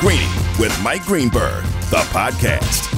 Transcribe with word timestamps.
Greeny 0.00 0.28
with 0.58 0.78
Mike 0.82 1.04
Greenberg, 1.06 1.64
the 1.88 2.04
podcast. 2.12 2.92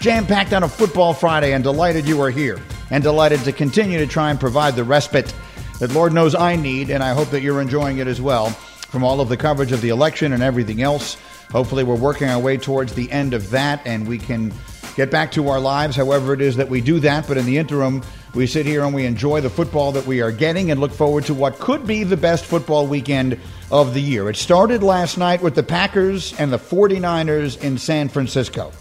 Jam 0.00 0.24
packed 0.24 0.52
on 0.52 0.62
a 0.62 0.68
football 0.68 1.12
Friday, 1.12 1.52
and 1.52 1.64
delighted 1.64 2.06
you 2.06 2.20
are 2.22 2.30
here, 2.30 2.60
and 2.90 3.02
delighted 3.02 3.40
to 3.40 3.50
continue 3.52 3.98
to 3.98 4.06
try 4.06 4.30
and 4.30 4.38
provide 4.38 4.76
the 4.76 4.84
respite 4.84 5.34
that 5.80 5.92
Lord 5.92 6.12
knows 6.12 6.36
I 6.36 6.54
need, 6.54 6.90
and 6.90 7.02
I 7.02 7.12
hope 7.12 7.30
that 7.30 7.42
you're 7.42 7.60
enjoying 7.60 7.98
it 7.98 8.06
as 8.06 8.20
well 8.20 8.50
from 8.50 9.02
all 9.02 9.20
of 9.20 9.28
the 9.28 9.36
coverage 9.36 9.72
of 9.72 9.80
the 9.80 9.88
election 9.88 10.32
and 10.32 10.44
everything 10.44 10.80
else. 10.80 11.16
Hopefully, 11.50 11.82
we're 11.82 11.96
working 11.96 12.28
our 12.28 12.38
way 12.38 12.56
towards 12.56 12.94
the 12.94 13.10
end 13.10 13.34
of 13.34 13.50
that, 13.50 13.84
and 13.84 14.06
we 14.06 14.16
can 14.16 14.52
get 14.96 15.10
back 15.10 15.32
to 15.32 15.48
our 15.48 15.60
lives, 15.60 15.96
however 15.96 16.32
it 16.32 16.40
is 16.40 16.56
that 16.56 16.68
we 16.68 16.80
do 16.80 17.00
that. 17.00 17.26
But 17.26 17.38
in 17.38 17.46
the 17.46 17.58
interim, 17.58 18.02
we 18.34 18.46
sit 18.46 18.66
here 18.66 18.84
and 18.84 18.94
we 18.94 19.04
enjoy 19.04 19.40
the 19.40 19.50
football 19.50 19.92
that 19.92 20.06
we 20.06 20.22
are 20.22 20.32
getting 20.32 20.70
and 20.70 20.80
look 20.80 20.92
forward 20.92 21.24
to 21.26 21.34
what 21.34 21.58
could 21.58 21.86
be 21.86 22.04
the 22.04 22.16
best 22.16 22.44
football 22.44 22.86
weekend 22.86 23.38
of 23.70 23.94
the 23.94 24.00
year. 24.00 24.28
It 24.30 24.36
started 24.36 24.82
last 24.82 25.18
night 25.18 25.42
with 25.42 25.54
the 25.54 25.62
Packers 25.62 26.38
and 26.38 26.52
the 26.52 26.58
49ers 26.58 27.62
in 27.62 27.78
San 27.78 28.08
Francisco. 28.08 28.72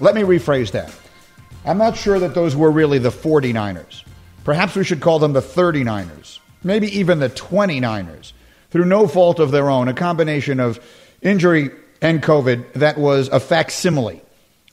Let 0.00 0.14
me 0.14 0.22
rephrase 0.22 0.70
that. 0.72 0.94
I'm 1.64 1.78
not 1.78 1.96
sure 1.96 2.18
that 2.18 2.34
those 2.34 2.56
were 2.56 2.70
really 2.70 2.98
the 2.98 3.10
49ers. 3.10 4.04
Perhaps 4.44 4.74
we 4.74 4.84
should 4.84 5.00
call 5.00 5.18
them 5.18 5.32
the 5.32 5.40
39ers, 5.40 6.38
maybe 6.62 6.86
even 6.98 7.18
the 7.18 7.30
29ers, 7.30 8.32
through 8.70 8.84
no 8.84 9.06
fault 9.06 9.38
of 9.38 9.50
their 9.50 9.70
own, 9.70 9.88
a 9.88 9.94
combination 9.94 10.60
of 10.60 10.78
injury 11.22 11.70
and 12.02 12.22
COVID 12.22 12.74
that 12.74 12.98
was 12.98 13.28
a 13.28 13.40
facsimile 13.40 14.23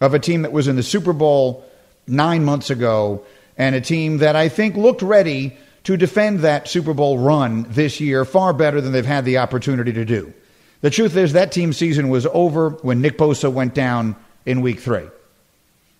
of 0.01 0.13
a 0.13 0.19
team 0.19 0.41
that 0.41 0.51
was 0.51 0.67
in 0.67 0.75
the 0.75 0.83
Super 0.83 1.13
Bowl 1.13 1.63
nine 2.07 2.43
months 2.43 2.69
ago 2.69 3.23
and 3.57 3.75
a 3.75 3.81
team 3.81 4.17
that 4.17 4.35
I 4.35 4.49
think 4.49 4.75
looked 4.75 5.01
ready 5.01 5.55
to 5.83 5.95
defend 5.95 6.39
that 6.39 6.67
Super 6.67 6.93
Bowl 6.93 7.17
run 7.17 7.65
this 7.69 8.01
year 8.01 8.25
far 8.25 8.53
better 8.53 8.81
than 8.81 8.91
they've 8.91 9.05
had 9.05 9.25
the 9.25 9.37
opportunity 9.37 9.93
to 9.93 10.05
do. 10.05 10.33
The 10.81 10.89
truth 10.89 11.15
is, 11.15 11.33
that 11.33 11.51
team 11.51 11.73
season 11.73 12.09
was 12.09 12.25
over 12.27 12.71
when 12.71 13.01
Nick 13.01 13.17
Bosa 13.17 13.51
went 13.51 13.75
down 13.75 14.15
in 14.45 14.61
week 14.61 14.79
three. 14.79 15.07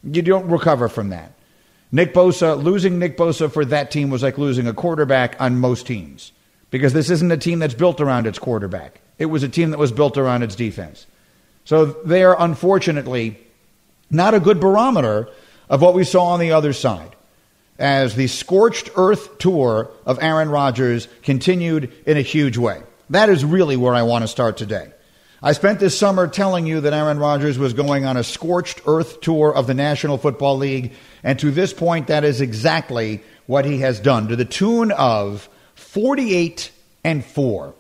You 0.03 0.23
don't 0.23 0.49
recover 0.49 0.89
from 0.89 1.09
that. 1.09 1.33
Nick 1.91 2.13
Bosa, 2.13 2.61
losing 2.61 2.97
Nick 2.97 3.17
Bosa 3.17 3.51
for 3.51 3.65
that 3.65 3.91
team 3.91 4.09
was 4.09 4.23
like 4.23 4.37
losing 4.37 4.65
a 4.65 4.73
quarterback 4.73 5.39
on 5.39 5.59
most 5.59 5.85
teams 5.85 6.31
because 6.71 6.93
this 6.93 7.09
isn't 7.09 7.31
a 7.31 7.37
team 7.37 7.59
that's 7.59 7.73
built 7.73 8.01
around 8.01 8.25
its 8.25 8.39
quarterback. 8.39 9.01
It 9.19 9.25
was 9.25 9.43
a 9.43 9.49
team 9.49 9.71
that 9.71 9.77
was 9.77 9.91
built 9.91 10.17
around 10.17 10.41
its 10.41 10.55
defense. 10.55 11.05
So 11.65 11.85
they 11.85 12.23
are 12.23 12.35
unfortunately 12.39 13.37
not 14.11 14.33
a 14.33 14.39
good 14.39 14.59
barometer 14.59 15.29
of 15.69 15.81
what 15.81 15.95
we 15.95 16.03
saw 16.03 16.25
on 16.25 16.39
the 16.39 16.51
other 16.51 16.73
side 16.73 17.15
as 17.79 18.15
the 18.15 18.27
scorched 18.27 18.91
earth 18.95 19.39
tour 19.39 19.89
of 20.05 20.21
Aaron 20.21 20.49
Rodgers 20.49 21.07
continued 21.23 21.91
in 22.05 22.17
a 22.17 22.21
huge 22.21 22.57
way. 22.57 22.83
That 23.09 23.29
is 23.29 23.43
really 23.43 23.75
where 23.75 23.95
I 23.95 24.03
want 24.03 24.23
to 24.23 24.27
start 24.27 24.57
today. 24.57 24.91
I 25.41 25.53
spent 25.53 25.79
this 25.79 25.97
summer 25.97 26.27
telling 26.27 26.67
you 26.67 26.81
that 26.81 26.93
Aaron 26.93 27.17
Rodgers 27.17 27.57
was 27.57 27.73
going 27.73 28.05
on 28.05 28.15
a 28.15 28.23
scorched 28.23 28.81
earth 28.85 29.21
tour 29.21 29.51
of 29.53 29.65
the 29.65 29.73
National 29.73 30.19
Football 30.19 30.57
League, 30.57 30.93
and 31.23 31.39
to 31.39 31.49
this 31.49 31.73
point, 31.73 32.07
that 32.07 32.23
is 32.23 32.41
exactly 32.41 33.23
what 33.47 33.65
he 33.65 33.79
has 33.79 33.99
done 33.99 34.27
to 34.27 34.35
the 34.35 34.45
tune 34.45 34.91
of 34.91 35.49
48 35.73 36.71
and 37.03 37.25
4. 37.25 37.73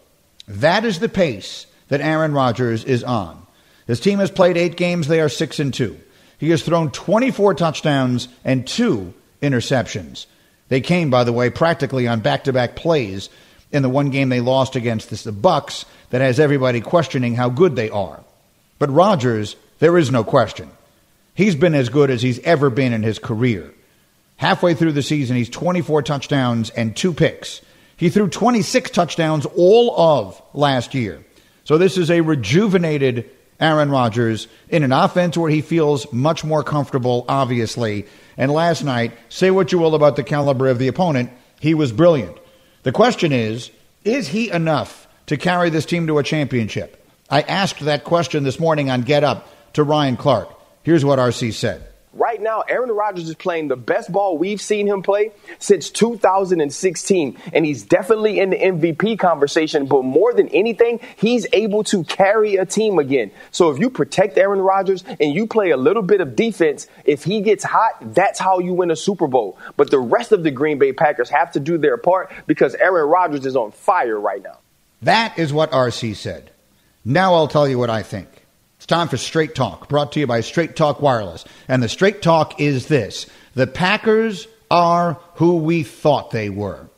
That 0.47 0.85
is 0.85 0.97
the 0.97 1.09
pace 1.09 1.67
that 1.89 2.01
Aaron 2.01 2.33
Rodgers 2.33 2.83
is 2.83 3.03
on. 3.03 3.45
His 3.85 3.99
team 3.99 4.17
has 4.17 4.31
played 4.31 4.57
8 4.57 4.75
games, 4.75 5.07
they 5.07 5.21
are 5.21 5.29
6 5.29 5.59
and 5.59 5.71
2. 5.71 5.99
He 6.41 6.49
has 6.49 6.63
thrown 6.63 6.89
24 6.89 7.53
touchdowns 7.53 8.27
and 8.43 8.65
2 8.65 9.13
interceptions. 9.43 10.25
They 10.69 10.81
came, 10.81 11.11
by 11.11 11.23
the 11.23 11.31
way, 11.31 11.51
practically 11.51 12.07
on 12.07 12.21
back-to-back 12.21 12.75
plays 12.75 13.29
in 13.71 13.83
the 13.83 13.89
one 13.89 14.09
game 14.09 14.29
they 14.29 14.41
lost 14.41 14.75
against 14.75 15.23
the 15.23 15.31
Bucks 15.31 15.85
that 16.09 16.21
has 16.21 16.39
everybody 16.39 16.81
questioning 16.81 17.35
how 17.35 17.49
good 17.49 17.75
they 17.75 17.91
are. 17.91 18.23
But 18.79 18.89
Rodgers, 18.89 19.55
there 19.77 19.99
is 19.99 20.09
no 20.09 20.23
question. 20.23 20.71
He's 21.35 21.53
been 21.53 21.75
as 21.75 21.89
good 21.89 22.09
as 22.09 22.23
he's 22.23 22.39
ever 22.39 22.71
been 22.71 22.91
in 22.91 23.03
his 23.03 23.19
career. 23.19 23.71
Halfway 24.37 24.73
through 24.73 24.93
the 24.93 25.03
season, 25.03 25.37
he's 25.37 25.47
24 25.47 26.01
touchdowns 26.01 26.71
and 26.71 26.97
two 26.97 27.13
picks. 27.13 27.61
He 27.97 28.09
threw 28.09 28.27
26 28.27 28.89
touchdowns 28.89 29.45
all 29.45 29.95
of 29.95 30.41
last 30.55 30.95
year. 30.95 31.23
So 31.65 31.77
this 31.77 31.99
is 31.99 32.09
a 32.09 32.21
rejuvenated 32.21 33.29
Aaron 33.61 33.91
Rodgers 33.91 34.47
in 34.69 34.83
an 34.83 34.91
offense 34.91 35.37
where 35.37 35.51
he 35.51 35.61
feels 35.61 36.11
much 36.11 36.43
more 36.43 36.63
comfortable, 36.63 37.25
obviously. 37.29 38.07
And 38.35 38.51
last 38.51 38.83
night, 38.83 39.13
say 39.29 39.51
what 39.51 39.71
you 39.71 39.77
will 39.77 39.95
about 39.95 40.15
the 40.15 40.23
caliber 40.23 40.67
of 40.67 40.79
the 40.79 40.87
opponent, 40.87 41.29
he 41.59 41.73
was 41.73 41.91
brilliant. 41.91 42.37
The 42.83 42.91
question 42.91 43.31
is, 43.31 43.69
is 44.03 44.27
he 44.27 44.49
enough 44.49 45.07
to 45.27 45.37
carry 45.37 45.69
this 45.69 45.85
team 45.85 46.07
to 46.07 46.17
a 46.17 46.23
championship? 46.23 47.05
I 47.29 47.41
asked 47.41 47.81
that 47.81 48.03
question 48.03 48.43
this 48.43 48.59
morning 48.59 48.89
on 48.89 49.03
Get 49.03 49.23
Up 49.23 49.47
to 49.73 49.83
Ryan 49.83 50.17
Clark. 50.17 50.49
Here's 50.83 51.05
what 51.05 51.19
RC 51.19 51.53
said. 51.53 51.87
Right 52.13 52.41
now, 52.41 52.61
Aaron 52.67 52.91
Rodgers 52.91 53.29
is 53.29 53.35
playing 53.35 53.69
the 53.69 53.77
best 53.77 54.11
ball 54.11 54.37
we've 54.37 54.59
seen 54.59 54.85
him 54.85 55.01
play 55.01 55.31
since 55.59 55.89
2016, 55.89 57.37
and 57.53 57.65
he's 57.65 57.83
definitely 57.83 58.39
in 58.41 58.49
the 58.49 58.57
MVP 58.57 59.17
conversation. 59.17 59.85
But 59.85 60.03
more 60.03 60.33
than 60.33 60.49
anything, 60.49 60.99
he's 61.15 61.47
able 61.53 61.85
to 61.85 62.03
carry 62.03 62.57
a 62.57 62.65
team 62.65 62.99
again. 62.99 63.31
So 63.51 63.71
if 63.71 63.79
you 63.79 63.89
protect 63.89 64.37
Aaron 64.37 64.59
Rodgers 64.59 65.05
and 65.07 65.33
you 65.33 65.47
play 65.47 65.69
a 65.71 65.77
little 65.77 66.03
bit 66.03 66.19
of 66.19 66.35
defense, 66.35 66.87
if 67.05 67.23
he 67.23 67.39
gets 67.39 67.63
hot, 67.63 68.13
that's 68.13 68.39
how 68.39 68.59
you 68.59 68.73
win 68.73 68.91
a 68.91 68.95
Super 68.97 69.27
Bowl. 69.27 69.57
But 69.77 69.89
the 69.89 69.99
rest 69.99 70.33
of 70.33 70.43
the 70.43 70.51
Green 70.51 70.79
Bay 70.79 70.91
Packers 70.91 71.29
have 71.29 71.53
to 71.53 71.61
do 71.61 71.77
their 71.77 71.95
part 71.95 72.29
because 72.45 72.75
Aaron 72.75 73.07
Rodgers 73.07 73.45
is 73.45 73.55
on 73.55 73.71
fire 73.71 74.19
right 74.19 74.43
now. 74.43 74.57
That 75.01 75.39
is 75.39 75.53
what 75.53 75.71
RC 75.71 76.17
said. 76.17 76.51
Now 77.05 77.35
I'll 77.35 77.47
tell 77.47 77.69
you 77.69 77.79
what 77.79 77.89
I 77.89 78.03
think. 78.03 78.27
Time 78.91 79.07
for 79.07 79.15
Straight 79.15 79.55
Talk, 79.55 79.87
brought 79.87 80.11
to 80.11 80.19
you 80.19 80.27
by 80.27 80.41
Straight 80.41 80.75
Talk 80.75 81.01
Wireless. 81.01 81.45
And 81.69 81.81
the 81.81 81.87
Straight 81.87 82.21
Talk 82.21 82.59
is 82.59 82.87
this 82.87 83.25
the 83.55 83.65
Packers 83.65 84.49
are 84.69 85.17
who 85.35 85.59
we 85.59 85.83
thought 85.83 86.31
they 86.31 86.49
were. 86.49 86.89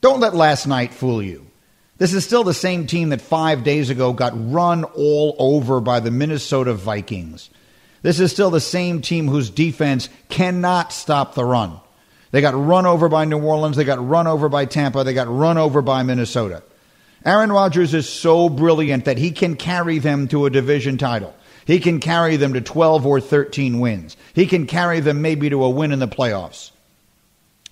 Don't 0.00 0.20
let 0.20 0.36
last 0.36 0.68
night 0.68 0.94
fool 0.94 1.20
you. 1.20 1.44
This 1.98 2.14
is 2.14 2.24
still 2.24 2.44
the 2.44 2.54
same 2.54 2.86
team 2.86 3.08
that 3.08 3.20
five 3.20 3.64
days 3.64 3.90
ago 3.90 4.12
got 4.12 4.34
run 4.52 4.84
all 4.84 5.34
over 5.40 5.80
by 5.80 5.98
the 5.98 6.12
Minnesota 6.12 6.74
Vikings. 6.74 7.50
This 8.02 8.20
is 8.20 8.30
still 8.30 8.50
the 8.50 8.60
same 8.60 9.02
team 9.02 9.26
whose 9.26 9.50
defense 9.50 10.08
cannot 10.28 10.92
stop 10.92 11.34
the 11.34 11.44
run. 11.44 11.80
They 12.30 12.40
got 12.40 12.54
run 12.54 12.86
over 12.86 13.08
by 13.08 13.24
New 13.24 13.42
Orleans, 13.42 13.76
they 13.76 13.82
got 13.82 14.08
run 14.08 14.28
over 14.28 14.48
by 14.48 14.64
Tampa, 14.64 15.02
they 15.02 15.12
got 15.12 15.26
run 15.26 15.58
over 15.58 15.82
by 15.82 16.04
Minnesota. 16.04 16.62
Aaron 17.26 17.50
Rodgers 17.50 17.92
is 17.92 18.08
so 18.08 18.48
brilliant 18.48 19.06
that 19.06 19.18
he 19.18 19.32
can 19.32 19.56
carry 19.56 19.98
them 19.98 20.28
to 20.28 20.46
a 20.46 20.50
division 20.50 20.96
title. 20.96 21.34
He 21.66 21.80
can 21.80 21.98
carry 21.98 22.36
them 22.36 22.52
to 22.52 22.60
12 22.60 23.04
or 23.04 23.20
13 23.20 23.80
wins. 23.80 24.16
He 24.32 24.46
can 24.46 24.68
carry 24.68 25.00
them 25.00 25.22
maybe 25.22 25.50
to 25.50 25.64
a 25.64 25.70
win 25.70 25.90
in 25.90 25.98
the 25.98 26.06
playoffs. 26.06 26.70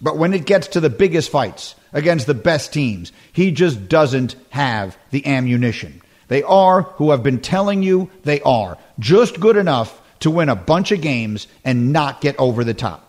But 0.00 0.18
when 0.18 0.34
it 0.34 0.44
gets 0.44 0.66
to 0.68 0.80
the 0.80 0.90
biggest 0.90 1.30
fights 1.30 1.76
against 1.92 2.26
the 2.26 2.34
best 2.34 2.72
teams, 2.72 3.12
he 3.32 3.52
just 3.52 3.88
doesn't 3.88 4.34
have 4.50 4.98
the 5.12 5.24
ammunition. 5.24 6.02
They 6.26 6.42
are 6.42 6.82
who 6.82 7.12
I've 7.12 7.22
been 7.22 7.40
telling 7.40 7.84
you 7.84 8.10
they 8.24 8.40
are, 8.40 8.76
just 8.98 9.38
good 9.38 9.56
enough 9.56 10.00
to 10.20 10.32
win 10.32 10.48
a 10.48 10.56
bunch 10.56 10.90
of 10.90 11.00
games 11.00 11.46
and 11.64 11.92
not 11.92 12.20
get 12.20 12.34
over 12.40 12.64
the 12.64 12.74
top. 12.74 13.08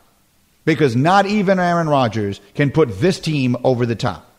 Because 0.64 0.96
not 0.96 1.26
even 1.26 1.58
Aaron 1.58 1.90
Rodgers 1.90 2.40
can 2.54 2.70
put 2.70 3.00
this 3.00 3.20
team 3.20 3.58
over 3.64 3.88
the 3.88 3.96
top. 3.96 4.32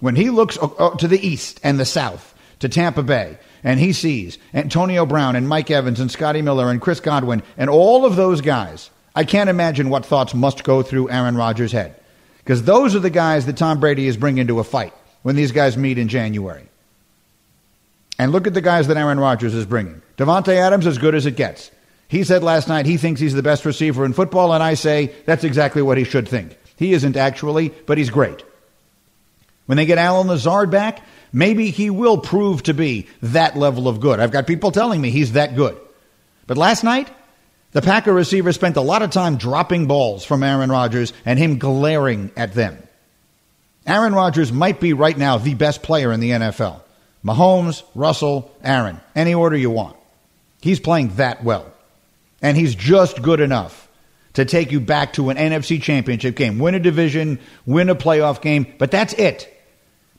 When 0.00 0.16
he 0.16 0.30
looks 0.30 0.56
to 0.56 1.08
the 1.08 1.26
east 1.26 1.60
and 1.62 1.78
the 1.78 1.84
south, 1.84 2.34
to 2.60 2.68
Tampa 2.68 3.02
Bay, 3.02 3.38
and 3.62 3.80
he 3.80 3.92
sees 3.92 4.38
Antonio 4.54 5.06
Brown 5.06 5.36
and 5.36 5.48
Mike 5.48 5.70
Evans 5.70 6.00
and 6.00 6.10
Scotty 6.10 6.42
Miller 6.42 6.70
and 6.70 6.80
Chris 6.80 7.00
Godwin 7.00 7.42
and 7.56 7.68
all 7.70 8.04
of 8.04 8.16
those 8.16 8.40
guys, 8.40 8.90
I 9.14 9.24
can't 9.24 9.50
imagine 9.50 9.90
what 9.90 10.06
thoughts 10.06 10.34
must 10.34 10.64
go 10.64 10.82
through 10.82 11.10
Aaron 11.10 11.36
Rodgers' 11.36 11.72
head. 11.72 11.96
Because 12.38 12.62
those 12.62 12.94
are 12.94 13.00
the 13.00 13.10
guys 13.10 13.46
that 13.46 13.56
Tom 13.56 13.80
Brady 13.80 14.06
is 14.06 14.16
bringing 14.16 14.46
to 14.46 14.60
a 14.60 14.64
fight 14.64 14.94
when 15.22 15.36
these 15.36 15.52
guys 15.52 15.76
meet 15.76 15.98
in 15.98 16.08
January. 16.08 16.68
And 18.18 18.32
look 18.32 18.46
at 18.46 18.54
the 18.54 18.60
guys 18.60 18.88
that 18.88 18.96
Aaron 18.96 19.20
Rodgers 19.20 19.54
is 19.54 19.66
bringing. 19.66 20.02
Davante 20.16 20.54
Adams, 20.54 20.86
as 20.86 20.98
good 20.98 21.14
as 21.14 21.26
it 21.26 21.36
gets. 21.36 21.70
He 22.08 22.24
said 22.24 22.42
last 22.42 22.66
night 22.66 22.86
he 22.86 22.96
thinks 22.96 23.20
he's 23.20 23.34
the 23.34 23.42
best 23.42 23.64
receiver 23.64 24.04
in 24.04 24.12
football, 24.12 24.52
and 24.52 24.62
I 24.62 24.74
say 24.74 25.12
that's 25.26 25.44
exactly 25.44 25.82
what 25.82 25.98
he 25.98 26.04
should 26.04 26.26
think. 26.28 26.58
He 26.76 26.94
isn't 26.94 27.16
actually, 27.16 27.68
but 27.68 27.98
he's 27.98 28.10
great. 28.10 28.42
When 29.68 29.76
they 29.76 29.84
get 29.84 29.98
Allen 29.98 30.28
Lazard 30.28 30.70
back, 30.70 31.02
maybe 31.30 31.68
he 31.68 31.90
will 31.90 32.16
prove 32.16 32.62
to 32.62 32.72
be 32.72 33.06
that 33.20 33.54
level 33.54 33.86
of 33.86 34.00
good. 34.00 34.18
I've 34.18 34.30
got 34.30 34.46
people 34.46 34.70
telling 34.70 34.98
me 34.98 35.10
he's 35.10 35.32
that 35.32 35.56
good. 35.56 35.76
But 36.46 36.56
last 36.56 36.84
night, 36.84 37.10
the 37.72 37.82
Packer 37.82 38.14
receiver 38.14 38.50
spent 38.54 38.78
a 38.78 38.80
lot 38.80 39.02
of 39.02 39.10
time 39.10 39.36
dropping 39.36 39.86
balls 39.86 40.24
from 40.24 40.42
Aaron 40.42 40.70
Rodgers 40.70 41.12
and 41.26 41.38
him 41.38 41.58
glaring 41.58 42.32
at 42.34 42.54
them. 42.54 42.82
Aaron 43.86 44.14
Rodgers 44.14 44.50
might 44.50 44.80
be 44.80 44.94
right 44.94 45.18
now 45.18 45.36
the 45.36 45.52
best 45.52 45.82
player 45.82 46.12
in 46.12 46.20
the 46.20 46.30
NFL. 46.30 46.80
Mahomes, 47.22 47.82
Russell, 47.94 48.50
Aaron, 48.64 49.02
any 49.14 49.34
order 49.34 49.56
you 49.56 49.68
want. 49.68 49.98
He's 50.62 50.80
playing 50.80 51.16
that 51.16 51.44
well. 51.44 51.70
And 52.40 52.56
he's 52.56 52.74
just 52.74 53.20
good 53.20 53.40
enough 53.40 53.86
to 54.32 54.46
take 54.46 54.72
you 54.72 54.80
back 54.80 55.12
to 55.14 55.28
an 55.28 55.36
NFC 55.36 55.82
championship 55.82 56.36
game, 56.36 56.58
win 56.58 56.74
a 56.74 56.80
division, 56.80 57.38
win 57.66 57.90
a 57.90 57.94
playoff 57.94 58.40
game, 58.40 58.66
but 58.78 58.90
that's 58.90 59.12
it 59.12 59.54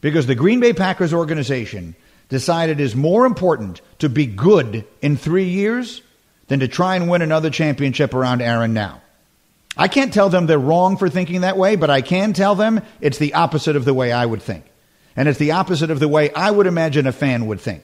because 0.01 0.27
the 0.27 0.35
Green 0.35 0.59
Bay 0.59 0.73
Packers 0.73 1.13
organization 1.13 1.95
decided 2.29 2.79
it 2.79 2.83
is 2.83 2.95
more 2.95 3.25
important 3.25 3.81
to 3.99 4.09
be 4.09 4.25
good 4.25 4.85
in 5.01 5.17
three 5.17 5.49
years 5.49 6.01
than 6.47 6.59
to 6.61 6.67
try 6.67 6.95
and 6.95 7.09
win 7.09 7.21
another 7.21 7.49
championship 7.49 8.13
around 8.13 8.41
Aaron 8.41 8.73
now. 8.73 9.01
I 9.77 9.87
can't 9.87 10.13
tell 10.13 10.29
them 10.29 10.45
they're 10.45 10.59
wrong 10.59 10.97
for 10.97 11.09
thinking 11.09 11.41
that 11.41 11.57
way, 11.57 11.75
but 11.75 11.89
I 11.89 12.01
can 12.01 12.33
tell 12.33 12.55
them 12.55 12.81
it's 13.01 13.17
the 13.17 13.33
opposite 13.33 13.75
of 13.75 13.85
the 13.85 13.93
way 13.93 14.11
I 14.11 14.25
would 14.25 14.41
think. 14.41 14.65
And 15.15 15.27
it's 15.27 15.39
the 15.39 15.51
opposite 15.51 15.91
of 15.91 15.99
the 15.99 16.07
way 16.07 16.31
I 16.33 16.51
would 16.51 16.67
imagine 16.67 17.07
a 17.07 17.11
fan 17.11 17.47
would 17.47 17.59
think. 17.59 17.83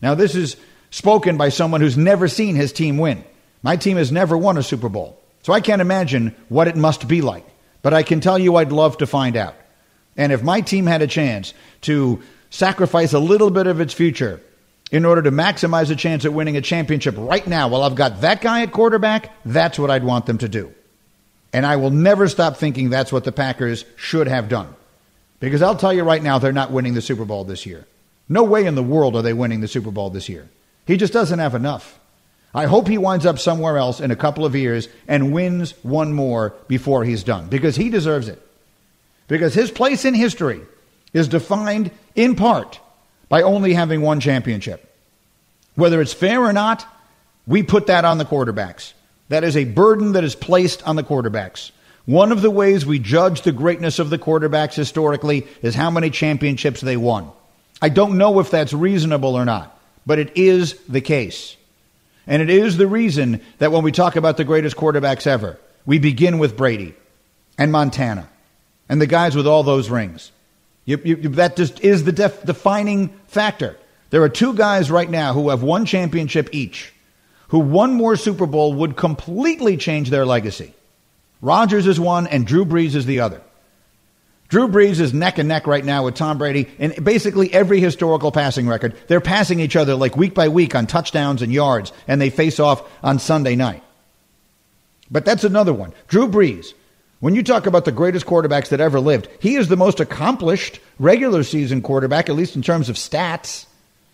Now, 0.00 0.14
this 0.14 0.34
is 0.34 0.56
spoken 0.90 1.36
by 1.36 1.48
someone 1.48 1.80
who's 1.80 1.96
never 1.96 2.28
seen 2.28 2.56
his 2.56 2.72
team 2.72 2.98
win. 2.98 3.24
My 3.62 3.76
team 3.76 3.96
has 3.96 4.12
never 4.12 4.36
won 4.36 4.58
a 4.58 4.62
Super 4.62 4.88
Bowl. 4.88 5.20
So 5.42 5.52
I 5.52 5.60
can't 5.60 5.82
imagine 5.82 6.34
what 6.48 6.68
it 6.68 6.76
must 6.76 7.08
be 7.08 7.20
like. 7.20 7.46
But 7.82 7.94
I 7.94 8.02
can 8.02 8.20
tell 8.20 8.38
you 8.38 8.56
I'd 8.56 8.72
love 8.72 8.98
to 8.98 9.06
find 9.06 9.36
out. 9.36 9.54
And 10.16 10.32
if 10.32 10.42
my 10.42 10.60
team 10.60 10.86
had 10.86 11.02
a 11.02 11.06
chance 11.06 11.54
to 11.82 12.22
sacrifice 12.50 13.12
a 13.12 13.18
little 13.18 13.50
bit 13.50 13.66
of 13.66 13.80
its 13.80 13.92
future 13.92 14.40
in 14.90 15.04
order 15.04 15.22
to 15.22 15.30
maximize 15.30 15.90
a 15.90 15.96
chance 15.96 16.24
at 16.24 16.32
winning 16.32 16.56
a 16.56 16.60
championship 16.60 17.14
right 17.18 17.46
now, 17.46 17.68
while 17.68 17.82
I've 17.82 17.96
got 17.96 18.20
that 18.20 18.40
guy 18.40 18.62
at 18.62 18.72
quarterback, 18.72 19.32
that's 19.44 19.78
what 19.78 19.90
I'd 19.90 20.04
want 20.04 20.26
them 20.26 20.38
to 20.38 20.48
do. 20.48 20.72
And 21.52 21.64
I 21.64 21.76
will 21.76 21.90
never 21.90 22.28
stop 22.28 22.56
thinking 22.56 22.90
that's 22.90 23.12
what 23.12 23.24
the 23.24 23.32
Packers 23.32 23.84
should 23.96 24.28
have 24.28 24.48
done. 24.48 24.74
Because 25.40 25.62
I'll 25.62 25.76
tell 25.76 25.92
you 25.92 26.02
right 26.02 26.22
now, 26.22 26.38
they're 26.38 26.52
not 26.52 26.70
winning 26.70 26.94
the 26.94 27.02
Super 27.02 27.24
Bowl 27.24 27.44
this 27.44 27.66
year. 27.66 27.86
No 28.28 28.44
way 28.44 28.66
in 28.66 28.74
the 28.74 28.82
world 28.82 29.16
are 29.16 29.22
they 29.22 29.32
winning 29.32 29.60
the 29.60 29.68
Super 29.68 29.90
Bowl 29.90 30.10
this 30.10 30.28
year. 30.28 30.48
He 30.86 30.96
just 30.96 31.12
doesn't 31.12 31.38
have 31.38 31.54
enough. 31.54 31.98
I 32.54 32.66
hope 32.66 32.86
he 32.86 32.98
winds 32.98 33.26
up 33.26 33.38
somewhere 33.38 33.76
else 33.76 34.00
in 34.00 34.10
a 34.10 34.16
couple 34.16 34.44
of 34.44 34.54
years 34.54 34.88
and 35.08 35.32
wins 35.32 35.72
one 35.82 36.12
more 36.12 36.54
before 36.68 37.04
he's 37.04 37.24
done 37.24 37.48
because 37.48 37.74
he 37.76 37.90
deserves 37.90 38.28
it. 38.28 38.40
Because 39.28 39.54
his 39.54 39.70
place 39.70 40.04
in 40.04 40.14
history 40.14 40.60
is 41.12 41.28
defined 41.28 41.90
in 42.14 42.36
part 42.36 42.80
by 43.28 43.42
only 43.42 43.72
having 43.72 44.02
one 44.02 44.20
championship. 44.20 44.90
Whether 45.74 46.00
it's 46.00 46.12
fair 46.12 46.40
or 46.40 46.52
not, 46.52 46.86
we 47.46 47.62
put 47.62 47.86
that 47.86 48.04
on 48.04 48.18
the 48.18 48.24
quarterbacks. 48.24 48.92
That 49.28 49.44
is 49.44 49.56
a 49.56 49.64
burden 49.64 50.12
that 50.12 50.24
is 50.24 50.34
placed 50.34 50.86
on 50.86 50.96
the 50.96 51.02
quarterbacks. 51.02 51.70
One 52.04 52.32
of 52.32 52.42
the 52.42 52.50
ways 52.50 52.84
we 52.84 52.98
judge 52.98 53.42
the 53.42 53.52
greatness 53.52 53.98
of 53.98 54.10
the 54.10 54.18
quarterbacks 54.18 54.74
historically 54.74 55.46
is 55.62 55.74
how 55.74 55.90
many 55.90 56.10
championships 56.10 56.80
they 56.80 56.98
won. 56.98 57.30
I 57.80 57.88
don't 57.88 58.18
know 58.18 58.40
if 58.40 58.50
that's 58.50 58.72
reasonable 58.72 59.34
or 59.34 59.44
not, 59.44 59.78
but 60.04 60.18
it 60.18 60.36
is 60.36 60.78
the 60.86 61.00
case. 61.00 61.56
And 62.26 62.42
it 62.42 62.50
is 62.50 62.76
the 62.76 62.86
reason 62.86 63.40
that 63.58 63.72
when 63.72 63.82
we 63.82 63.92
talk 63.92 64.16
about 64.16 64.36
the 64.36 64.44
greatest 64.44 64.76
quarterbacks 64.76 65.26
ever, 65.26 65.58
we 65.86 65.98
begin 65.98 66.38
with 66.38 66.56
Brady 66.56 66.94
and 67.58 67.72
Montana 67.72 68.28
and 68.88 69.00
the 69.00 69.06
guys 69.06 69.36
with 69.36 69.46
all 69.46 69.62
those 69.62 69.90
rings. 69.90 70.32
You, 70.84 71.00
you, 71.04 71.16
that 71.30 71.56
just 71.56 71.80
is 71.80 72.04
the 72.04 72.12
def, 72.12 72.44
defining 72.44 73.08
factor. 73.26 73.76
There 74.10 74.22
are 74.22 74.28
two 74.28 74.54
guys 74.54 74.90
right 74.90 75.08
now 75.08 75.32
who 75.32 75.48
have 75.48 75.62
one 75.62 75.86
championship 75.86 76.50
each, 76.52 76.92
who 77.48 77.58
one 77.58 77.94
more 77.94 78.16
Super 78.16 78.46
Bowl 78.46 78.74
would 78.74 78.96
completely 78.96 79.76
change 79.76 80.10
their 80.10 80.26
legacy. 80.26 80.74
Rodgers 81.40 81.86
is 81.86 81.98
one, 81.98 82.26
and 82.26 82.46
Drew 82.46 82.64
Brees 82.64 82.94
is 82.94 83.06
the 83.06 83.20
other. 83.20 83.40
Drew 84.48 84.68
Brees 84.68 85.00
is 85.00 85.12
neck 85.12 85.38
and 85.38 85.48
neck 85.48 85.66
right 85.66 85.84
now 85.84 86.04
with 86.04 86.14
Tom 86.14 86.38
Brady 86.38 86.68
in 86.78 87.02
basically 87.02 87.52
every 87.52 87.80
historical 87.80 88.30
passing 88.30 88.68
record. 88.68 88.94
They're 89.08 89.20
passing 89.20 89.58
each 89.58 89.74
other 89.74 89.94
like 89.94 90.16
week 90.16 90.34
by 90.34 90.48
week 90.48 90.74
on 90.74 90.86
touchdowns 90.86 91.42
and 91.42 91.52
yards, 91.52 91.92
and 92.06 92.20
they 92.20 92.30
face 92.30 92.60
off 92.60 92.88
on 93.02 93.18
Sunday 93.18 93.56
night. 93.56 93.82
But 95.10 95.24
that's 95.24 95.44
another 95.44 95.72
one. 95.72 95.92
Drew 96.08 96.28
Brees, 96.28 96.74
when 97.24 97.34
you 97.34 97.42
talk 97.42 97.64
about 97.64 97.86
the 97.86 97.90
greatest 97.90 98.26
quarterbacks 98.26 98.68
that 98.68 98.82
ever 98.82 99.00
lived, 99.00 99.30
he 99.40 99.54
is 99.54 99.68
the 99.68 99.78
most 99.78 99.98
accomplished 99.98 100.78
regular 100.98 101.42
season 101.42 101.80
quarterback, 101.80 102.28
at 102.28 102.34
least 102.34 102.54
in 102.54 102.60
terms 102.60 102.90
of 102.90 102.96
stats. 102.96 103.64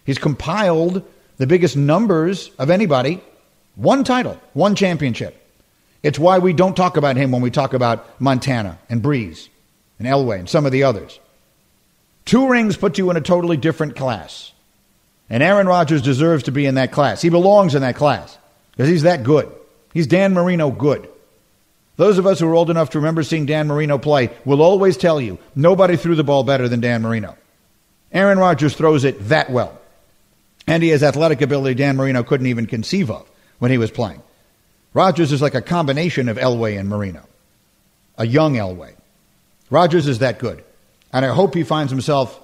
He's 0.05 0.17
compiled 0.17 1.03
the 1.37 1.49
biggest 1.49 1.77
numbers 1.77 2.53
of 2.57 2.71
anybody. 2.71 3.21
One 3.75 4.05
title, 4.05 4.41
one 4.53 4.77
championship. 4.77 5.45
It's 6.05 6.21
why 6.21 6.39
we 6.39 6.53
don't 6.53 6.77
talk 6.77 6.97
about 6.97 7.17
him 7.17 7.33
when 7.33 7.43
we 7.43 7.51
talk 7.51 7.75
about 7.75 8.21
Montana 8.21 8.79
and 8.89 9.03
Brees 9.03 9.49
and 9.99 10.07
Elway 10.07 10.39
and 10.39 10.49
some 10.49 10.65
of 10.65 10.71
the 10.71 10.85
others. 10.85 11.19
Two 12.27 12.49
rings 12.49 12.77
put 12.77 12.97
you 12.97 13.11
in 13.11 13.17
a 13.17 13.21
totally 13.21 13.57
different 13.57 13.97
class. 13.97 14.53
And 15.29 15.43
Aaron 15.43 15.67
Rodgers 15.67 16.03
deserves 16.03 16.45
to 16.45 16.53
be 16.53 16.65
in 16.65 16.77
that 16.77 16.93
class. 16.93 17.21
He 17.21 17.29
belongs 17.29 17.75
in 17.75 17.83
that 17.83 17.97
class 17.97 18.39
because 18.71 18.89
he's 18.89 19.03
that 19.03 19.25
good. 19.25 19.51
He's 19.93 20.07
Dan 20.07 20.33
Marino 20.33 20.71
good. 20.71 21.09
Those 22.01 22.17
of 22.17 22.27
us 22.27 22.41
who 22.41 22.49
are 22.49 22.55
old 22.55 22.71
enough 22.71 22.89
to 22.91 22.99
remember 22.99 23.23
seeing 23.23 23.45
Dan 23.45 23.69
Marino 23.69 23.99
play 23.99 24.31
will 24.47 24.63
always 24.63 24.97
tell 24.97 25.21
you 25.21 25.39
nobody 25.55 25.99
threw 25.99 26.15
the 26.15 26.25
ball 26.25 26.45
better 26.45 26.67
than 26.67 26.81
Dan 26.81 27.03
Marino. 27.03 27.37
Aaron 28.11 28.39
Rodgers 28.39 28.75
throws 28.75 29.05
it 29.05 29.29
that 29.29 29.51
well. 29.51 29.79
And 30.67 30.83
he 30.83 30.89
has 30.89 31.03
athletic 31.03 31.43
ability 31.43 31.75
Dan 31.75 31.99
Marino 31.99 32.23
couldn't 32.23 32.47
even 32.47 32.65
conceive 32.65 33.11
of 33.11 33.31
when 33.59 33.71
he 33.71 33.77
was 33.77 33.91
playing. 33.91 34.23
Rodgers 34.95 35.31
is 35.31 35.43
like 35.43 35.55
a 35.55 35.61
combination 35.61 36.31
of 36.31 36.39
Elway 36.39 36.81
and 36.81 36.89
Marino, 36.89 37.23
a 38.17 38.27
young 38.27 38.55
Elway. 38.55 38.95
Rodgers 39.69 40.09
is 40.09 40.21
that 40.21 40.39
good. 40.39 40.65
And 41.13 41.23
I 41.23 41.35
hope 41.35 41.55
he 41.55 41.65
finds 41.65 41.93
himself 41.93 42.41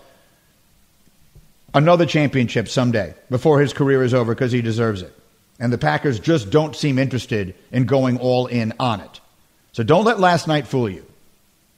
another 1.73 2.05
championship 2.05 2.69
someday 2.69 3.14
before 3.31 3.58
his 3.62 3.73
career 3.73 4.03
is 4.05 4.12
over 4.12 4.35
because 4.35 4.53
he 4.53 4.61
deserves 4.61 5.00
it. 5.00 5.19
And 5.58 5.73
the 5.73 5.79
Packers 5.79 6.20
just 6.20 6.50
don't 6.50 6.76
seem 6.76 6.99
interested 6.99 7.55
in 7.73 7.87
going 7.87 8.19
all 8.19 8.49
in 8.49 8.75
on 8.79 9.00
it. 9.00 9.20
So 9.76 9.82
don't 9.82 10.06
let 10.06 10.19
last 10.19 10.49
night 10.49 10.67
fool 10.67 10.88
you. 10.88 11.05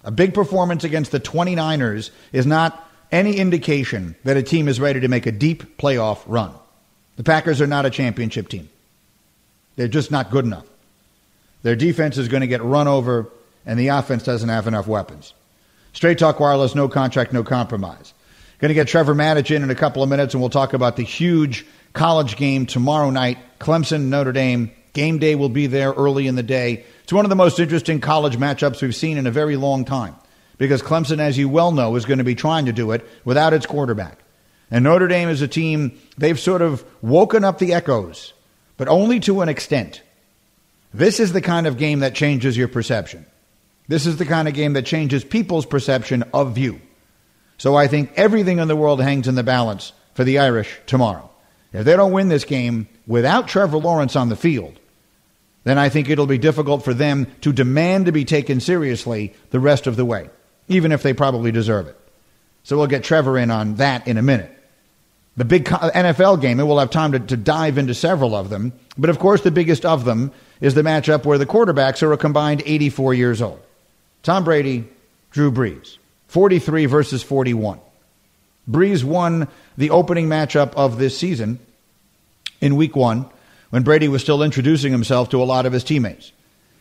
A 0.04 0.12
big 0.12 0.32
performance 0.32 0.84
against 0.84 1.10
the 1.10 1.18
29ers 1.18 2.10
is 2.32 2.46
not 2.46 2.88
any 3.10 3.38
indication 3.38 4.14
that 4.22 4.36
a 4.36 4.42
team 4.44 4.68
is 4.68 4.78
ready 4.78 5.00
to 5.00 5.08
make 5.08 5.26
a 5.26 5.32
deep 5.32 5.76
playoff 5.78 6.20
run. 6.24 6.52
The 7.16 7.24
Packers 7.24 7.60
are 7.60 7.66
not 7.66 7.86
a 7.86 7.90
championship 7.90 8.48
team. 8.48 8.68
They're 9.74 9.88
just 9.88 10.12
not 10.12 10.30
good 10.30 10.44
enough. 10.44 10.64
Their 11.64 11.74
defense 11.74 12.18
is 12.18 12.28
going 12.28 12.42
to 12.42 12.46
get 12.46 12.62
run 12.62 12.86
over, 12.86 13.30
and 13.66 13.76
the 13.76 13.88
offense 13.88 14.22
doesn't 14.22 14.48
have 14.48 14.68
enough 14.68 14.86
weapons. 14.86 15.34
Straight 15.92 16.18
Talk 16.20 16.38
Wireless, 16.38 16.76
no 16.76 16.88
contract, 16.88 17.32
no 17.32 17.42
compromise. 17.42 18.14
Going 18.60 18.68
to 18.68 18.74
get 18.74 18.86
Trevor 18.86 19.16
Matich 19.16 19.52
in 19.52 19.64
in 19.64 19.70
a 19.70 19.74
couple 19.74 20.04
of 20.04 20.08
minutes, 20.08 20.34
and 20.34 20.40
we'll 20.40 20.50
talk 20.50 20.72
about 20.72 20.94
the 20.94 21.02
huge 21.02 21.66
college 21.94 22.36
game 22.36 22.64
tomorrow 22.64 23.10
night 23.10 23.38
Clemson, 23.58 24.02
Notre 24.02 24.30
Dame. 24.30 24.70
Game 24.92 25.18
day 25.18 25.34
will 25.34 25.48
be 25.48 25.66
there 25.66 25.90
early 25.92 26.28
in 26.28 26.36
the 26.36 26.44
day. 26.44 26.84
It's 27.08 27.12
one 27.14 27.24
of 27.24 27.30
the 27.30 27.36
most 27.36 27.58
interesting 27.58 28.02
college 28.02 28.36
matchups 28.36 28.82
we've 28.82 28.94
seen 28.94 29.16
in 29.16 29.26
a 29.26 29.30
very 29.30 29.56
long 29.56 29.86
time 29.86 30.14
because 30.58 30.82
Clemson, 30.82 31.20
as 31.20 31.38
you 31.38 31.48
well 31.48 31.72
know, 31.72 31.96
is 31.96 32.04
going 32.04 32.18
to 32.18 32.24
be 32.24 32.34
trying 32.34 32.66
to 32.66 32.72
do 32.74 32.90
it 32.90 33.02
without 33.24 33.54
its 33.54 33.64
quarterback. 33.64 34.18
And 34.70 34.84
Notre 34.84 35.08
Dame 35.08 35.30
is 35.30 35.40
a 35.40 35.48
team, 35.48 35.98
they've 36.18 36.38
sort 36.38 36.60
of 36.60 36.84
woken 37.00 37.44
up 37.44 37.60
the 37.60 37.72
echoes, 37.72 38.34
but 38.76 38.88
only 38.88 39.20
to 39.20 39.40
an 39.40 39.48
extent. 39.48 40.02
This 40.92 41.18
is 41.18 41.32
the 41.32 41.40
kind 41.40 41.66
of 41.66 41.78
game 41.78 42.00
that 42.00 42.14
changes 42.14 42.58
your 42.58 42.68
perception. 42.68 43.24
This 43.86 44.04
is 44.04 44.18
the 44.18 44.26
kind 44.26 44.46
of 44.46 44.52
game 44.52 44.74
that 44.74 44.84
changes 44.84 45.24
people's 45.24 45.64
perception 45.64 46.24
of 46.34 46.58
you. 46.58 46.78
So 47.56 47.74
I 47.74 47.86
think 47.86 48.12
everything 48.16 48.58
in 48.58 48.68
the 48.68 48.76
world 48.76 49.00
hangs 49.00 49.28
in 49.28 49.34
the 49.34 49.42
balance 49.42 49.94
for 50.12 50.24
the 50.24 50.40
Irish 50.40 50.78
tomorrow. 50.84 51.30
If 51.72 51.86
they 51.86 51.96
don't 51.96 52.12
win 52.12 52.28
this 52.28 52.44
game 52.44 52.86
without 53.06 53.48
Trevor 53.48 53.78
Lawrence 53.78 54.14
on 54.14 54.28
the 54.28 54.36
field, 54.36 54.78
then 55.64 55.78
I 55.78 55.88
think 55.88 56.08
it'll 56.08 56.26
be 56.26 56.38
difficult 56.38 56.84
for 56.84 56.94
them 56.94 57.26
to 57.42 57.52
demand 57.52 58.06
to 58.06 58.12
be 58.12 58.24
taken 58.24 58.60
seriously 58.60 59.34
the 59.50 59.60
rest 59.60 59.86
of 59.86 59.96
the 59.96 60.04
way, 60.04 60.30
even 60.68 60.92
if 60.92 61.02
they 61.02 61.12
probably 61.12 61.52
deserve 61.52 61.88
it. 61.88 61.96
So 62.62 62.76
we'll 62.76 62.86
get 62.86 63.04
Trevor 63.04 63.38
in 63.38 63.50
on 63.50 63.76
that 63.76 64.06
in 64.06 64.18
a 64.18 64.22
minute. 64.22 64.54
The 65.36 65.44
big 65.44 65.66
NFL 65.66 66.40
game, 66.40 66.58
and 66.58 66.68
we'll 66.68 66.80
have 66.80 66.90
time 66.90 67.12
to, 67.12 67.20
to 67.20 67.36
dive 67.36 67.78
into 67.78 67.94
several 67.94 68.34
of 68.34 68.50
them. 68.50 68.72
But 68.96 69.10
of 69.10 69.18
course, 69.18 69.42
the 69.42 69.52
biggest 69.52 69.84
of 69.84 70.04
them 70.04 70.32
is 70.60 70.74
the 70.74 70.82
matchup 70.82 71.24
where 71.24 71.38
the 71.38 71.46
quarterbacks 71.46 72.02
are 72.02 72.12
a 72.12 72.16
combined 72.16 72.62
84 72.66 73.14
years 73.14 73.40
old. 73.40 73.60
Tom 74.22 74.44
Brady, 74.44 74.88
Drew 75.30 75.52
Brees, 75.52 75.98
43 76.26 76.86
versus 76.86 77.22
41. 77.22 77.78
Brees 78.68 79.04
won 79.04 79.48
the 79.76 79.90
opening 79.90 80.28
matchup 80.28 80.74
of 80.74 80.98
this 80.98 81.16
season 81.16 81.58
in 82.60 82.76
week 82.76 82.96
one 82.96 83.30
when 83.70 83.82
Brady 83.82 84.08
was 84.08 84.22
still 84.22 84.42
introducing 84.42 84.92
himself 84.92 85.28
to 85.30 85.42
a 85.42 85.44
lot 85.44 85.66
of 85.66 85.72
his 85.72 85.84
teammates. 85.84 86.32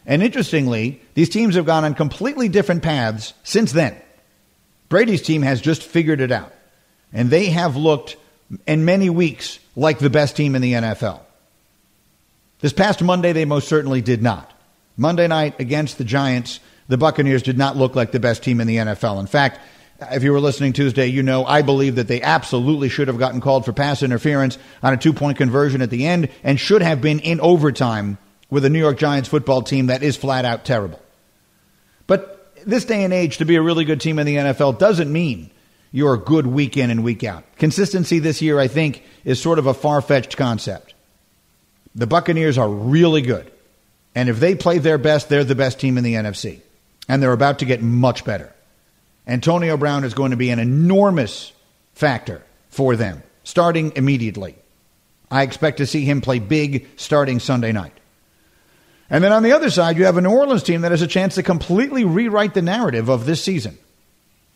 And 0.06 0.24
interestingly, 0.24 1.02
these 1.16 1.30
teams 1.30 1.56
have 1.56 1.66
gone 1.66 1.84
on 1.84 1.94
completely 1.94 2.48
different 2.48 2.82
paths 2.84 3.34
since 3.44 3.74
then. 3.74 3.96
Brady's 4.90 5.22
team 5.22 5.42
has 5.42 5.60
just 5.60 5.84
figured 5.84 6.22
it 6.22 6.32
out. 6.32 6.54
And 7.12 7.30
they 7.30 7.48
have 7.48 7.76
looked 7.76 8.16
in 8.66 8.86
many 8.86 9.10
weeks 9.10 9.60
like 9.76 10.00
the 10.00 10.10
best 10.10 10.38
team 10.38 10.56
in 10.56 10.62
the 10.62 10.74
NFL. 10.74 11.20
This 12.60 12.74
past 12.74 13.04
Monday, 13.04 13.34
they 13.34 13.46
most 13.46 13.68
certainly 13.68 14.02
did 14.02 14.24
not. 14.24 14.52
Monday 14.96 15.28
night 15.28 15.60
against 15.60 15.98
the 15.98 16.04
Giants, 16.04 16.60
the 16.88 16.98
Buccaneers 16.98 17.44
did 17.44 17.58
not 17.58 17.76
look 17.76 17.96
like 17.96 18.12
the 18.12 18.20
best 18.20 18.44
team 18.44 18.60
in 18.62 18.68
the 18.68 18.78
NFL. 18.78 19.20
In 19.20 19.28
fact, 19.28 19.60
if 20.00 20.24
you 20.24 20.32
were 20.32 20.40
listening 20.40 20.74
Tuesday, 20.74 21.08
you 21.08 21.24
know 21.24 21.46
I 21.46 21.62
believe 21.62 21.96
that 21.96 22.08
they 22.08 22.22
absolutely 22.22 22.90
should 22.90 23.08
have 23.08 23.18
gotten 23.18 23.42
called 23.42 23.66
for 23.66 23.74
pass 23.74 24.04
interference 24.04 24.58
on 24.84 24.94
a 24.94 24.98
two 24.98 25.14
point 25.14 25.38
conversion 25.38 25.82
at 25.82 25.90
the 25.90 26.06
end 26.06 26.30
and 26.44 26.60
should 26.60 26.82
have 26.82 27.02
been 27.02 27.20
in 27.20 27.40
overtime 27.40 28.18
with 28.50 28.66
a 28.66 28.70
New 28.70 28.80
York 28.80 28.98
Giants 28.98 29.30
football 29.30 29.62
team 29.62 29.88
that 29.88 30.04
is 30.04 30.16
flat 30.16 30.46
out 30.46 30.66
terrible. 30.66 31.02
But 32.06 32.54
this 32.66 32.86
day 32.86 33.04
and 33.04 33.14
age, 33.14 33.38
to 33.38 33.46
be 33.46 33.56
a 33.56 33.62
really 33.62 33.86
good 33.86 34.02
team 34.02 34.20
in 34.20 34.26
the 34.26 34.36
NFL 34.36 34.80
doesn't 34.80 35.12
mean 35.12 35.52
you're 35.92 36.18
good 36.18 36.48
week 36.48 36.78
in 36.78 36.92
and 36.92 37.04
week 37.04 37.24
out. 37.24 37.44
Consistency 37.58 38.20
this 38.20 38.42
year, 38.42 38.60
I 38.60 38.68
think, 38.68 39.04
is 39.26 39.42
sort 39.42 39.60
of 39.60 39.68
a 39.68 39.74
far 39.74 40.02
fetched 40.02 40.38
concept. 40.38 40.94
The 41.96 42.08
Buccaneers 42.08 42.58
are 42.58 42.70
really 42.70 43.22
good. 43.22 43.52
And 44.14 44.30
if 44.30 44.40
they 44.40 44.56
play 44.56 44.78
their 44.78 44.98
best, 44.98 45.30
they're 45.30 45.44
the 45.44 45.56
best 45.56 45.80
team 45.80 45.98
in 45.98 46.04
the 46.04 46.16
NFC. 46.16 46.62
And 47.08 47.22
they're 47.22 47.34
about 47.34 47.60
to 47.60 47.66
get 47.66 47.82
much 47.82 48.26
better. 48.26 48.54
Antonio 49.28 49.76
Brown 49.76 50.06
is 50.06 50.14
going 50.14 50.32
to 50.32 50.38
be 50.38 50.50
an 50.50 50.60
enormous 50.60 51.52
factor 51.94 52.42
for 52.70 52.96
them, 52.96 53.22
starting 53.44 53.92
immediately. 53.96 54.56
I 55.30 55.44
expect 55.44 55.78
to 55.78 55.86
see 55.86 56.06
him 56.06 56.22
play 56.22 56.40
big 56.40 56.88
starting 56.96 57.40
Sunday 57.40 57.74
night. 57.74 57.94
And 59.10 59.24
then 59.24 59.32
on 59.32 59.44
the 59.44 59.52
other 59.52 59.70
side, 59.70 59.98
you 59.98 60.06
have 60.06 60.18
a 60.18 60.22
New 60.22 60.32
Orleans 60.32 60.64
team 60.64 60.82
that 60.82 60.92
has 60.92 61.02
a 61.02 61.08
chance 61.08 61.36
to 61.36 61.44
completely 61.44 62.06
rewrite 62.06 62.54
the 62.54 62.62
narrative 62.62 63.10
of 63.10 63.26
this 63.26 63.44
season. 63.44 63.78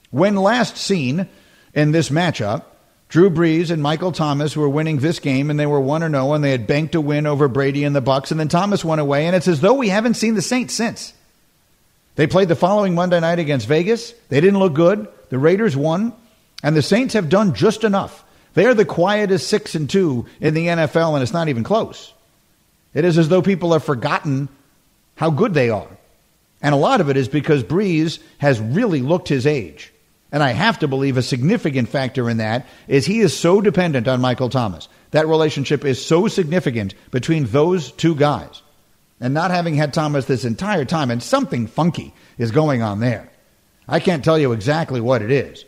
When 0.09 0.35
last 0.35 0.77
seen 0.77 1.27
in 1.73 1.91
this 1.91 2.09
matchup, 2.09 2.63
Drew 3.07 3.29
Brees 3.29 3.71
and 3.71 3.83
Michael 3.83 4.11
Thomas 4.13 4.55
were 4.55 4.69
winning 4.69 4.99
this 4.99 5.19
game 5.19 5.49
and 5.49 5.59
they 5.59 5.65
were 5.65 5.79
1 5.79 6.01
0 6.01 6.33
and 6.33 6.43
they 6.43 6.51
had 6.51 6.67
banked 6.67 6.95
a 6.95 7.01
win 7.01 7.27
over 7.27 7.49
Brady 7.49 7.83
and 7.83 7.95
the 7.95 8.01
Bucks, 8.01 8.31
and 8.31 8.39
then 8.39 8.47
Thomas 8.47 8.85
went 8.85 9.01
away 9.01 9.25
and 9.25 9.35
it's 9.35 9.49
as 9.49 9.59
though 9.59 9.73
we 9.73 9.89
haven't 9.89 10.13
seen 10.13 10.35
the 10.35 10.41
Saints 10.41 10.73
since. 10.73 11.13
They 12.15 12.27
played 12.27 12.49
the 12.49 12.55
following 12.55 12.93
Monday 12.93 13.19
night 13.19 13.39
against 13.39 13.67
Vegas. 13.67 14.13
They 14.29 14.41
didn't 14.41 14.59
look 14.59 14.73
good. 14.73 15.07
The 15.29 15.39
Raiders 15.39 15.75
won 15.75 16.13
and 16.63 16.75
the 16.75 16.81
Saints 16.81 17.13
have 17.13 17.29
done 17.29 17.53
just 17.53 17.83
enough. 17.83 18.23
They 18.53 18.65
are 18.65 18.73
the 18.73 18.85
quietest 18.85 19.47
6 19.47 19.75
and 19.75 19.89
2 19.89 20.25
in 20.41 20.53
the 20.53 20.67
NFL 20.67 21.13
and 21.13 21.23
it's 21.23 21.33
not 21.33 21.47
even 21.47 21.63
close. 21.63 22.13
It 22.93 23.05
is 23.05 23.17
as 23.17 23.29
though 23.29 23.41
people 23.41 23.71
have 23.71 23.83
forgotten 23.83 24.49
how 25.15 25.29
good 25.29 25.53
they 25.53 25.69
are. 25.69 25.87
And 26.61 26.75
a 26.75 26.77
lot 26.77 27.01
of 27.01 27.09
it 27.09 27.17
is 27.17 27.27
because 27.27 27.63
Brees 27.63 28.19
has 28.37 28.59
really 28.59 29.01
looked 29.01 29.29
his 29.29 29.47
age. 29.47 29.91
And 30.31 30.43
I 30.43 30.51
have 30.51 30.79
to 30.79 30.87
believe 30.87 31.17
a 31.17 31.21
significant 31.21 31.89
factor 31.89 32.29
in 32.29 32.37
that 32.37 32.67
is 32.87 33.05
he 33.05 33.19
is 33.19 33.37
so 33.37 33.61
dependent 33.61 34.07
on 34.07 34.21
Michael 34.21 34.49
Thomas. 34.49 34.87
That 35.11 35.27
relationship 35.27 35.83
is 35.83 36.03
so 36.03 36.27
significant 36.27 36.93
between 37.11 37.45
those 37.45 37.91
two 37.91 38.15
guys. 38.15 38.61
And 39.21 39.33
not 39.33 39.51
having 39.51 39.75
had 39.75 39.93
Thomas 39.93 40.25
this 40.25 40.43
entire 40.43 40.83
time, 40.83 41.11
and 41.11 41.21
something 41.21 41.67
funky 41.67 42.13
is 42.39 42.51
going 42.51 42.81
on 42.81 42.99
there. 42.99 43.31
I 43.87 43.99
can't 43.99 44.25
tell 44.25 44.39
you 44.39 44.51
exactly 44.51 44.99
what 44.99 45.21
it 45.21 45.31
is. 45.31 45.63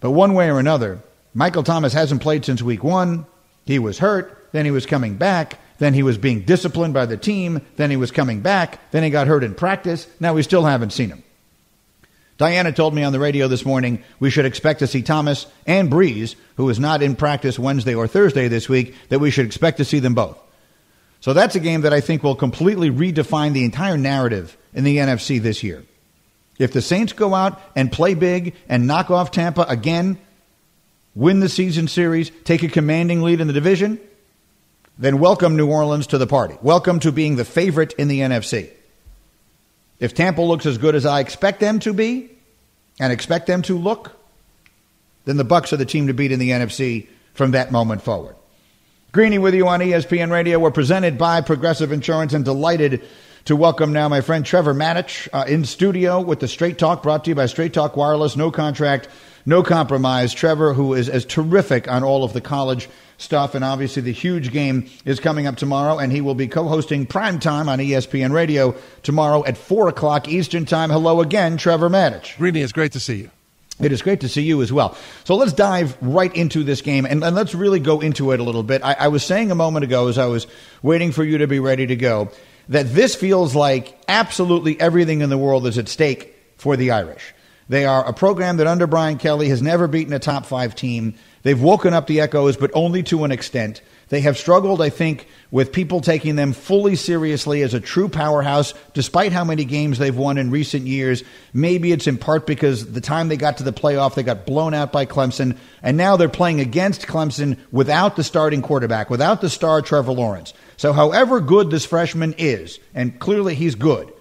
But 0.00 0.10
one 0.10 0.34
way 0.34 0.50
or 0.50 0.58
another, 0.58 1.00
Michael 1.32 1.62
Thomas 1.62 1.92
hasn't 1.92 2.22
played 2.22 2.44
since 2.44 2.60
week 2.60 2.82
one. 2.82 3.24
He 3.64 3.78
was 3.78 3.98
hurt, 3.98 4.48
then 4.52 4.64
he 4.64 4.70
was 4.70 4.84
coming 4.84 5.16
back, 5.16 5.58
then 5.78 5.94
he 5.94 6.02
was 6.02 6.18
being 6.18 6.42
disciplined 6.42 6.94
by 6.94 7.06
the 7.06 7.16
team, 7.16 7.60
then 7.76 7.90
he 7.90 7.96
was 7.96 8.10
coming 8.10 8.40
back, 8.40 8.90
then 8.90 9.04
he 9.04 9.10
got 9.10 9.28
hurt 9.28 9.44
in 9.44 9.54
practice. 9.54 10.08
Now 10.18 10.34
we 10.34 10.42
still 10.42 10.64
haven't 10.64 10.92
seen 10.92 11.10
him. 11.10 11.22
Diana 12.36 12.72
told 12.72 12.94
me 12.94 13.02
on 13.02 13.12
the 13.12 13.20
radio 13.20 13.48
this 13.48 13.64
morning 13.64 14.02
we 14.18 14.30
should 14.30 14.44
expect 14.46 14.78
to 14.78 14.86
see 14.86 15.02
Thomas 15.02 15.46
and 15.66 15.90
Brees, 15.90 16.34
who 16.56 16.68
is 16.68 16.80
not 16.80 17.02
in 17.02 17.16
practice 17.16 17.58
Wednesday 17.58 17.94
or 17.94 18.06
Thursday 18.06 18.48
this 18.48 18.68
week, 18.68 18.94
that 19.08 19.18
we 19.18 19.30
should 19.30 19.46
expect 19.46 19.76
to 19.78 19.84
see 19.84 19.98
them 19.98 20.14
both. 20.14 20.38
So 21.20 21.32
that's 21.32 21.56
a 21.56 21.60
game 21.60 21.80
that 21.82 21.92
I 21.92 22.00
think 22.00 22.22
will 22.22 22.36
completely 22.36 22.90
redefine 22.90 23.52
the 23.52 23.64
entire 23.64 23.96
narrative 23.96 24.56
in 24.72 24.84
the 24.84 24.98
NFC 24.98 25.40
this 25.40 25.62
year. 25.62 25.84
If 26.58 26.72
the 26.72 26.82
Saints 26.82 27.12
go 27.12 27.34
out 27.34 27.60
and 27.74 27.90
play 27.90 28.14
big 28.14 28.54
and 28.68 28.86
knock 28.86 29.10
off 29.10 29.30
Tampa 29.30 29.62
again, 29.62 30.18
win 31.14 31.40
the 31.40 31.48
season 31.48 31.88
series, 31.88 32.30
take 32.44 32.62
a 32.62 32.68
commanding 32.68 33.22
lead 33.22 33.40
in 33.40 33.46
the 33.46 33.52
division, 33.52 34.00
then 34.98 35.18
welcome 35.18 35.56
New 35.56 35.68
Orleans 35.68 36.08
to 36.08 36.18
the 36.18 36.26
party. 36.26 36.56
Welcome 36.62 37.00
to 37.00 37.12
being 37.12 37.36
the 37.36 37.44
favorite 37.44 37.92
in 37.94 38.08
the 38.08 38.20
NFC. 38.20 38.70
If 40.00 40.14
Tampa 40.14 40.42
looks 40.42 40.66
as 40.66 40.78
good 40.78 40.94
as 40.94 41.06
I 41.06 41.20
expect 41.20 41.60
them 41.60 41.78
to 41.80 41.92
be 41.92 42.30
and 43.00 43.12
expect 43.12 43.46
them 43.46 43.62
to 43.62 43.76
look, 43.76 44.12
then 45.24 45.36
the 45.36 45.44
Bucks 45.44 45.72
are 45.72 45.76
the 45.76 45.84
team 45.84 46.06
to 46.06 46.14
beat 46.14 46.32
in 46.32 46.38
the 46.38 46.50
NFC 46.50 47.08
from 47.34 47.52
that 47.52 47.70
moment 47.70 48.02
forward. 48.02 48.34
Greeny 49.10 49.38
with 49.38 49.54
you 49.54 49.66
on 49.66 49.80
ESPN 49.80 50.30
Radio. 50.30 50.58
We're 50.58 50.70
presented 50.70 51.16
by 51.16 51.40
Progressive 51.40 51.92
Insurance 51.92 52.34
and 52.34 52.44
delighted 52.44 53.02
to 53.46 53.56
welcome 53.56 53.90
now 53.90 54.06
my 54.06 54.20
friend 54.20 54.44
Trevor 54.44 54.74
Matich 54.74 55.28
uh, 55.32 55.46
in 55.48 55.64
studio 55.64 56.20
with 56.20 56.40
the 56.40 56.46
Straight 56.46 56.76
Talk 56.76 57.02
brought 57.02 57.24
to 57.24 57.30
you 57.30 57.34
by 57.34 57.46
Straight 57.46 57.72
Talk 57.72 57.96
Wireless. 57.96 58.36
No 58.36 58.50
contract, 58.50 59.08
no 59.46 59.62
compromise. 59.62 60.34
Trevor, 60.34 60.74
who 60.74 60.92
is 60.92 61.08
as 61.08 61.24
terrific 61.24 61.88
on 61.90 62.04
all 62.04 62.22
of 62.22 62.34
the 62.34 62.42
college 62.42 62.90
stuff. 63.16 63.54
And 63.54 63.64
obviously, 63.64 64.02
the 64.02 64.12
huge 64.12 64.52
game 64.52 64.90
is 65.06 65.20
coming 65.20 65.46
up 65.46 65.56
tomorrow, 65.56 65.96
and 65.96 66.12
he 66.12 66.20
will 66.20 66.34
be 66.34 66.46
co 66.46 66.68
hosting 66.68 67.06
prime 67.06 67.40
time 67.40 67.66
on 67.66 67.78
ESPN 67.78 68.30
Radio 68.30 68.74
tomorrow 69.02 69.42
at 69.46 69.56
4 69.56 69.88
o'clock 69.88 70.28
Eastern 70.28 70.66
Time. 70.66 70.90
Hello 70.90 71.22
again, 71.22 71.56
Trevor 71.56 71.88
Matich. 71.88 72.36
Greeny, 72.36 72.60
it's 72.60 72.72
great 72.72 72.92
to 72.92 73.00
see 73.00 73.16
you. 73.16 73.30
It 73.80 73.92
is 73.92 74.02
great 74.02 74.20
to 74.20 74.28
see 74.28 74.42
you 74.42 74.60
as 74.62 74.72
well. 74.72 74.96
So 75.24 75.36
let's 75.36 75.52
dive 75.52 75.96
right 76.00 76.34
into 76.34 76.64
this 76.64 76.82
game 76.82 77.06
and, 77.06 77.22
and 77.22 77.36
let's 77.36 77.54
really 77.54 77.78
go 77.78 78.00
into 78.00 78.32
it 78.32 78.40
a 78.40 78.42
little 78.42 78.64
bit. 78.64 78.82
I, 78.82 78.94
I 78.94 79.08
was 79.08 79.24
saying 79.24 79.50
a 79.50 79.54
moment 79.54 79.84
ago 79.84 80.08
as 80.08 80.18
I 80.18 80.26
was 80.26 80.46
waiting 80.82 81.12
for 81.12 81.22
you 81.22 81.38
to 81.38 81.46
be 81.46 81.60
ready 81.60 81.86
to 81.86 81.96
go 81.96 82.30
that 82.68 82.92
this 82.92 83.14
feels 83.14 83.54
like 83.54 83.98
absolutely 84.08 84.78
everything 84.80 85.20
in 85.20 85.30
the 85.30 85.38
world 85.38 85.66
is 85.66 85.78
at 85.78 85.88
stake 85.88 86.34
for 86.56 86.76
the 86.76 86.90
Irish. 86.90 87.34
They 87.68 87.84
are 87.84 88.06
a 88.06 88.12
program 88.12 88.56
that 88.58 88.66
under 88.66 88.86
Brian 88.86 89.18
Kelly 89.18 89.48
has 89.50 89.62
never 89.62 89.86
beaten 89.88 90.12
a 90.12 90.18
top 90.18 90.46
five 90.46 90.74
team. 90.74 91.14
They've 91.42 91.60
woken 91.60 91.94
up 91.94 92.06
the 92.06 92.20
echoes, 92.20 92.56
but 92.56 92.70
only 92.74 93.02
to 93.04 93.24
an 93.24 93.32
extent. 93.32 93.82
They 94.08 94.20
have 94.22 94.38
struggled, 94.38 94.80
I 94.80 94.88
think, 94.88 95.26
with 95.50 95.72
people 95.72 96.00
taking 96.00 96.36
them 96.36 96.52
fully 96.52 96.96
seriously 96.96 97.62
as 97.62 97.74
a 97.74 97.80
true 97.80 98.08
powerhouse, 98.08 98.74
despite 98.94 99.32
how 99.32 99.44
many 99.44 99.64
games 99.64 99.98
they've 99.98 100.16
won 100.16 100.38
in 100.38 100.50
recent 100.50 100.86
years. 100.86 101.22
Maybe 101.52 101.92
it's 101.92 102.06
in 102.06 102.16
part 102.16 102.46
because 102.46 102.92
the 102.92 103.00
time 103.00 103.28
they 103.28 103.36
got 103.36 103.58
to 103.58 103.62
the 103.62 103.72
playoff, 103.72 104.14
they 104.14 104.22
got 104.22 104.46
blown 104.46 104.72
out 104.72 104.92
by 104.92 105.04
Clemson, 105.04 105.58
and 105.82 105.96
now 105.96 106.16
they're 106.16 106.28
playing 106.28 106.60
against 106.60 107.06
Clemson 107.06 107.58
without 107.70 108.16
the 108.16 108.24
starting 108.24 108.62
quarterback, 108.62 109.10
without 109.10 109.40
the 109.40 109.50
star 109.50 109.82
Trevor 109.82 110.12
Lawrence. 110.12 110.54
So, 110.76 110.92
however 110.92 111.40
good 111.40 111.70
this 111.70 111.84
freshman 111.84 112.34
is, 112.38 112.78
and 112.94 113.18
clearly 113.18 113.54
he's 113.54 113.74
good, 113.74 114.12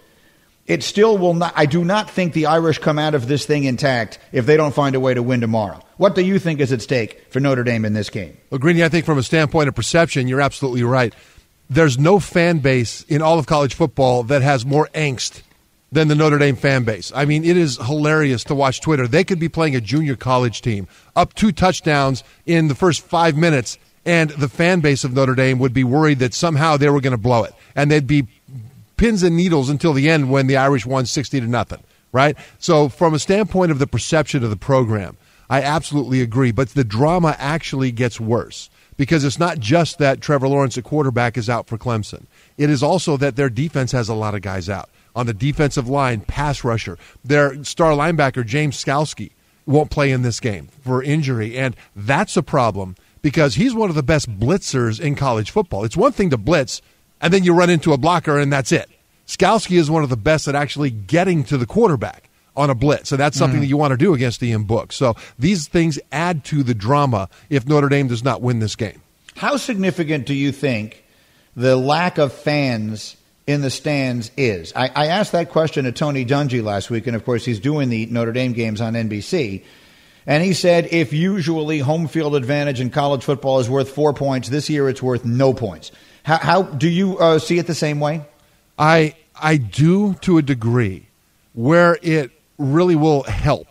it 0.67 0.83
still 0.83 1.17
will 1.17 1.33
not. 1.33 1.53
I 1.55 1.65
do 1.65 1.83
not 1.83 2.09
think 2.09 2.33
the 2.33 2.45
Irish 2.47 2.79
come 2.79 2.99
out 2.99 3.15
of 3.15 3.27
this 3.27 3.45
thing 3.45 3.63
intact 3.63 4.19
if 4.31 4.45
they 4.45 4.57
don't 4.57 4.75
find 4.75 4.95
a 4.95 4.99
way 4.99 5.13
to 5.13 5.23
win 5.23 5.41
tomorrow. 5.41 5.81
What 5.95 6.13
do 6.13 6.21
you 6.21 6.37
think 6.37 6.59
is 6.59 6.71
at 6.71 6.81
stake 6.81 7.25
for 7.31 7.39
Notre 7.39 7.63
Dame 7.63 7.85
in 7.85 7.93
this 7.93 8.09
game? 8.09 8.37
Well, 8.49 8.59
Greeny, 8.59 8.83
I 8.83 8.89
think 8.89 9.05
from 9.05 9.17
a 9.17 9.23
standpoint 9.23 9.69
of 9.69 9.75
perception, 9.75 10.27
you're 10.27 10.41
absolutely 10.41 10.83
right. 10.83 11.15
There's 11.69 11.97
no 11.97 12.19
fan 12.19 12.59
base 12.59 13.03
in 13.03 13.21
all 13.21 13.39
of 13.39 13.45
college 13.45 13.73
football 13.73 14.23
that 14.23 14.41
has 14.41 14.65
more 14.65 14.89
angst 14.93 15.41
than 15.91 16.09
the 16.09 16.15
Notre 16.15 16.37
Dame 16.37 16.55
fan 16.55 16.83
base. 16.83 17.11
I 17.15 17.25
mean, 17.25 17.45
it 17.45 17.55
is 17.55 17.77
hilarious 17.77 18.43
to 18.45 18.55
watch 18.55 18.81
Twitter. 18.81 19.07
They 19.07 19.23
could 19.23 19.39
be 19.39 19.49
playing 19.49 19.75
a 19.75 19.81
junior 19.81 20.15
college 20.17 20.61
team, 20.61 20.87
up 21.15 21.33
two 21.33 21.51
touchdowns 21.53 22.23
in 22.45 22.67
the 22.67 22.75
first 22.75 23.01
five 23.01 23.37
minutes, 23.37 23.77
and 24.05 24.29
the 24.31 24.49
fan 24.49 24.81
base 24.81 25.03
of 25.03 25.13
Notre 25.13 25.35
Dame 25.35 25.59
would 25.59 25.73
be 25.73 25.83
worried 25.85 26.19
that 26.19 26.33
somehow 26.33 26.75
they 26.75 26.89
were 26.89 27.01
going 27.01 27.11
to 27.11 27.17
blow 27.17 27.43
it. 27.43 27.53
And 27.75 27.89
they'd 27.89 28.07
be 28.07 28.27
pins 28.97 29.23
and 29.23 29.35
needles 29.35 29.69
until 29.69 29.93
the 29.93 30.09
end 30.09 30.31
when 30.31 30.47
the 30.47 30.57
Irish 30.57 30.85
won 30.85 31.05
60 31.05 31.39
to 31.39 31.47
nothing, 31.47 31.83
right? 32.11 32.35
So, 32.59 32.89
from 32.89 33.13
a 33.13 33.19
standpoint 33.19 33.71
of 33.71 33.79
the 33.79 33.87
perception 33.87 34.43
of 34.43 34.49
the 34.49 34.57
program, 34.57 35.17
I 35.49 35.61
absolutely 35.61 36.21
agree. 36.21 36.51
But 36.51 36.69
the 36.69 36.83
drama 36.83 37.35
actually 37.39 37.91
gets 37.91 38.19
worse 38.19 38.69
because 38.97 39.23
it's 39.23 39.39
not 39.39 39.59
just 39.59 39.99
that 39.99 40.21
Trevor 40.21 40.47
Lawrence, 40.47 40.75
a 40.77 40.81
quarterback, 40.81 41.37
is 41.37 41.49
out 41.49 41.67
for 41.67 41.77
Clemson. 41.77 42.25
It 42.57 42.69
is 42.69 42.83
also 42.83 43.15
that 43.17 43.35
their 43.35 43.49
defense 43.49 43.91
has 43.91 44.09
a 44.09 44.15
lot 44.15 44.35
of 44.35 44.41
guys 44.41 44.69
out. 44.69 44.89
On 45.15 45.25
the 45.25 45.33
defensive 45.33 45.87
line, 45.87 46.21
pass 46.21 46.63
rusher, 46.63 46.97
their 47.23 47.63
star 47.63 47.91
linebacker, 47.93 48.45
James 48.45 48.83
Skalski, 48.83 49.31
won't 49.65 49.91
play 49.91 50.11
in 50.11 50.21
this 50.21 50.39
game 50.39 50.69
for 50.81 51.03
injury. 51.03 51.57
And 51.57 51.75
that's 51.95 52.37
a 52.37 52.43
problem 52.43 52.95
because 53.21 53.55
he's 53.55 53.73
one 53.73 53.89
of 53.89 53.95
the 53.95 54.03
best 54.03 54.29
blitzers 54.39 54.99
in 54.99 55.15
college 55.15 55.51
football. 55.51 55.83
It's 55.83 55.97
one 55.97 56.11
thing 56.11 56.29
to 56.29 56.37
blitz 56.37 56.81
and 57.21 57.33
then 57.33 57.43
you 57.43 57.53
run 57.53 57.69
into 57.69 57.93
a 57.93 57.97
blocker 57.97 58.39
and 58.39 58.51
that's 58.51 58.71
it. 58.71 58.89
Skalski 59.27 59.77
is 59.77 59.91
one 59.91 60.03
of 60.03 60.09
the 60.09 60.17
best 60.17 60.47
at 60.47 60.55
actually 60.55 60.89
getting 60.89 61.43
to 61.45 61.57
the 61.57 61.65
quarterback 61.65 62.29
on 62.55 62.69
a 62.69 62.75
blitz. 62.75 63.09
So 63.09 63.17
that's 63.17 63.37
something 63.37 63.59
mm. 63.59 63.63
that 63.63 63.67
you 63.67 63.77
want 63.77 63.91
to 63.91 63.97
do 63.97 64.13
against 64.13 64.41
Ian 64.41 64.63
Book. 64.63 64.91
So 64.91 65.15
these 65.37 65.67
things 65.67 65.99
add 66.11 66.43
to 66.45 66.63
the 66.63 66.73
drama 66.73 67.29
if 67.49 67.67
Notre 67.67 67.89
Dame 67.89 68.07
does 68.07 68.23
not 68.23 68.41
win 68.41 68.59
this 68.59 68.75
game. 68.75 69.01
How 69.35 69.57
significant 69.57 70.25
do 70.25 70.33
you 70.33 70.51
think 70.51 71.03
the 71.55 71.75
lack 71.75 72.17
of 72.17 72.33
fans 72.33 73.15
in 73.45 73.61
the 73.61 73.69
stands 73.69 74.31
is? 74.35 74.73
I, 74.75 74.89
I 74.95 75.07
asked 75.07 75.33
that 75.33 75.49
question 75.49 75.85
to 75.85 75.91
Tony 75.91 76.25
Dungy 76.25 76.63
last 76.63 76.89
week, 76.89 77.05
and 77.05 77.15
of 77.15 77.23
course, 77.23 77.45
he's 77.45 77.59
doing 77.59 77.89
the 77.89 78.07
Notre 78.07 78.31
Dame 78.31 78.53
games 78.53 78.81
on 78.81 78.93
NBC. 78.93 79.63
And 80.25 80.43
he 80.43 80.53
said 80.53 80.87
if 80.91 81.13
usually 81.13 81.79
home 81.79 82.07
field 82.07 82.35
advantage 82.35 82.81
in 82.81 82.89
college 82.89 83.23
football 83.23 83.59
is 83.59 83.69
worth 83.69 83.89
four 83.89 84.13
points, 84.13 84.49
this 84.49 84.69
year 84.69 84.89
it's 84.89 85.01
worth 85.01 85.23
no 85.23 85.53
points. 85.53 85.91
How, 86.27 86.37
how 86.39 86.61
do 86.63 86.89
you 86.89 87.17
uh, 87.19 87.39
see 87.39 87.57
it 87.57 87.67
the 87.67 87.73
same 87.73 88.01
way? 88.01 88.21
I 88.77 89.15
I 89.39 89.55
do 89.55 90.15
to 90.15 90.37
a 90.37 90.41
degree. 90.41 91.07
Where 91.53 91.97
it 92.01 92.31
really 92.57 92.97
will 92.97 93.23
help 93.23 93.67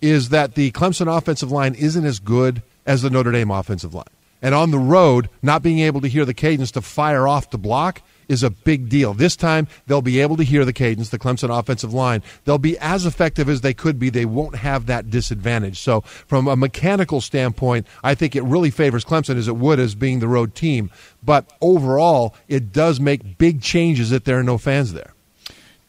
is 0.00 0.30
that 0.30 0.54
the 0.54 0.70
Clemson 0.70 1.14
offensive 1.14 1.52
line 1.52 1.74
isn't 1.74 2.06
as 2.06 2.18
good 2.18 2.62
as 2.86 3.02
the 3.02 3.10
Notre 3.10 3.30
Dame 3.30 3.50
offensive 3.50 3.92
line. 3.92 4.06
And 4.40 4.54
on 4.54 4.70
the 4.70 4.78
road, 4.78 5.28
not 5.42 5.62
being 5.62 5.80
able 5.80 6.00
to 6.00 6.08
hear 6.08 6.24
the 6.24 6.32
cadence 6.32 6.70
to 6.72 6.80
fire 6.80 7.28
off 7.28 7.50
the 7.50 7.58
block 7.58 8.00
is 8.28 8.42
a 8.42 8.50
big 8.50 8.88
deal. 8.88 9.14
This 9.14 9.36
time, 9.36 9.66
they'll 9.86 10.02
be 10.02 10.20
able 10.20 10.36
to 10.36 10.42
hear 10.42 10.64
the 10.64 10.72
cadence, 10.72 11.08
the 11.08 11.18
Clemson 11.18 11.56
offensive 11.56 11.94
line. 11.94 12.22
They'll 12.44 12.58
be 12.58 12.78
as 12.78 13.06
effective 13.06 13.48
as 13.48 13.62
they 13.62 13.74
could 13.74 13.98
be. 13.98 14.10
They 14.10 14.24
won't 14.24 14.56
have 14.56 14.86
that 14.86 15.10
disadvantage. 15.10 15.80
So, 15.80 16.02
from 16.02 16.46
a 16.46 16.56
mechanical 16.56 17.20
standpoint, 17.20 17.86
I 18.04 18.14
think 18.14 18.36
it 18.36 18.42
really 18.42 18.70
favors 18.70 19.04
Clemson 19.04 19.36
as 19.36 19.48
it 19.48 19.56
would 19.56 19.80
as 19.80 19.94
being 19.94 20.20
the 20.20 20.28
road 20.28 20.54
team. 20.54 20.90
But 21.22 21.50
overall, 21.60 22.34
it 22.46 22.72
does 22.72 23.00
make 23.00 23.38
big 23.38 23.62
changes 23.62 24.10
that 24.10 24.24
there 24.24 24.38
are 24.38 24.44
no 24.44 24.58
fans 24.58 24.92
there. 24.92 25.14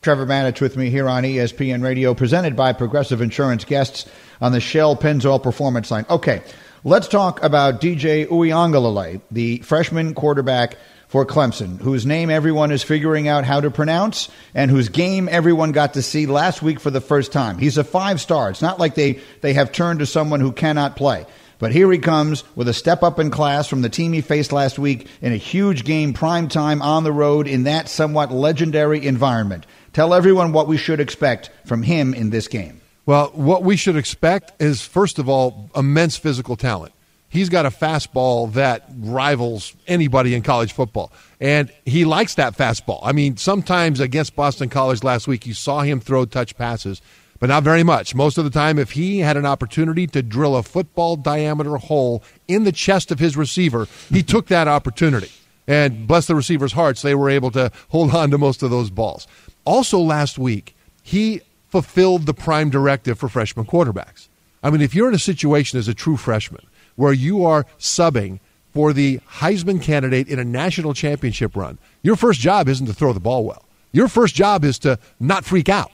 Trevor 0.02 0.26
Matich 0.26 0.62
with 0.62 0.78
me 0.78 0.90
here 0.90 1.10
on 1.10 1.24
ESPN 1.24 1.84
Radio, 1.84 2.14
presented 2.14 2.56
by 2.56 2.72
Progressive 2.72 3.20
Insurance 3.20 3.66
guests 3.66 4.06
on 4.40 4.54
the 4.54 4.62
Shell 4.62 4.96
Pennzoil 4.96 5.44
Performance 5.44 5.92
Line. 5.92 6.06
Okay, 6.10 6.42
let's 6.86 7.10
talk 7.10 7.44
about 7.44 7.82
DJ 7.82 8.26
Uiagalelei, 8.28 9.20
the 9.30 9.58
freshman 9.58 10.14
quarterback 10.14 10.78
for 11.10 11.26
Clemson, 11.26 11.82
whose 11.82 12.06
name 12.06 12.30
everyone 12.30 12.72
is 12.72 12.84
figuring 12.84 13.28
out 13.28 13.44
how 13.44 13.60
to 13.60 13.72
pronounce 13.72 14.30
and 14.54 14.70
whose 14.70 14.90
game 14.90 15.28
everyone 15.28 15.72
got 15.72 15.96
to 15.96 16.04
see 16.04 16.28
last 16.28 16.62
week 16.62 16.80
for 16.80 16.92
the 16.92 17.02
first 17.02 17.32
time. 17.32 17.58
He's 17.58 17.80
a 17.80 17.84
five 17.84 18.22
star. 18.22 18.52
It's 18.52 18.62
not 18.62 18.80
like 18.80 18.94
they, 18.94 19.20
they 19.42 19.54
have 19.54 19.72
turned 19.72 20.00
to 20.00 20.06
someone 20.06 20.40
who 20.40 20.52
cannot 20.52 20.96
play. 20.96 21.26
But 21.58 21.74
here 21.74 21.92
he 21.92 21.98
comes 21.98 22.44
with 22.56 22.70
a 22.70 22.74
step 22.74 23.04
up 23.04 23.20
in 23.20 23.32
class 23.32 23.68
from 23.68 23.82
the 23.82 23.90
team 23.90 24.14
he 24.14 24.22
faced 24.22 24.54
last 24.54 24.80
week 24.80 25.08
in 25.20 25.34
a 25.34 25.38
huge 25.38 25.84
game, 25.84 26.14
prime 26.14 26.48
time 26.48 26.82
on 26.82 27.04
the 27.04 27.12
road 27.12 27.48
in 27.48 27.64
that 27.64 27.90
somewhat 27.90 28.32
legendary 28.32 29.06
environment. 29.06 29.66
Tell 29.92 30.14
everyone 30.14 30.54
what 30.54 30.68
we 30.68 30.78
should 30.78 31.00
expect 31.00 31.50
from 31.66 31.82
him 31.82 32.14
in 32.14 32.30
this 32.30 32.48
game. 32.48 32.80
Well, 33.08 33.32
what 33.34 33.64
we 33.64 33.76
should 33.76 33.98
expect 33.98 34.62
is, 34.62 34.84
first 34.84 35.18
of 35.18 35.28
all, 35.28 35.72
immense 35.76 36.16
physical 36.16 36.56
talent. 36.56 36.94
He's 37.30 37.50
got 37.50 37.68
a 37.68 37.70
fastball 37.70 38.52
that 38.54 38.90
rivals 38.98 39.76
anybody 39.88 40.34
in 40.34 40.42
college 40.42 40.74
football. 40.74 41.12
And 41.40 41.72
he 41.86 42.04
likes 42.04 42.36
that 42.36 42.58
fastball. 42.58 43.00
I 43.04 43.12
mean, 43.12 43.38
sometimes 43.38 44.00
against 44.00 44.36
Boston 44.36 44.68
College 44.68 45.04
last 45.04 45.28
week, 45.28 45.46
you 45.46 45.54
saw 45.54 45.82
him 45.82 46.00
throw 46.00 46.26
touch 46.26 46.58
passes, 46.58 47.02
but 47.40 47.48
not 47.48 47.64
very 47.64 47.84
much. 47.84 48.16
Most 48.16 48.40
of 48.40 48.46
the 48.46 48.50
time, 48.50 48.80
if 48.80 48.92
he 48.92 49.20
had 49.20 49.38
an 49.38 49.46
opportunity 49.46 50.08
to 50.08 50.24
drill 50.24 50.56
a 50.56 50.64
football 50.64 51.16
diameter 51.16 51.78
hole 51.78 52.24
in 52.48 52.64
the 52.64 52.72
chest 52.72 53.12
of 53.12 53.20
his 53.20 53.38
receiver, 53.38 53.88
he 54.10 54.24
took 54.24 54.48
that 54.48 54.68
opportunity. 54.68 55.32
And 55.68 56.08
bless 56.08 56.26
the 56.26 56.34
receiver's 56.34 56.74
hearts, 56.74 57.04
they 57.04 57.14
were 57.14 57.30
able 57.30 57.52
to 57.52 57.72
hold 57.90 58.14
on 58.16 58.32
to 58.32 58.40
most 58.40 58.64
of 58.64 58.72
those 58.72 58.90
balls. 58.90 59.28
Also, 59.66 60.00
last 60.00 60.40
week, 60.40 60.76
he 61.04 61.42
fulfilled 61.68 62.26
the 62.26 62.34
prime 62.34 62.72
directive 62.72 63.20
for 63.20 63.30
freshman 63.30 63.68
quarterbacks. 63.68 64.30
I 64.64 64.72
mean, 64.72 64.82
if 64.82 64.96
you're 64.96 65.08
in 65.08 65.14
a 65.14 65.20
situation 65.20 65.78
as 65.78 65.88
a 65.88 65.94
true 65.94 66.18
freshman 66.18 66.66
where 67.00 67.14
you 67.14 67.46
are 67.46 67.66
subbing 67.80 68.42
for 68.74 68.92
the 68.92 69.20
Heisman 69.20 69.82
candidate 69.82 70.28
in 70.28 70.38
a 70.38 70.44
national 70.44 70.94
championship 70.94 71.56
run, 71.56 71.80
your 72.04 72.18
first 72.18 72.42
job 72.42 72.68
isn't 72.68 72.88
to 72.88 72.94
throw 72.94 73.14
the 73.14 73.22
ball 73.22 73.46
well. 73.46 73.64
Your 73.94 74.10
first 74.10 74.36
job 74.36 74.66
is 74.66 74.78
to 74.80 75.00
not 75.18 75.46
freak 75.46 75.70
out. 75.70 75.92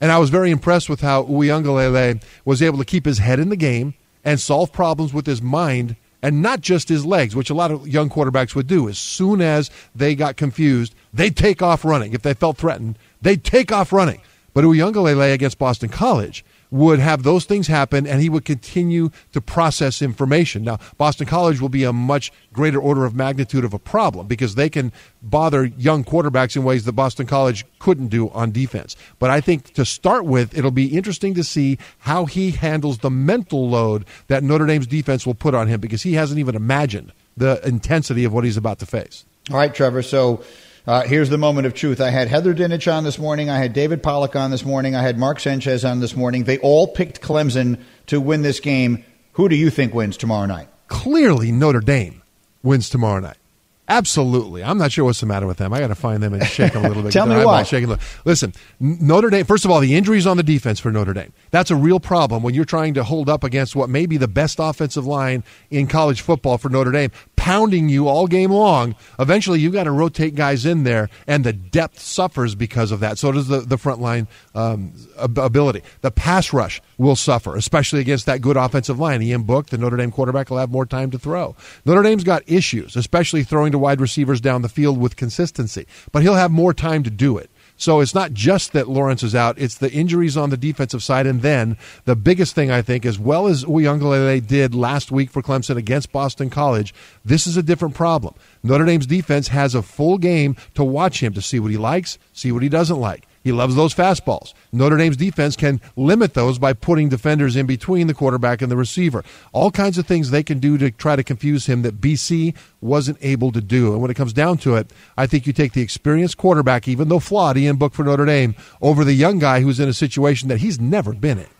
And 0.00 0.12
I 0.12 0.18
was 0.18 0.30
very 0.30 0.52
impressed 0.52 0.88
with 0.88 1.00
how 1.00 1.24
Uiagalelei 1.24 2.22
was 2.44 2.62
able 2.62 2.78
to 2.78 2.84
keep 2.84 3.04
his 3.04 3.18
head 3.18 3.40
in 3.40 3.48
the 3.48 3.56
game 3.56 3.94
and 4.24 4.38
solve 4.38 4.72
problems 4.72 5.12
with 5.12 5.26
his 5.26 5.42
mind 5.42 5.96
and 6.22 6.40
not 6.40 6.60
just 6.60 6.88
his 6.88 7.04
legs, 7.04 7.34
which 7.34 7.50
a 7.50 7.54
lot 7.54 7.72
of 7.72 7.88
young 7.88 8.08
quarterbacks 8.08 8.54
would 8.54 8.68
do. 8.68 8.88
As 8.88 8.96
soon 8.96 9.40
as 9.40 9.72
they 9.92 10.14
got 10.14 10.36
confused, 10.36 10.94
they'd 11.12 11.36
take 11.36 11.62
off 11.62 11.84
running. 11.84 12.12
If 12.12 12.22
they 12.22 12.32
felt 12.32 12.58
threatened, 12.58 12.96
they'd 13.20 13.42
take 13.42 13.72
off 13.72 13.92
running. 13.92 14.20
But 14.54 14.64
Uiagalelei 14.64 15.34
against 15.34 15.58
Boston 15.58 15.88
College 15.88 16.44
would 16.70 16.98
have 16.98 17.22
those 17.22 17.44
things 17.44 17.66
happen 17.66 18.06
and 18.06 18.20
he 18.20 18.28
would 18.28 18.44
continue 18.44 19.10
to 19.32 19.40
process 19.40 20.02
information. 20.02 20.64
Now, 20.64 20.78
Boston 20.98 21.26
College 21.26 21.60
will 21.60 21.68
be 21.68 21.84
a 21.84 21.92
much 21.92 22.32
greater 22.52 22.80
order 22.80 23.04
of 23.04 23.14
magnitude 23.14 23.64
of 23.64 23.74
a 23.74 23.78
problem 23.78 24.26
because 24.26 24.54
they 24.54 24.68
can 24.68 24.92
bother 25.22 25.64
young 25.64 26.04
quarterbacks 26.04 26.56
in 26.56 26.64
ways 26.64 26.84
that 26.84 26.92
Boston 26.92 27.26
College 27.26 27.64
couldn't 27.78 28.08
do 28.08 28.28
on 28.30 28.50
defense. 28.52 28.96
But 29.18 29.30
I 29.30 29.40
think 29.40 29.74
to 29.74 29.84
start 29.84 30.24
with, 30.24 30.56
it'll 30.56 30.70
be 30.70 30.96
interesting 30.96 31.34
to 31.34 31.44
see 31.44 31.78
how 31.98 32.24
he 32.26 32.50
handles 32.50 32.98
the 32.98 33.10
mental 33.10 33.68
load 33.68 34.04
that 34.28 34.42
Notre 34.42 34.66
Dame's 34.66 34.86
defense 34.86 35.26
will 35.26 35.34
put 35.34 35.54
on 35.54 35.68
him 35.68 35.80
because 35.80 36.02
he 36.02 36.14
hasn't 36.14 36.38
even 36.38 36.54
imagined 36.54 37.12
the 37.36 37.60
intensity 37.66 38.24
of 38.24 38.32
what 38.32 38.44
he's 38.44 38.56
about 38.56 38.78
to 38.78 38.86
face. 38.86 39.24
All 39.50 39.56
right, 39.56 39.74
Trevor. 39.74 40.02
So 40.02 40.42
uh, 40.86 41.02
here's 41.02 41.30
the 41.30 41.38
moment 41.38 41.66
of 41.66 41.74
truth. 41.74 42.00
I 42.00 42.10
had 42.10 42.28
Heather 42.28 42.54
Dinich 42.54 42.92
on 42.92 43.04
this 43.04 43.18
morning. 43.18 43.48
I 43.48 43.58
had 43.58 43.72
David 43.72 44.02
Pollack 44.02 44.36
on 44.36 44.50
this 44.50 44.64
morning. 44.64 44.94
I 44.94 45.02
had 45.02 45.18
Mark 45.18 45.40
Sanchez 45.40 45.84
on 45.84 46.00
this 46.00 46.14
morning. 46.14 46.44
They 46.44 46.58
all 46.58 46.86
picked 46.86 47.20
Clemson 47.20 47.80
to 48.06 48.20
win 48.20 48.42
this 48.42 48.60
game. 48.60 49.04
Who 49.32 49.48
do 49.48 49.56
you 49.56 49.70
think 49.70 49.94
wins 49.94 50.16
tomorrow 50.16 50.46
night? 50.46 50.68
Clearly, 50.88 51.50
Notre 51.52 51.80
Dame 51.80 52.22
wins 52.62 52.88
tomorrow 52.90 53.20
night. 53.20 53.38
Absolutely. 53.86 54.64
I'm 54.64 54.78
not 54.78 54.92
sure 54.92 55.04
what's 55.04 55.20
the 55.20 55.26
matter 55.26 55.46
with 55.46 55.58
them. 55.58 55.74
I 55.74 55.80
got 55.80 55.88
to 55.88 55.94
find 55.94 56.22
them 56.22 56.32
and 56.32 56.42
shake 56.46 56.72
them 56.72 56.84
a 56.84 56.88
little 56.88 57.02
bit. 57.02 57.12
Tell 57.12 57.26
me 57.26 57.44
why. 57.44 57.64
Shaking. 57.64 57.94
Listen, 58.24 58.54
Notre 58.80 59.28
Dame, 59.28 59.44
first 59.44 59.66
of 59.66 59.70
all, 59.70 59.80
the 59.80 59.94
injuries 59.94 60.26
on 60.26 60.38
the 60.38 60.42
defense 60.42 60.80
for 60.80 60.90
Notre 60.90 61.12
Dame. 61.12 61.32
That's 61.50 61.70
a 61.70 61.76
real 61.76 62.00
problem 62.00 62.42
when 62.42 62.54
you're 62.54 62.64
trying 62.64 62.94
to 62.94 63.04
hold 63.04 63.28
up 63.28 63.44
against 63.44 63.76
what 63.76 63.90
may 63.90 64.06
be 64.06 64.16
the 64.16 64.28
best 64.28 64.58
offensive 64.58 65.04
line 65.06 65.44
in 65.70 65.86
college 65.86 66.22
football 66.22 66.56
for 66.56 66.70
Notre 66.70 66.92
Dame, 66.92 67.10
pounding 67.44 67.90
you 67.90 68.08
all 68.08 68.26
game 68.26 68.50
long. 68.50 68.94
Eventually, 69.18 69.60
you've 69.60 69.74
got 69.74 69.84
to 69.84 69.90
rotate 69.90 70.34
guys 70.34 70.64
in 70.64 70.84
there, 70.84 71.10
and 71.26 71.44
the 71.44 71.52
depth 71.52 72.00
suffers 72.00 72.54
because 72.54 72.90
of 72.90 73.00
that. 73.00 73.18
So 73.18 73.32
does 73.32 73.48
the, 73.48 73.60
the 73.60 73.76
front 73.76 74.00
line 74.00 74.28
um, 74.54 74.94
ability. 75.18 75.82
The 76.00 76.10
pass 76.10 76.54
rush 76.54 76.80
will 76.96 77.16
suffer, 77.16 77.54
especially 77.54 78.00
against 78.00 78.24
that 78.24 78.40
good 78.40 78.56
offensive 78.56 78.98
line. 78.98 79.20
Ian 79.20 79.42
Book, 79.42 79.66
the 79.66 79.76
Notre 79.76 79.98
Dame 79.98 80.10
quarterback, 80.10 80.48
will 80.48 80.56
have 80.56 80.70
more 80.70 80.86
time 80.86 81.10
to 81.10 81.18
throw. 81.18 81.54
Notre 81.84 82.02
Dame's 82.02 82.24
got 82.24 82.42
issues, 82.46 82.96
especially 82.96 83.42
throwing 83.42 83.72
to 83.72 83.78
wide 83.78 84.00
receivers 84.00 84.40
down 84.40 84.62
the 84.62 84.70
field 84.70 84.96
with 84.96 85.16
consistency, 85.16 85.86
but 86.12 86.22
he'll 86.22 86.36
have 86.36 86.50
more 86.50 86.72
time 86.72 87.02
to 87.02 87.10
do 87.10 87.36
it. 87.36 87.50
So 87.84 88.00
it's 88.00 88.14
not 88.14 88.32
just 88.32 88.72
that 88.72 88.88
Lawrence 88.88 89.22
is 89.22 89.34
out, 89.34 89.58
it's 89.58 89.74
the 89.74 89.92
injuries 89.92 90.38
on 90.38 90.48
the 90.48 90.56
defensive 90.56 91.02
side. 91.02 91.26
And 91.26 91.42
then 91.42 91.76
the 92.06 92.16
biggest 92.16 92.54
thing, 92.54 92.70
I 92.70 92.80
think, 92.80 93.04
as 93.04 93.18
well 93.18 93.46
as 93.46 93.62
Uiagalelei 93.64 94.46
did 94.46 94.74
last 94.74 95.12
week 95.12 95.28
for 95.28 95.42
Clemson 95.42 95.76
against 95.76 96.10
Boston 96.10 96.48
College, 96.48 96.94
this 97.26 97.46
is 97.46 97.58
a 97.58 97.62
different 97.62 97.94
problem. 97.94 98.32
Notre 98.62 98.86
Dame's 98.86 99.04
defense 99.04 99.48
has 99.48 99.74
a 99.74 99.82
full 99.82 100.16
game 100.16 100.56
to 100.72 100.82
watch 100.82 101.22
him 101.22 101.34
to 101.34 101.42
see 101.42 101.60
what 101.60 101.70
he 101.70 101.76
likes, 101.76 102.16
see 102.32 102.52
what 102.52 102.62
he 102.62 102.70
doesn't 102.70 102.98
like. 102.98 103.26
He 103.44 103.52
loves 103.52 103.74
those 103.74 103.94
fastballs. 103.94 104.54
Notre 104.72 104.96
Dame's 104.96 105.18
defense 105.18 105.54
can 105.54 105.80
limit 105.96 106.32
those 106.32 106.58
by 106.58 106.72
putting 106.72 107.10
defenders 107.10 107.56
in 107.56 107.66
between 107.66 108.06
the 108.06 108.14
quarterback 108.14 108.62
and 108.62 108.72
the 108.72 108.76
receiver. 108.76 109.22
All 109.52 109.70
kinds 109.70 109.98
of 109.98 110.06
things 110.06 110.30
they 110.30 110.42
can 110.42 110.58
do 110.58 110.78
to 110.78 110.90
try 110.90 111.14
to 111.14 111.22
confuse 111.22 111.66
him 111.66 111.82
that 111.82 112.00
BC 112.00 112.56
wasn't 112.80 113.18
able 113.20 113.52
to 113.52 113.60
do. 113.60 113.92
And 113.92 114.00
when 114.00 114.10
it 114.10 114.14
comes 114.14 114.32
down 114.32 114.56
to 114.58 114.76
it, 114.76 114.90
I 115.18 115.26
think 115.26 115.46
you 115.46 115.52
take 115.52 115.74
the 115.74 115.82
experienced 115.82 116.38
quarterback, 116.38 116.88
even 116.88 117.08
though 117.08 117.20
flawed, 117.20 117.58
Ian 117.58 117.76
Book 117.76 117.92
for 117.92 118.02
Notre 118.02 118.24
Dame, 118.24 118.54
over 118.80 119.04
the 119.04 119.12
young 119.12 119.38
guy 119.38 119.60
who's 119.60 119.78
in 119.78 119.90
a 119.90 119.94
situation 119.94 120.48
that 120.48 120.58
he's 120.58 120.80
never 120.80 121.12
been 121.12 121.38
in. 121.38 121.53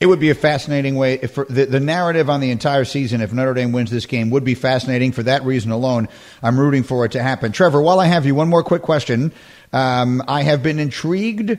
It 0.00 0.06
would 0.06 0.20
be 0.20 0.30
a 0.30 0.34
fascinating 0.34 0.96
way. 0.96 1.14
If 1.14 1.34
the, 1.34 1.66
the 1.66 1.80
narrative 1.80 2.28
on 2.28 2.40
the 2.40 2.50
entire 2.50 2.84
season, 2.84 3.20
if 3.20 3.32
Notre 3.32 3.54
Dame 3.54 3.72
wins 3.72 3.90
this 3.90 4.06
game, 4.06 4.30
would 4.30 4.44
be 4.44 4.54
fascinating 4.54 5.12
for 5.12 5.22
that 5.22 5.44
reason 5.44 5.70
alone. 5.70 6.08
I'm 6.42 6.58
rooting 6.58 6.82
for 6.82 7.04
it 7.04 7.12
to 7.12 7.22
happen. 7.22 7.52
Trevor, 7.52 7.80
while 7.80 8.00
I 8.00 8.06
have 8.06 8.26
you, 8.26 8.34
one 8.34 8.48
more 8.48 8.64
quick 8.64 8.82
question. 8.82 9.32
Um, 9.72 10.22
I 10.26 10.42
have 10.42 10.62
been 10.62 10.78
intrigued, 10.78 11.58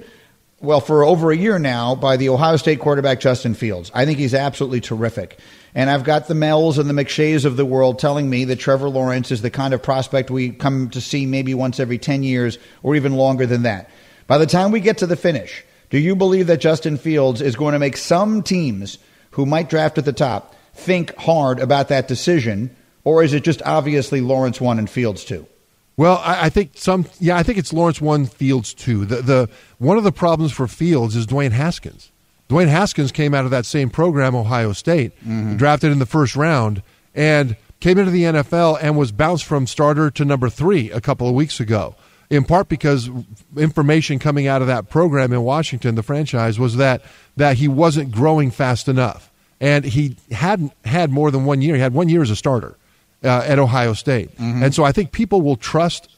well, 0.60 0.82
for 0.82 1.04
over 1.06 1.32
a 1.32 1.38
year 1.38 1.60
now, 1.60 1.96
by 1.96 2.18
the 2.18 2.30
Ohio 2.30 2.58
State 2.58 2.80
quarterback 2.80 3.20
Justin 3.20 3.54
Fields. 3.54 3.90
I 3.94 4.06
think 4.06 4.20
he's 4.20 4.34
absolutely 4.34 4.82
terrific. 4.82 5.40
And 5.74 5.90
I've 5.90 6.04
got 6.04 6.28
the 6.28 6.36
Mels 6.36 6.78
and 6.78 6.90
the 6.90 6.94
McShays 6.94 7.46
of 7.46 7.58
the 7.58 7.66
world 7.66 8.00
telling 8.00 8.30
me 8.30 8.46
that 8.46 8.58
Trevor 8.58 8.90
Lawrence 8.90 9.32
is 9.32 9.42
the 9.42 9.50
kind 9.50 9.74
of 9.74 9.82
prospect 9.82 10.30
we 10.30 10.52
come 10.52 10.90
to 10.92 11.02
see 11.02 11.26
maybe 11.26 11.54
once 11.54 11.80
every 11.80 11.98
10 11.98 12.24
years 12.24 12.58
or 12.84 12.96
even 12.96 13.14
longer 13.14 13.46
than 13.46 13.64
that. 13.64 13.90
By 14.28 14.38
the 14.38 14.46
time 14.46 14.72
we 14.72 14.80
get 14.80 15.00
to 15.00 15.08
the 15.08 15.18
finish, 15.18 15.64
do 15.90 15.98
you 15.98 16.16
believe 16.16 16.48
that 16.48 16.62
Justin 16.62 16.98
Fields 16.98 17.42
is 17.42 17.56
going 17.56 17.74
to 17.74 17.80
make 17.80 17.98
some 17.98 18.44
teams 18.44 18.98
who 19.32 19.46
might 19.46 19.70
draft 19.70 19.98
at 19.98 20.06
the 20.06 20.14
top 20.14 20.56
think 20.74 21.16
hard 21.16 21.60
about 21.60 21.88
that 21.88 22.08
decision, 22.08 22.76
or 23.04 23.24
is 23.24 23.34
it 23.34 23.44
just 23.44 23.62
obviously 23.64 24.22
Lawrence 24.22 24.60
one 24.60 24.80
and 24.80 24.90
Fields 24.90 25.24
two? 25.24 25.48
Well, 25.98 26.22
I, 26.24 26.46
I, 26.46 26.50
think 26.50 26.72
some. 26.76 27.06
Yeah, 27.20 27.38
I 27.38 27.44
think 27.44 27.58
it's 27.58 27.72
Lawrence 27.72 28.02
one, 28.02 28.26
Fields 28.26 28.74
two. 28.74 29.06
The 29.06 29.22
the 29.22 29.50
one 29.78 29.98
of 29.98 30.04
the 30.04 30.12
problems 30.12 30.52
for 30.52 30.68
Fields 30.68 31.16
is 31.16 31.26
Dwayne 31.26 31.52
Haskins. 31.52 32.12
Dwayne 32.50 32.68
Haskins 32.68 33.12
came 33.12 33.34
out 33.34 33.46
of 33.46 33.52
that 33.52 33.66
same 33.66 33.90
program, 33.90 34.36
Ohio 34.36 34.72
State, 34.74 35.18
mm-hmm. 35.20 35.56
drafted 35.56 35.92
in 35.92 36.00
the 36.00 36.06
first 36.06 36.36
round, 36.36 36.84
and 37.16 37.56
came 37.80 37.98
into 37.98 38.12
the 38.12 38.24
NFL 38.24 38.78
and 38.82 38.98
was 38.98 39.12
bounced 39.12 39.46
from 39.46 39.66
starter 39.66 40.12
to 40.12 40.26
number 40.26 40.50
three 40.50 40.92
a 40.92 41.02
couple 41.02 41.28
of 41.28 41.34
weeks 41.34 41.60
ago 41.60 41.96
in 42.30 42.44
part 42.44 42.70
because 42.70 43.10
information 43.58 44.20
coming 44.20 44.48
out 44.48 44.62
of 44.62 44.68
that 44.68 44.90
program 44.90 45.34
in 45.34 45.42
Washington, 45.42 45.96
the 45.96 46.04
franchise, 46.04 46.60
was 46.60 46.78
that 46.78 47.02
that 47.38 47.58
he 47.58 47.68
wasn't 47.68 48.12
growing 48.12 48.52
fast 48.52 48.88
enough, 48.88 49.32
and 49.60 49.86
he 49.86 50.18
hadn't 50.32 50.74
had 50.86 51.12
more 51.12 51.32
than 51.32 51.46
one 51.46 51.62
year. 51.62 51.76
He 51.76 51.82
had 51.82 51.94
one 51.94 52.10
year 52.10 52.22
as 52.22 52.30
a 52.30 52.36
starter 52.36 52.78
uh, 53.24 53.44
at 53.46 53.60
Ohio 53.60 53.94
State, 53.94 54.32
mm-hmm. 54.38 54.64
and 54.64 54.74
so 54.74 54.84
I 54.84 54.92
think 54.92 55.12
people 55.12 55.42
will 55.42 55.58
trust 55.58 56.10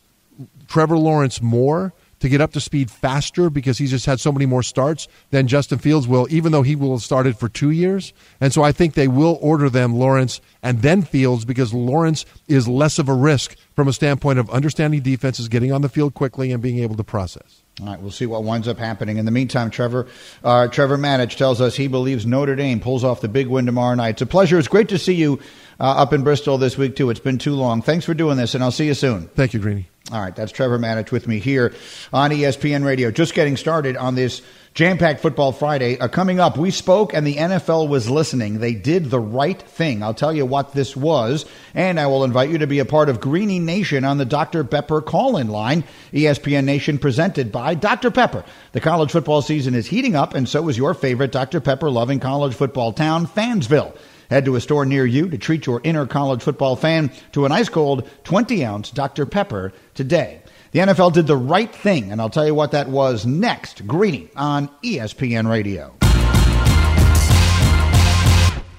Trevor 0.68 0.98
Lawrence 0.98 1.42
more 1.42 1.94
to 2.20 2.30
get 2.30 2.42
up 2.42 2.52
to 2.54 2.62
speed 2.62 2.90
faster 2.90 3.50
because 3.50 3.78
he's 3.78 3.92
just 3.92 4.06
had 4.06 4.20
so 4.20 4.32
many 4.32 4.46
more 4.46 4.64
starts 4.64 5.08
than 5.32 5.48
Justin 5.48 5.80
Fields 5.80 6.08
will, 6.08 6.28
even 6.30 6.52
though 6.52 6.64
he 6.64 6.76
will 6.76 6.92
have 6.92 7.04
started 7.04 7.38
for 7.38 7.50
two 7.50 7.70
years. 7.70 8.14
And 8.42 8.54
so 8.54 8.64
I 8.64 8.72
think 8.72 8.94
they 8.94 9.08
will 9.08 9.38
order 9.42 9.70
them 9.70 9.96
Lawrence 9.96 10.42
and 10.64 10.82
then 10.82 11.04
Fields 11.04 11.46
because 11.46 11.74
Lawrence 11.74 12.26
is 12.48 12.68
less 12.68 13.00
of 13.00 13.10
a 13.10 13.14
risk 13.14 13.56
from 13.76 13.88
a 13.88 13.94
standpoint 13.94 14.40
of 14.40 14.50
understanding 14.50 15.02
defenses, 15.02 15.48
getting 15.48 15.72
on 15.72 15.82
the 15.82 15.90
field 15.90 16.14
quickly, 16.14 16.52
and 16.52 16.64
being 16.64 16.80
able 16.80 16.96
to 16.96 17.04
process. 17.04 17.62
All 17.80 17.88
right, 17.88 18.02
we'll 18.02 18.10
see 18.10 18.26
what 18.26 18.44
winds 18.44 18.68
up 18.68 18.80
happening. 18.80 19.18
In 19.18 19.26
the 19.26 19.32
meantime, 19.32 19.70
Trevor 19.70 20.08
uh, 20.44 20.68
Trevor 20.68 20.98
Matich 20.98 21.38
tells 21.38 21.62
us 21.62 21.76
he 21.76 21.88
believes 21.88 22.26
Notre 22.26 22.56
Dame 22.56 22.80
pulls 22.80 23.04
off 23.04 23.22
the 23.22 23.28
big 23.28 23.46
win 23.48 23.68
tomorrow 23.68 23.94
night. 23.94 24.16
It's 24.16 24.24
a 24.24 24.26
pleasure. 24.26 24.58
It's 24.58 24.68
great 24.68 24.90
to 24.90 24.98
see 24.98 25.14
you 25.14 25.40
uh, 25.80 25.84
up 25.84 26.12
in 26.12 26.24
Bristol 26.24 26.58
this 26.58 26.76
week, 26.76 26.96
too. 26.96 27.12
It's 27.12 27.20
been 27.20 27.38
too 27.38 27.54
long. 27.54 27.84
Thanks 27.84 28.04
for 28.04 28.16
doing 28.16 28.38
this, 28.38 28.56
and 28.56 28.64
I'll 28.64 28.72
see 28.72 28.88
you 28.88 28.96
soon. 28.96 29.28
Thank 29.36 29.54
you, 29.54 29.60
Greeny. 29.60 29.90
All 30.10 30.22
right, 30.22 30.34
that's 30.34 30.54
Trevor 30.54 30.80
Matich 30.80 31.12
with 31.12 31.28
me 31.28 31.40
here 31.40 31.74
on 32.14 32.32
ESPN 32.32 32.86
Radio. 32.86 33.12
Just 33.12 33.34
getting 33.34 33.58
started 33.58 33.98
on 33.98 34.16
this 34.16 34.42
jam 34.74 34.98
packed 34.98 35.20
Football 35.20 35.52
Friday. 35.52 36.00
Uh, 36.00 36.08
coming 36.08 36.40
up, 36.40 36.58
we 36.58 36.72
spoke 36.72 37.14
and 37.14 37.28
the 37.28 37.36
NFL 37.36 37.90
was 37.90 38.10
listening. 38.10 38.60
They 38.60 38.74
did 38.74 39.10
the 39.10 39.20
right 39.20 39.62
thing. 39.62 40.02
I'll 40.02 40.14
tell 40.14 40.32
you 40.32 40.46
what 40.46 40.72
this 40.72 40.96
was, 40.96 41.46
and 41.76 42.00
I 42.00 42.08
will 42.08 42.24
invite 42.24 42.50
you 42.50 42.60
to 42.60 42.68
be 42.68 42.80
a 42.80 42.86
part 42.86 43.10
of 43.10 43.20
Greeny 43.20 43.60
Nation 43.60 44.06
on 44.06 44.18
the 44.18 44.24
Dr. 44.24 44.64
Pepper 44.64 45.02
call 45.02 45.36
in 45.36 45.50
line. 45.50 45.84
ESPN 46.14 46.64
Nation 46.64 47.00
presented 47.00 47.52
by 47.52 47.74
Dr. 47.74 48.10
Pepper. 48.10 48.46
The 48.72 48.80
college 48.80 49.12
football 49.12 49.42
season 49.42 49.76
is 49.76 49.88
heating 49.88 50.16
up, 50.16 50.36
and 50.36 50.48
so 50.48 50.70
is 50.70 50.78
your 50.78 50.94
favorite 50.94 51.34
Dr. 51.34 51.60
Pepper 51.60 51.90
loving 51.90 52.22
college 52.22 52.56
football 52.56 52.94
town, 52.94 53.28
Fansville. 53.28 53.94
Head 54.30 54.46
to 54.46 54.56
a 54.56 54.62
store 54.62 54.86
near 54.86 55.06
you 55.06 55.30
to 55.30 55.38
treat 55.38 55.66
your 55.66 55.82
inner 55.84 56.06
college 56.06 56.42
football 56.42 56.76
fan 56.76 57.12
to 57.32 57.46
an 57.46 57.52
ice 57.52 57.70
cold 57.70 58.10
20 58.26 58.66
ounce 58.66 58.92
Dr. 58.92 59.26
Pepper 59.26 59.72
today. 59.94 60.42
The 60.72 60.80
NFL 60.80 61.14
did 61.14 61.28
the 61.28 61.38
right 61.38 61.74
thing, 61.74 62.12
and 62.12 62.20
I'll 62.20 62.30
tell 62.30 62.46
you 62.46 62.54
what 62.54 62.72
that 62.72 62.90
was 62.90 63.26
next. 63.26 63.88
Greeny 63.88 64.30
on 64.36 64.70
ESPN 64.84 65.50
Radio. 65.50 65.96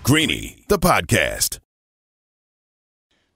Greeny, 0.03 0.65
the 0.69 0.79
podcast. 0.79 1.59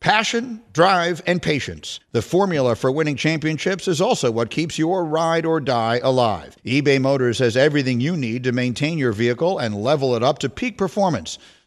Passion, 0.00 0.60
drive, 0.72 1.22
and 1.28 1.40
patience. 1.40 2.00
The 2.10 2.22
formula 2.22 2.74
for 2.74 2.90
winning 2.90 3.14
championships 3.14 3.86
is 3.86 4.00
also 4.00 4.32
what 4.32 4.50
keeps 4.50 4.76
your 4.76 5.04
ride 5.04 5.46
or 5.46 5.60
die 5.60 6.00
alive. 6.02 6.56
eBay 6.66 7.00
Motors 7.00 7.38
has 7.38 7.56
everything 7.56 8.00
you 8.00 8.16
need 8.16 8.42
to 8.42 8.50
maintain 8.50 8.98
your 8.98 9.12
vehicle 9.12 9.58
and 9.58 9.76
level 9.76 10.16
it 10.16 10.22
up 10.24 10.40
to 10.40 10.48
peak 10.48 10.76
performance 10.76 11.38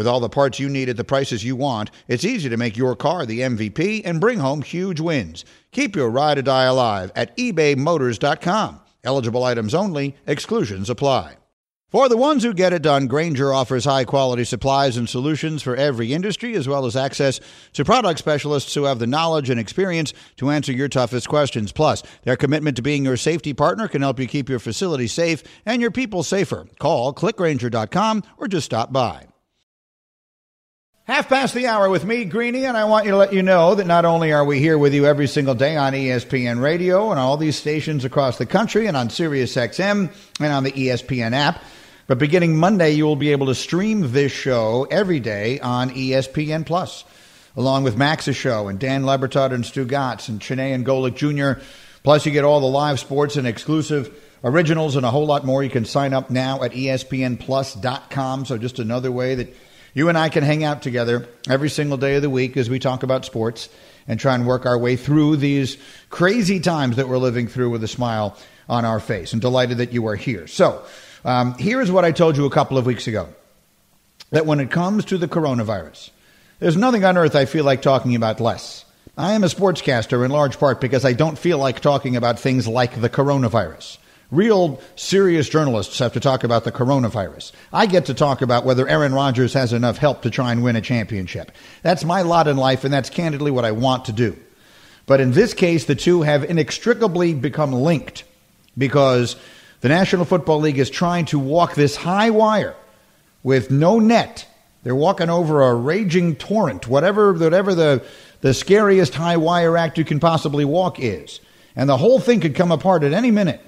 With 0.00 0.06
all 0.06 0.20
the 0.20 0.30
parts 0.30 0.58
you 0.58 0.70
need 0.70 0.88
at 0.88 0.96
the 0.96 1.04
prices 1.04 1.44
you 1.44 1.56
want, 1.56 1.90
it's 2.08 2.24
easy 2.24 2.48
to 2.48 2.56
make 2.56 2.74
your 2.74 2.96
car 2.96 3.26
the 3.26 3.40
MVP 3.40 4.00
and 4.02 4.18
bring 4.18 4.38
home 4.38 4.62
huge 4.62 4.98
wins. 4.98 5.44
Keep 5.72 5.94
your 5.94 6.08
ride 6.08 6.38
or 6.38 6.42
die 6.42 6.64
alive 6.64 7.12
at 7.14 7.36
ebaymotors.com. 7.36 8.80
Eligible 9.04 9.44
items 9.44 9.74
only, 9.74 10.16
exclusions 10.26 10.88
apply. 10.88 11.36
For 11.90 12.08
the 12.08 12.16
ones 12.16 12.42
who 12.42 12.54
get 12.54 12.72
it 12.72 12.80
done, 12.80 13.08
Grainger 13.08 13.52
offers 13.52 13.84
high 13.84 14.04
quality 14.06 14.44
supplies 14.44 14.96
and 14.96 15.06
solutions 15.06 15.62
for 15.62 15.76
every 15.76 16.14
industry, 16.14 16.54
as 16.54 16.66
well 16.66 16.86
as 16.86 16.96
access 16.96 17.38
to 17.74 17.84
product 17.84 18.18
specialists 18.18 18.72
who 18.72 18.84
have 18.84 19.00
the 19.00 19.06
knowledge 19.06 19.50
and 19.50 19.60
experience 19.60 20.14
to 20.36 20.48
answer 20.48 20.72
your 20.72 20.88
toughest 20.88 21.28
questions. 21.28 21.72
Plus, 21.72 22.02
their 22.22 22.36
commitment 22.36 22.76
to 22.76 22.82
being 22.82 23.04
your 23.04 23.18
safety 23.18 23.52
partner 23.52 23.86
can 23.86 24.00
help 24.00 24.18
you 24.18 24.26
keep 24.26 24.48
your 24.48 24.60
facility 24.60 25.08
safe 25.08 25.42
and 25.66 25.82
your 25.82 25.90
people 25.90 26.22
safer. 26.22 26.66
Call 26.78 27.12
clickgrainger.com 27.12 28.22
or 28.38 28.48
just 28.48 28.64
stop 28.64 28.94
by. 28.94 29.26
Half 31.10 31.28
past 31.28 31.54
the 31.54 31.66
hour 31.66 31.90
with 31.90 32.04
me, 32.04 32.24
Greeny, 32.24 32.66
and 32.66 32.76
I 32.76 32.84
want 32.84 33.04
you 33.04 33.10
to 33.10 33.16
let 33.16 33.32
you 33.32 33.42
know 33.42 33.74
that 33.74 33.88
not 33.88 34.04
only 34.04 34.30
are 34.30 34.44
we 34.44 34.60
here 34.60 34.78
with 34.78 34.94
you 34.94 35.06
every 35.06 35.26
single 35.26 35.56
day 35.56 35.76
on 35.76 35.92
ESPN 35.92 36.62
Radio 36.62 37.10
and 37.10 37.18
all 37.18 37.36
these 37.36 37.56
stations 37.56 38.04
across 38.04 38.38
the 38.38 38.46
country 38.46 38.86
and 38.86 38.96
on 38.96 39.10
Sirius 39.10 39.56
XM 39.56 40.14
and 40.38 40.52
on 40.52 40.62
the 40.62 40.70
ESPN 40.70 41.32
app, 41.32 41.64
but 42.06 42.20
beginning 42.20 42.56
Monday, 42.56 42.92
you 42.92 43.06
will 43.06 43.16
be 43.16 43.32
able 43.32 43.46
to 43.46 43.56
stream 43.56 44.12
this 44.12 44.30
show 44.30 44.86
every 44.88 45.18
day 45.18 45.58
on 45.58 45.90
ESPN 45.90 46.64
Plus, 46.64 47.02
along 47.56 47.82
with 47.82 47.96
Max's 47.96 48.36
show 48.36 48.68
and 48.68 48.78
Dan 48.78 49.04
Le 49.04 49.18
Batard 49.18 49.50
and 49.50 49.64
Stugotz 49.64 50.28
and 50.28 50.40
Chiney 50.40 50.70
and 50.70 50.86
Golic 50.86 51.16
Jr. 51.16 51.60
Plus, 52.04 52.24
you 52.24 52.30
get 52.30 52.44
all 52.44 52.60
the 52.60 52.66
live 52.66 53.00
sports 53.00 53.34
and 53.34 53.48
exclusive 53.48 54.16
originals 54.44 54.94
and 54.94 55.04
a 55.04 55.10
whole 55.10 55.26
lot 55.26 55.44
more. 55.44 55.64
You 55.64 55.70
can 55.70 55.86
sign 55.86 56.14
up 56.14 56.30
now 56.30 56.62
at 56.62 56.70
ESPNPlus.com. 56.70 58.44
So 58.44 58.58
just 58.58 58.78
another 58.78 59.10
way 59.10 59.34
that 59.34 59.56
you 59.94 60.08
and 60.08 60.16
I 60.16 60.28
can 60.28 60.44
hang 60.44 60.64
out 60.64 60.82
together 60.82 61.28
every 61.48 61.70
single 61.70 61.96
day 61.96 62.16
of 62.16 62.22
the 62.22 62.30
week 62.30 62.56
as 62.56 62.70
we 62.70 62.78
talk 62.78 63.02
about 63.02 63.24
sports 63.24 63.68
and 64.06 64.18
try 64.18 64.34
and 64.34 64.46
work 64.46 64.66
our 64.66 64.78
way 64.78 64.96
through 64.96 65.36
these 65.36 65.76
crazy 66.08 66.60
times 66.60 66.96
that 66.96 67.08
we're 67.08 67.18
living 67.18 67.48
through 67.48 67.70
with 67.70 67.82
a 67.84 67.88
smile 67.88 68.36
on 68.68 68.84
our 68.84 69.00
face. 69.00 69.32
And 69.32 69.42
delighted 69.42 69.78
that 69.78 69.92
you 69.92 70.06
are 70.06 70.16
here. 70.16 70.46
So, 70.46 70.84
um, 71.24 71.54
here 71.58 71.80
is 71.80 71.90
what 71.90 72.04
I 72.04 72.12
told 72.12 72.36
you 72.36 72.46
a 72.46 72.50
couple 72.50 72.78
of 72.78 72.86
weeks 72.86 73.06
ago 73.06 73.28
that 74.30 74.46
when 74.46 74.60
it 74.60 74.70
comes 74.70 75.04
to 75.06 75.18
the 75.18 75.28
coronavirus, 75.28 76.10
there's 76.60 76.76
nothing 76.76 77.04
on 77.04 77.18
earth 77.18 77.34
I 77.34 77.44
feel 77.44 77.64
like 77.64 77.82
talking 77.82 78.14
about 78.14 78.40
less. 78.40 78.84
I 79.18 79.32
am 79.32 79.44
a 79.44 79.48
sportscaster 79.48 80.24
in 80.24 80.30
large 80.30 80.58
part 80.58 80.80
because 80.80 81.04
I 81.04 81.12
don't 81.12 81.38
feel 81.38 81.58
like 81.58 81.80
talking 81.80 82.16
about 82.16 82.38
things 82.38 82.66
like 82.66 83.00
the 83.00 83.10
coronavirus. 83.10 83.98
Real 84.30 84.80
serious 84.94 85.48
journalists 85.48 85.98
have 85.98 86.12
to 86.12 86.20
talk 86.20 86.44
about 86.44 86.62
the 86.62 86.70
coronavirus. 86.70 87.50
I 87.72 87.86
get 87.86 88.06
to 88.06 88.14
talk 88.14 88.42
about 88.42 88.64
whether 88.64 88.88
Aaron 88.88 89.12
Rodgers 89.12 89.54
has 89.54 89.72
enough 89.72 89.98
help 89.98 90.22
to 90.22 90.30
try 90.30 90.52
and 90.52 90.62
win 90.62 90.76
a 90.76 90.80
championship. 90.80 91.50
That's 91.82 92.04
my 92.04 92.22
lot 92.22 92.46
in 92.46 92.56
life, 92.56 92.84
and 92.84 92.94
that's 92.94 93.10
candidly 93.10 93.50
what 93.50 93.64
I 93.64 93.72
want 93.72 94.04
to 94.04 94.12
do. 94.12 94.36
But 95.06 95.20
in 95.20 95.32
this 95.32 95.52
case, 95.52 95.86
the 95.86 95.96
two 95.96 96.22
have 96.22 96.44
inextricably 96.44 97.34
become 97.34 97.72
linked 97.72 98.22
because 98.78 99.34
the 99.80 99.88
National 99.88 100.24
Football 100.24 100.60
League 100.60 100.78
is 100.78 100.90
trying 100.90 101.24
to 101.26 101.38
walk 101.38 101.74
this 101.74 101.96
high 101.96 102.30
wire 102.30 102.76
with 103.42 103.72
no 103.72 103.98
net. 103.98 104.46
They're 104.84 104.94
walking 104.94 105.28
over 105.28 105.62
a 105.62 105.74
raging 105.74 106.36
torrent, 106.36 106.86
whatever, 106.86 107.32
whatever 107.32 107.74
the, 107.74 108.04
the 108.42 108.54
scariest 108.54 109.14
high 109.14 109.38
wire 109.38 109.76
act 109.76 109.98
you 109.98 110.04
can 110.04 110.20
possibly 110.20 110.64
walk 110.64 111.00
is. 111.00 111.40
And 111.74 111.88
the 111.88 111.96
whole 111.96 112.20
thing 112.20 112.38
could 112.38 112.54
come 112.54 112.70
apart 112.70 113.02
at 113.02 113.12
any 113.12 113.32
minute. 113.32 113.60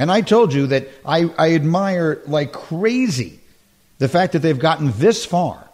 And 0.00 0.10
I 0.10 0.22
told 0.22 0.54
you 0.54 0.66
that 0.68 0.88
I, 1.04 1.30
I 1.36 1.54
admire 1.54 2.22
like 2.26 2.52
crazy 2.52 3.38
the 3.98 4.08
fact 4.08 4.32
that 4.32 4.38
they've 4.38 4.58
gotten 4.58 4.92
this 4.92 5.26
far 5.26 5.68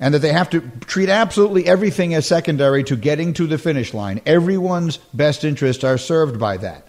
and 0.00 0.12
that 0.12 0.18
they 0.18 0.32
have 0.32 0.50
to 0.50 0.62
treat 0.86 1.08
absolutely 1.08 1.64
everything 1.64 2.12
as 2.12 2.26
secondary 2.26 2.82
to 2.82 2.96
getting 2.96 3.32
to 3.34 3.46
the 3.46 3.56
finish 3.56 3.94
line. 3.94 4.20
Everyone's 4.26 4.96
best 5.14 5.44
interests 5.44 5.84
are 5.84 5.96
served 5.96 6.40
by 6.40 6.56
that. 6.56 6.88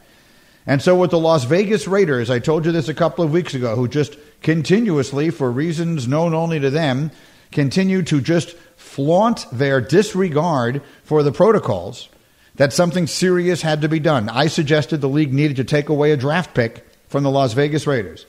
And 0.66 0.82
so, 0.82 0.96
with 0.96 1.12
the 1.12 1.20
Las 1.20 1.44
Vegas 1.44 1.88
Raiders, 1.88 2.32
I 2.32 2.40
told 2.40 2.66
you 2.66 2.72
this 2.72 2.90
a 2.90 2.96
couple 2.96 3.24
of 3.24 3.32
weeks 3.32 3.54
ago, 3.54 3.76
who 3.76 3.88
just 3.88 4.18
continuously, 4.42 5.30
for 5.30 5.52
reasons 5.52 6.08
known 6.08 6.34
only 6.34 6.60
to 6.60 6.72
them, 6.72 7.12
continue 7.52 8.02
to 8.02 8.20
just 8.20 8.54
flaunt 8.78 9.46
their 9.52 9.80
disregard 9.80 10.82
for 11.04 11.22
the 11.22 11.32
protocols 11.32 12.10
that 12.58 12.74
something 12.74 13.08
serious 13.08 13.62
had 13.62 13.82
to 13.82 13.90
be 13.90 14.00
done. 14.00 14.30
I 14.30 14.48
suggested 14.48 15.00
the 15.00 15.10
league 15.10 15.34
needed 15.34 15.58
to 15.58 15.64
take 15.64 15.90
away 15.90 16.12
a 16.12 16.18
draft 16.18 16.54
pick 16.54 16.86
from 17.08 17.24
the 17.24 17.32
Las 17.32 17.54
Vegas 17.54 17.88
Raiders. 17.88 18.26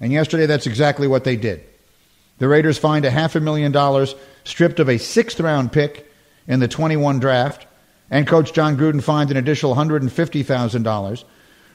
And 0.00 0.12
yesterday, 0.12 0.46
that's 0.46 0.66
exactly 0.66 1.06
what 1.06 1.24
they 1.24 1.36
did. 1.36 1.62
The 2.38 2.48
Raiders 2.48 2.78
fined 2.78 3.04
a 3.04 3.10
half 3.10 3.34
a 3.34 3.40
million 3.40 3.72
dollars, 3.72 4.14
stripped 4.44 4.80
of 4.80 4.88
a 4.88 4.98
sixth 4.98 5.40
round 5.40 5.72
pick 5.72 6.10
in 6.48 6.60
the 6.60 6.68
21 6.68 7.18
draft, 7.18 7.66
and 8.10 8.26
Coach 8.26 8.52
Jon 8.52 8.76
Gruden 8.76 9.02
fined 9.02 9.30
an 9.30 9.36
additional 9.36 9.74
$150,000 9.74 11.24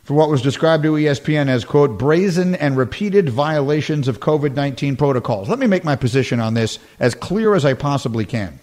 for 0.03 0.13
what 0.13 0.29
was 0.29 0.41
described 0.41 0.83
to 0.83 0.93
ESPN 0.93 1.47
as, 1.47 1.65
quote, 1.65 1.97
brazen 1.97 2.55
and 2.55 2.77
repeated 2.77 3.29
violations 3.29 4.07
of 4.07 4.19
COVID 4.19 4.55
19 4.55 4.95
protocols. 4.95 5.49
Let 5.49 5.59
me 5.59 5.67
make 5.67 5.83
my 5.83 5.95
position 5.95 6.39
on 6.39 6.53
this 6.53 6.79
as 6.99 7.15
clear 7.15 7.53
as 7.55 7.65
I 7.65 7.73
possibly 7.73 8.25
can. 8.25 8.59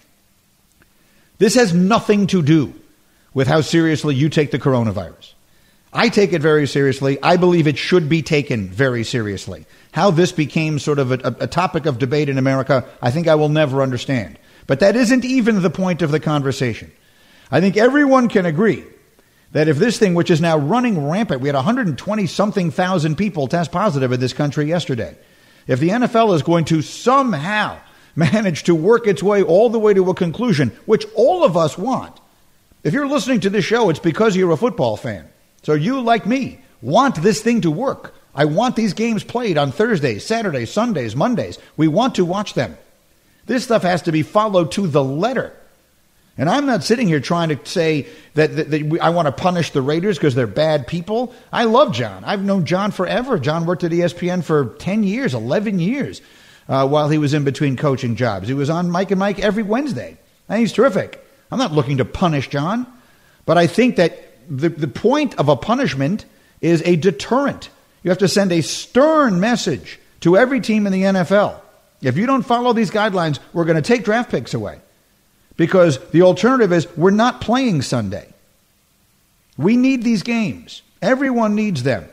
This 1.37 1.55
has 1.55 1.73
nothing 1.73 2.27
to 2.27 2.41
do 2.41 2.73
with 3.39 3.47
how 3.47 3.61
seriously 3.61 4.13
you 4.13 4.27
take 4.27 4.51
the 4.51 4.59
coronavirus. 4.59 5.31
I 5.93 6.09
take 6.09 6.33
it 6.33 6.41
very 6.41 6.67
seriously. 6.67 7.17
I 7.23 7.37
believe 7.37 7.67
it 7.67 7.77
should 7.77 8.09
be 8.09 8.21
taken 8.21 8.67
very 8.67 9.05
seriously. 9.05 9.65
How 9.93 10.11
this 10.11 10.33
became 10.33 10.77
sort 10.77 10.99
of 10.99 11.13
a, 11.13 11.37
a, 11.39 11.47
topic 11.47 11.85
of 11.85 11.99
debate 11.99 12.27
in 12.27 12.37
America, 12.37 12.83
I 13.01 13.11
think 13.11 13.29
I 13.29 13.35
will 13.35 13.47
never 13.47 13.81
understand. 13.81 14.37
But 14.67 14.81
that 14.81 14.97
isn't 14.97 15.23
even 15.23 15.61
the 15.61 15.69
point 15.69 16.01
of 16.01 16.11
the 16.11 16.19
conversation. 16.19 16.91
I 17.49 17.61
think 17.61 17.77
everyone 17.77 18.27
can 18.27 18.45
agree 18.45 18.83
that 19.53 19.69
if 19.69 19.77
this 19.77 19.97
thing, 19.97 20.15
which 20.15 20.31
is 20.31 20.41
now 20.41 20.57
running 20.57 21.07
rampant, 21.09 21.39
we 21.39 21.47
had 21.47 21.55
120 21.55 22.27
something 22.27 22.71
thousand 22.71 23.15
people 23.15 23.47
test 23.47 23.71
positive 23.71 24.11
in 24.11 24.19
this 24.19 24.33
country 24.33 24.65
yesterday. 24.65 25.17
If 25.65 25.79
the 25.79 25.91
NFL 25.91 26.35
is 26.35 26.43
going 26.43 26.65
to 26.65 26.81
somehow 26.81 27.79
manage 28.17 28.63
to 28.63 28.75
work 28.75 29.07
its 29.07 29.23
way 29.23 29.43
all 29.43 29.69
the 29.69 29.79
way 29.79 29.93
to 29.93 30.09
a 30.09 30.13
conclusion, 30.13 30.77
which 30.85 31.05
all 31.15 31.45
of 31.45 31.55
us 31.55 31.77
want. 31.77 32.18
If 32.83 32.93
you're 32.93 33.07
listening 33.07 33.41
to 33.41 33.49
this 33.49 33.65
show, 33.65 33.89
it's 33.89 33.99
because 33.99 34.35
you're 34.35 34.51
a 34.51 34.57
football 34.57 34.95
fan. 34.97 35.27
So 35.63 35.73
you, 35.73 36.01
like 36.01 36.25
me, 36.25 36.59
want 36.81 37.15
this 37.15 37.41
thing 37.41 37.61
to 37.61 37.71
work. 37.71 38.15
I 38.33 38.45
want 38.45 38.75
these 38.75 38.93
games 38.93 39.23
played 39.23 39.57
on 39.57 39.71
Thursdays, 39.71 40.25
Saturdays, 40.25 40.71
Sundays, 40.71 41.15
Mondays. 41.15 41.57
We 41.75 41.87
want 41.87 42.15
to 42.15 42.25
watch 42.25 42.53
them. 42.53 42.77
This 43.47 43.63
stuff 43.63 43.81
has 43.81 44.03
to 44.03 44.11
be 44.11 44.23
followed 44.23 44.71
to 44.73 44.87
the 44.87 45.03
letter. 45.03 45.53
And 46.37 46.49
I'm 46.49 46.65
not 46.65 46.85
sitting 46.85 47.07
here 47.07 47.19
trying 47.19 47.49
to 47.49 47.59
say 47.65 48.07
that, 48.35 48.55
that, 48.55 48.71
that 48.71 48.83
we, 48.83 48.97
I 48.99 49.09
want 49.09 49.25
to 49.25 49.33
punish 49.33 49.71
the 49.71 49.81
Raiders 49.81 50.17
because 50.17 50.35
they're 50.35 50.47
bad 50.47 50.87
people. 50.87 51.33
I 51.51 51.65
love 51.65 51.91
Jon. 51.91 52.23
I've 52.23 52.43
known 52.43 52.63
Jon 52.63 52.91
forever. 52.91 53.37
Jon 53.39 53.65
worked 53.65 53.83
at 53.83 53.91
ESPN 53.91 54.41
for 54.43 54.75
10 54.75 55.03
years, 55.03 55.33
11 55.33 55.79
years 55.79 56.21
uh, 56.69 56.87
while 56.87 57.09
he 57.09 57.17
was 57.17 57.33
in 57.33 57.43
between 57.43 57.75
coaching 57.75 58.15
jobs. 58.15 58.47
He 58.47 58.53
was 58.53 58.69
on 58.69 58.89
Mike 58.89 59.11
and 59.11 59.19
Mike 59.19 59.39
every 59.39 59.63
Wednesday. 59.63 60.17
And 60.47 60.61
he's 60.61 60.71
terrific. 60.71 61.25
I'm 61.51 61.59
not 61.59 61.71
looking 61.71 61.97
to 61.97 62.05
punish 62.05 62.49
Jon, 62.49 62.85
but 63.45 63.57
I 63.57 63.67
think 63.67 63.95
that 63.95 64.17
the, 64.49 64.69
the 64.69 64.87
point 64.87 65.37
of 65.39 65.49
a 65.49 65.55
punishment 65.55 66.25
is 66.61 66.81
a 66.85 66.95
deterrent. 66.95 67.69
You 68.03 68.11
have 68.11 68.19
to 68.19 68.27
send 68.27 68.51
a 68.51 68.61
stern 68.61 69.39
message 69.39 69.99
to 70.21 70.37
every 70.37 70.61
team 70.61 70.85
in 70.85 70.93
the 70.93 71.03
NFL. 71.03 71.59
If 72.01 72.17
you 72.17 72.25
don't 72.25 72.43
follow 72.43 72.73
these 72.73 72.91
guidelines, 72.91 73.39
we're 73.53 73.65
going 73.65 73.75
to 73.75 73.81
take 73.81 74.03
draft 74.03 74.31
picks 74.31 74.53
away. 74.53 74.79
Because 75.57 75.99
the 76.11 76.21
alternative 76.21 76.71
is 76.71 76.87
we're 76.95 77.11
not 77.11 77.41
playing 77.41 77.81
Sunday. 77.81 78.33
We 79.57 79.75
need 79.75 80.03
these 80.03 80.23
games. 80.23 80.81
Everyone 81.01 81.55
needs 81.55 81.83
them. 81.83 82.07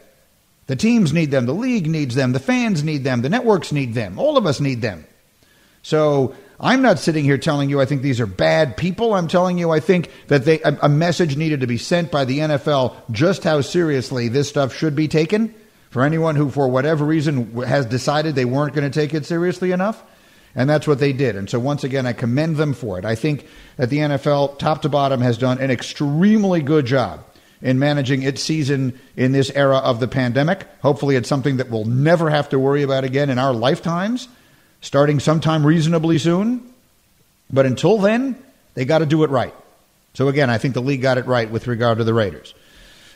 The 0.66 0.77
teams 0.77 1.12
need 1.12 1.31
them, 1.31 1.46
the 1.46 1.55
league 1.55 1.87
needs 1.87 2.16
them, 2.16 2.33
the 2.33 2.40
fans 2.40 2.83
need 2.83 3.05
them, 3.05 3.22
the 3.22 3.29
networks 3.29 3.70
need 3.70 3.94
them, 3.94 4.18
all 4.18 4.37
of 4.37 4.46
us 4.46 4.61
need 4.61 4.83
them. 4.83 5.07
So 5.83 6.35
I'm 6.59 6.83
not 6.83 6.99
sitting 6.99 7.25
here 7.25 7.38
telling 7.38 7.69
you 7.69 7.81
I 7.81 7.85
think 7.85 8.03
these 8.03 8.21
are 8.21 8.27
bad 8.27 8.77
people. 8.77 9.14
I'm 9.14 9.29
telling 9.29 9.59
you 9.59 9.71
I 9.71 9.81
think 9.81 10.11
that 10.29 10.45
they, 10.45 10.61
a, 10.62 10.79
a 10.83 10.88
message 10.88 11.37
needed 11.37 11.61
to 11.61 11.66
be 11.66 11.79
sent 11.79 12.11
by 12.11 12.25
the 12.25 12.38
NFL 12.38 12.97
just 13.11 13.45
how 13.45 13.61
seriously 13.61 14.29
this 14.29 14.49
stuff 14.49 14.75
should 14.75 14.97
be 14.97 15.09
taken 15.09 15.55
for 15.90 16.03
anyone 16.03 16.37
who, 16.37 16.51
for 16.51 16.69
whatever 16.69 17.05
reason, 17.05 17.55
has 17.62 17.87
decided 17.87 18.35
they 18.35 18.45
weren't 18.45 18.75
going 18.75 18.90
to 18.90 19.01
take 19.01 19.14
it 19.14 19.25
seriously 19.25 19.73
enough. 19.73 20.03
And 20.55 20.71
that's 20.71 20.87
what 20.87 20.99
they 20.99 21.12
did. 21.12 21.37
And 21.37 21.49
so, 21.51 21.59
once 21.59 21.85
again, 21.85 22.07
I 22.07 22.14
commend 22.14 22.57
them 22.57 22.73
for 22.73 22.99
it. 22.99 23.05
I 23.05 23.14
think 23.14 23.47
that 23.77 23.90
the 23.90 23.99
NFL, 23.99 24.59
top 24.59 24.83
to 24.83 24.88
bottom, 24.88 25.21
has 25.21 25.37
done 25.37 25.59
an 25.59 25.71
extremely 25.71 26.62
good 26.62 26.87
job 26.87 27.25
in 27.61 27.79
managing 27.79 28.23
its 28.23 28.42
season 28.42 28.99
in 29.16 29.33
this 29.33 29.51
era 29.51 29.77
of 29.77 30.01
the 30.01 30.09
pandemic. 30.09 30.66
Hopefully, 30.81 31.16
it's 31.16 31.29
something 31.29 31.59
that 31.59 31.69
we'll 31.71 31.85
never 31.85 32.31
have 32.31 32.49
to 32.51 32.59
worry 32.59 32.83
about 32.83 33.05
again 33.05 33.29
in 33.29 33.38
our 33.38 33.53
lifetimes, 33.53 34.29
starting 34.87 35.18
sometime 35.18 35.66
reasonably 35.66 36.16
soon. 36.16 36.62
But 37.51 37.66
until 37.66 37.99
then, 37.99 38.40
they 38.75 38.85
got 38.85 38.99
to 38.99 39.07
do 39.07 39.25
it 39.25 39.31
right. 39.31 39.53
So, 40.14 40.29
again, 40.29 40.49
I 40.49 40.59
think 40.59 40.75
the 40.75 40.81
league 40.81 41.03
got 41.03 41.18
it 41.18 41.27
right 41.27 41.51
with 41.51 41.66
regard 41.66 41.99
to 41.99 42.05
the 42.05 42.14
Raiders. 42.14 42.55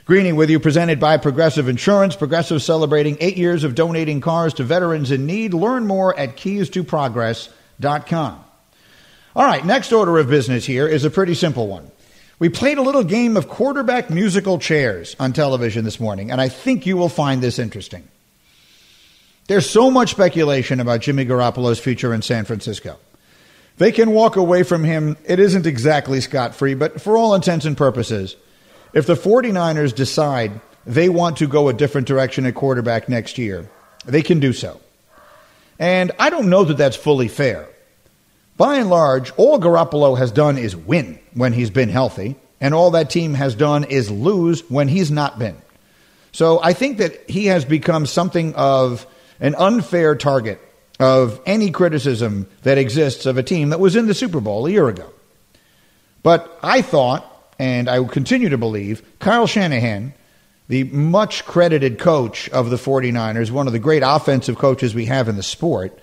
Greeny 0.05 0.33
with 0.33 0.51
you, 0.51 0.59
presented 0.59 0.99
by 0.99 1.17
Progressive 1.17 1.69
Insurance. 1.69 2.17
Progressive 2.17 2.61
celebrating 2.61 3.17
eight 3.21 3.37
years 3.37 3.63
of 3.63 3.77
donating 3.77 4.21
cars 4.21 4.55
to 4.55 4.65
veterans 4.65 5.13
in 5.13 5.27
need. 5.27 5.55
Learn 5.55 5.87
more 5.87 6.19
at 6.19 6.37
keystoprogress.com. 6.37 8.45
All 9.37 9.47
right, 9.47 9.65
next 9.65 9.93
order 9.93 10.19
of 10.19 10.29
business 10.29 10.67
here 10.67 10.89
is 10.89 11.05
a 11.05 11.11
pretty 11.11 11.35
simple 11.35 11.69
one. 11.69 11.89
We 12.41 12.49
played 12.49 12.79
a 12.79 12.83
little 12.83 13.05
game 13.05 13.37
of 13.37 13.49
quarterback 13.49 14.11
musical 14.11 14.59
chairs 14.59 15.15
on 15.21 15.33
television 15.33 15.85
this 15.85 16.01
morning, 16.01 16.33
and 16.33 16.41
I 16.41 16.49
think 16.49 16.85
you 16.85 16.97
will 16.97 17.09
find 17.09 17.41
this 17.41 17.61
interesting. 17.61 18.09
There's 19.51 19.69
so 19.69 19.91
much 19.91 20.13
speculation 20.13 20.79
about 20.79 21.01
Jimmy 21.01 21.27
Garoppolo's 21.27 21.81
future 21.81 22.15
in 22.15 22.23
San 22.23 22.45
Francisco. 22.45 23.01
They 23.79 23.91
can 23.91 24.13
walk 24.13 24.37
away 24.37 24.63
from 24.63 24.85
him. 24.85 25.17
It 25.25 25.41
isn't 25.41 25.67
exactly 25.67 26.21
scot 26.21 26.55
free, 26.55 26.75
but 26.75 27.01
for 27.01 27.17
all 27.17 27.35
intents 27.35 27.65
and 27.65 27.77
purposes, 27.77 28.37
if 28.93 29.09
the 29.09 29.15
49ers 29.15 29.93
decide 29.93 30.61
they 30.87 31.09
want 31.09 31.39
to 31.39 31.49
go 31.49 31.69
a 31.69 31.73
different 31.73 32.07
direction 32.07 32.47
at 32.47 32.55
quarterback 32.55 33.09
next 33.09 33.39
year, 33.39 33.69
they 34.07 34.23
can 34.23 34.39
do 34.39 34.53
so. 34.53 34.81
And 35.81 36.13
I 36.21 36.31
don't 36.31 36.49
know 36.49 36.63
that 36.63 36.77
that's 36.77 36.95
fully 36.95 37.27
fair. 37.27 37.69
By 38.57 38.77
and 38.77 38.89
large, 38.89 39.33
all 39.33 39.59
Garoppolo 39.59 40.17
has 40.17 40.31
done 40.31 40.59
is 40.59 40.77
win 40.77 41.19
when 41.35 41.55
he's 41.55 41.71
been 41.71 41.89
healthy, 41.89 42.37
and 42.61 42.73
all 42.73 42.93
that 42.93 43.11
team 43.11 43.35
has 43.35 43.57
done 43.57 43.83
is 43.83 44.13
lose 44.13 44.61
when 44.71 44.87
he's 44.87 45.11
not 45.11 45.41
been. 45.41 45.61
So 46.31 46.63
I 46.63 46.73
think 46.73 46.99
that 46.99 47.29
he 47.29 47.47
has 47.47 47.65
become 47.65 48.07
something 48.07 48.55
of 48.55 49.09
an 49.41 49.55
unfair 49.57 50.15
target 50.15 50.61
of 50.99 51.41
any 51.47 51.71
criticism 51.71 52.47
that 52.63 52.79
exists 52.79 53.27
of 53.27 53.39
a 53.39 53.43
team 53.43 53.71
that 53.71 53.81
was 53.81 53.97
in 53.97 54.07
the 54.07 54.15
Super 54.15 54.41
Bowl 54.41 54.67
a 54.67 54.71
year 54.71 54.89
ago. 54.89 55.11
But 56.23 56.59
I 56.63 56.83
thought, 56.83 57.27
and 57.59 57.89
I 57.89 58.01
will 58.01 58.09
continue 58.09 58.51
to 58.51 58.59
believe, 58.59 59.03
Kyle 59.19 59.47
Shanahan, 59.47 60.13
the 60.69 60.85
much 60.85 61.47
credited 61.47 61.99
coach 61.99 62.49
of 62.51 62.71
the 62.71 62.77
49ers, 62.77 63.51
one 63.51 63.67
of 63.67 63.73
the 63.73 63.79
great 63.79 64.03
offensive 64.05 64.59
coaches 64.59 64.95
we 64.95 65.07
have 65.07 65.29
in 65.29 65.37
the 65.37 65.43
sport, 65.43 65.99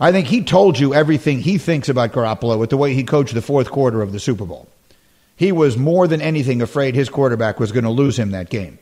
I 0.00 0.12
think 0.12 0.28
he 0.28 0.42
told 0.42 0.78
you 0.78 0.94
everything 0.94 1.40
he 1.40 1.58
thinks 1.58 1.88
about 1.88 2.12
Garoppolo 2.12 2.58
with 2.58 2.70
the 2.70 2.76
way 2.76 2.94
he 2.94 3.04
coached 3.04 3.34
the 3.34 3.42
fourth 3.42 3.70
quarter 3.70 4.00
of 4.00 4.12
the 4.12 4.20
Super 4.20 4.46
Bowl. 4.46 4.68
He 5.36 5.52
was 5.52 5.76
more 5.76 6.08
than 6.08 6.20
anything 6.20 6.62
afraid 6.62 6.94
his 6.94 7.08
quarterback 7.08 7.60
was 7.60 7.70
going 7.70 7.84
to 7.84 7.90
lose 7.90 8.18
him 8.18 8.30
that 8.30 8.50
game. 8.50 8.78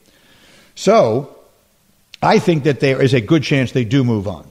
So, 0.75 1.36
I 2.23 2.39
think 2.39 2.65
that 2.65 2.81
there 2.81 3.01
is 3.03 3.15
a 3.15 3.21
good 3.21 3.43
chance 3.43 3.73
they 3.73 3.85
do 3.85 4.05
move 4.05 4.27
on. 4.27 4.51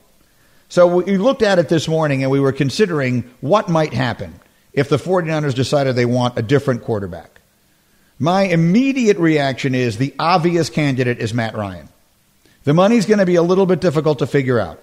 So, 0.68 0.88
we 0.88 1.18
looked 1.18 1.44
at 1.44 1.60
it 1.60 1.70
this 1.70 1.88
morning 1.88 2.24
and 2.24 2.32
we 2.32 2.40
were 2.40 2.52
considering 2.52 3.30
what 3.40 3.70
might 3.70 3.94
happen 3.94 4.40
if 4.74 4.90
the 4.90 4.98
49ers 4.98 5.54
decided 5.54 5.96
they 5.96 6.06
want 6.06 6.38
a 6.38 6.42
different 6.42 6.84
quarterback. 6.84 7.40
My 8.18 8.44
immediate 8.44 9.18
reaction 9.18 9.76
is 9.76 9.98
the 9.98 10.14
obvious 10.18 10.70
candidate 10.70 11.20
is 11.20 11.34
Matt 11.34 11.56
Ryan. 11.56 11.90
The 12.64 12.74
money's 12.74 13.06
going 13.06 13.20
to 13.20 13.26
be 13.26 13.36
a 13.36 13.44
little 13.44 13.66
bit 13.66 13.82
difficult 13.82 14.20
to 14.20 14.28
figure 14.28 14.60
out. 14.60 14.82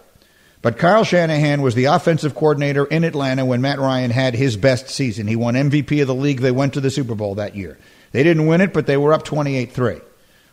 But 0.62 0.78
Kyle 0.78 1.02
Shanahan 1.02 1.60
was 1.60 1.74
the 1.74 1.86
offensive 1.86 2.34
coordinator 2.34 2.84
in 2.84 3.02
Atlanta 3.02 3.44
when 3.44 3.60
Matt 3.60 3.80
Ryan 3.80 4.12
had 4.12 4.34
his 4.34 4.56
best 4.56 4.88
season. 4.88 5.26
He 5.26 5.34
won 5.34 5.54
MVP 5.54 6.00
of 6.00 6.06
the 6.06 6.14
league. 6.14 6.40
They 6.40 6.52
went 6.52 6.74
to 6.74 6.80
the 6.80 6.90
Super 6.90 7.16
Bowl 7.16 7.34
that 7.34 7.56
year. 7.56 7.78
They 8.12 8.22
didn't 8.22 8.46
win 8.46 8.60
it, 8.60 8.72
but 8.72 8.86
they 8.86 8.96
were 8.96 9.12
up 9.12 9.24
28 9.24 9.72
3. 9.72 10.00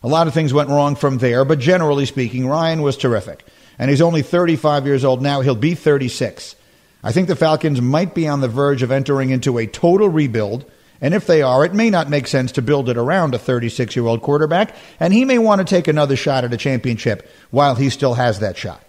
A 0.02 0.08
lot 0.08 0.26
of 0.26 0.34
things 0.34 0.54
went 0.54 0.70
wrong 0.70 0.96
from 0.96 1.18
there, 1.18 1.44
but 1.44 1.58
generally 1.58 2.06
speaking, 2.06 2.46
Ryan 2.46 2.82
was 2.82 2.96
terrific. 2.96 3.44
And 3.78 3.90
he's 3.90 4.00
only 4.00 4.22
35 4.22 4.86
years 4.86 5.04
old 5.04 5.22
now. 5.22 5.40
He'll 5.40 5.54
be 5.54 5.74
36. 5.74 6.56
I 7.02 7.12
think 7.12 7.28
the 7.28 7.36
Falcons 7.36 7.80
might 7.80 8.14
be 8.14 8.28
on 8.28 8.40
the 8.40 8.48
verge 8.48 8.82
of 8.82 8.90
entering 8.90 9.30
into 9.30 9.58
a 9.58 9.66
total 9.66 10.08
rebuild. 10.08 10.70
And 11.00 11.14
if 11.14 11.26
they 11.26 11.40
are, 11.40 11.64
it 11.64 11.72
may 11.72 11.88
not 11.88 12.10
make 12.10 12.26
sense 12.26 12.52
to 12.52 12.62
build 12.62 12.90
it 12.90 12.98
around 12.98 13.34
a 13.34 13.38
36 13.38 13.96
year 13.96 14.06
old 14.06 14.20
quarterback. 14.20 14.74
And 14.98 15.14
he 15.14 15.24
may 15.24 15.38
want 15.38 15.60
to 15.60 15.64
take 15.64 15.88
another 15.88 16.16
shot 16.16 16.44
at 16.44 16.52
a 16.52 16.58
championship 16.58 17.30
while 17.50 17.74
he 17.74 17.88
still 17.88 18.14
has 18.14 18.40
that 18.40 18.58
shot. 18.58 18.82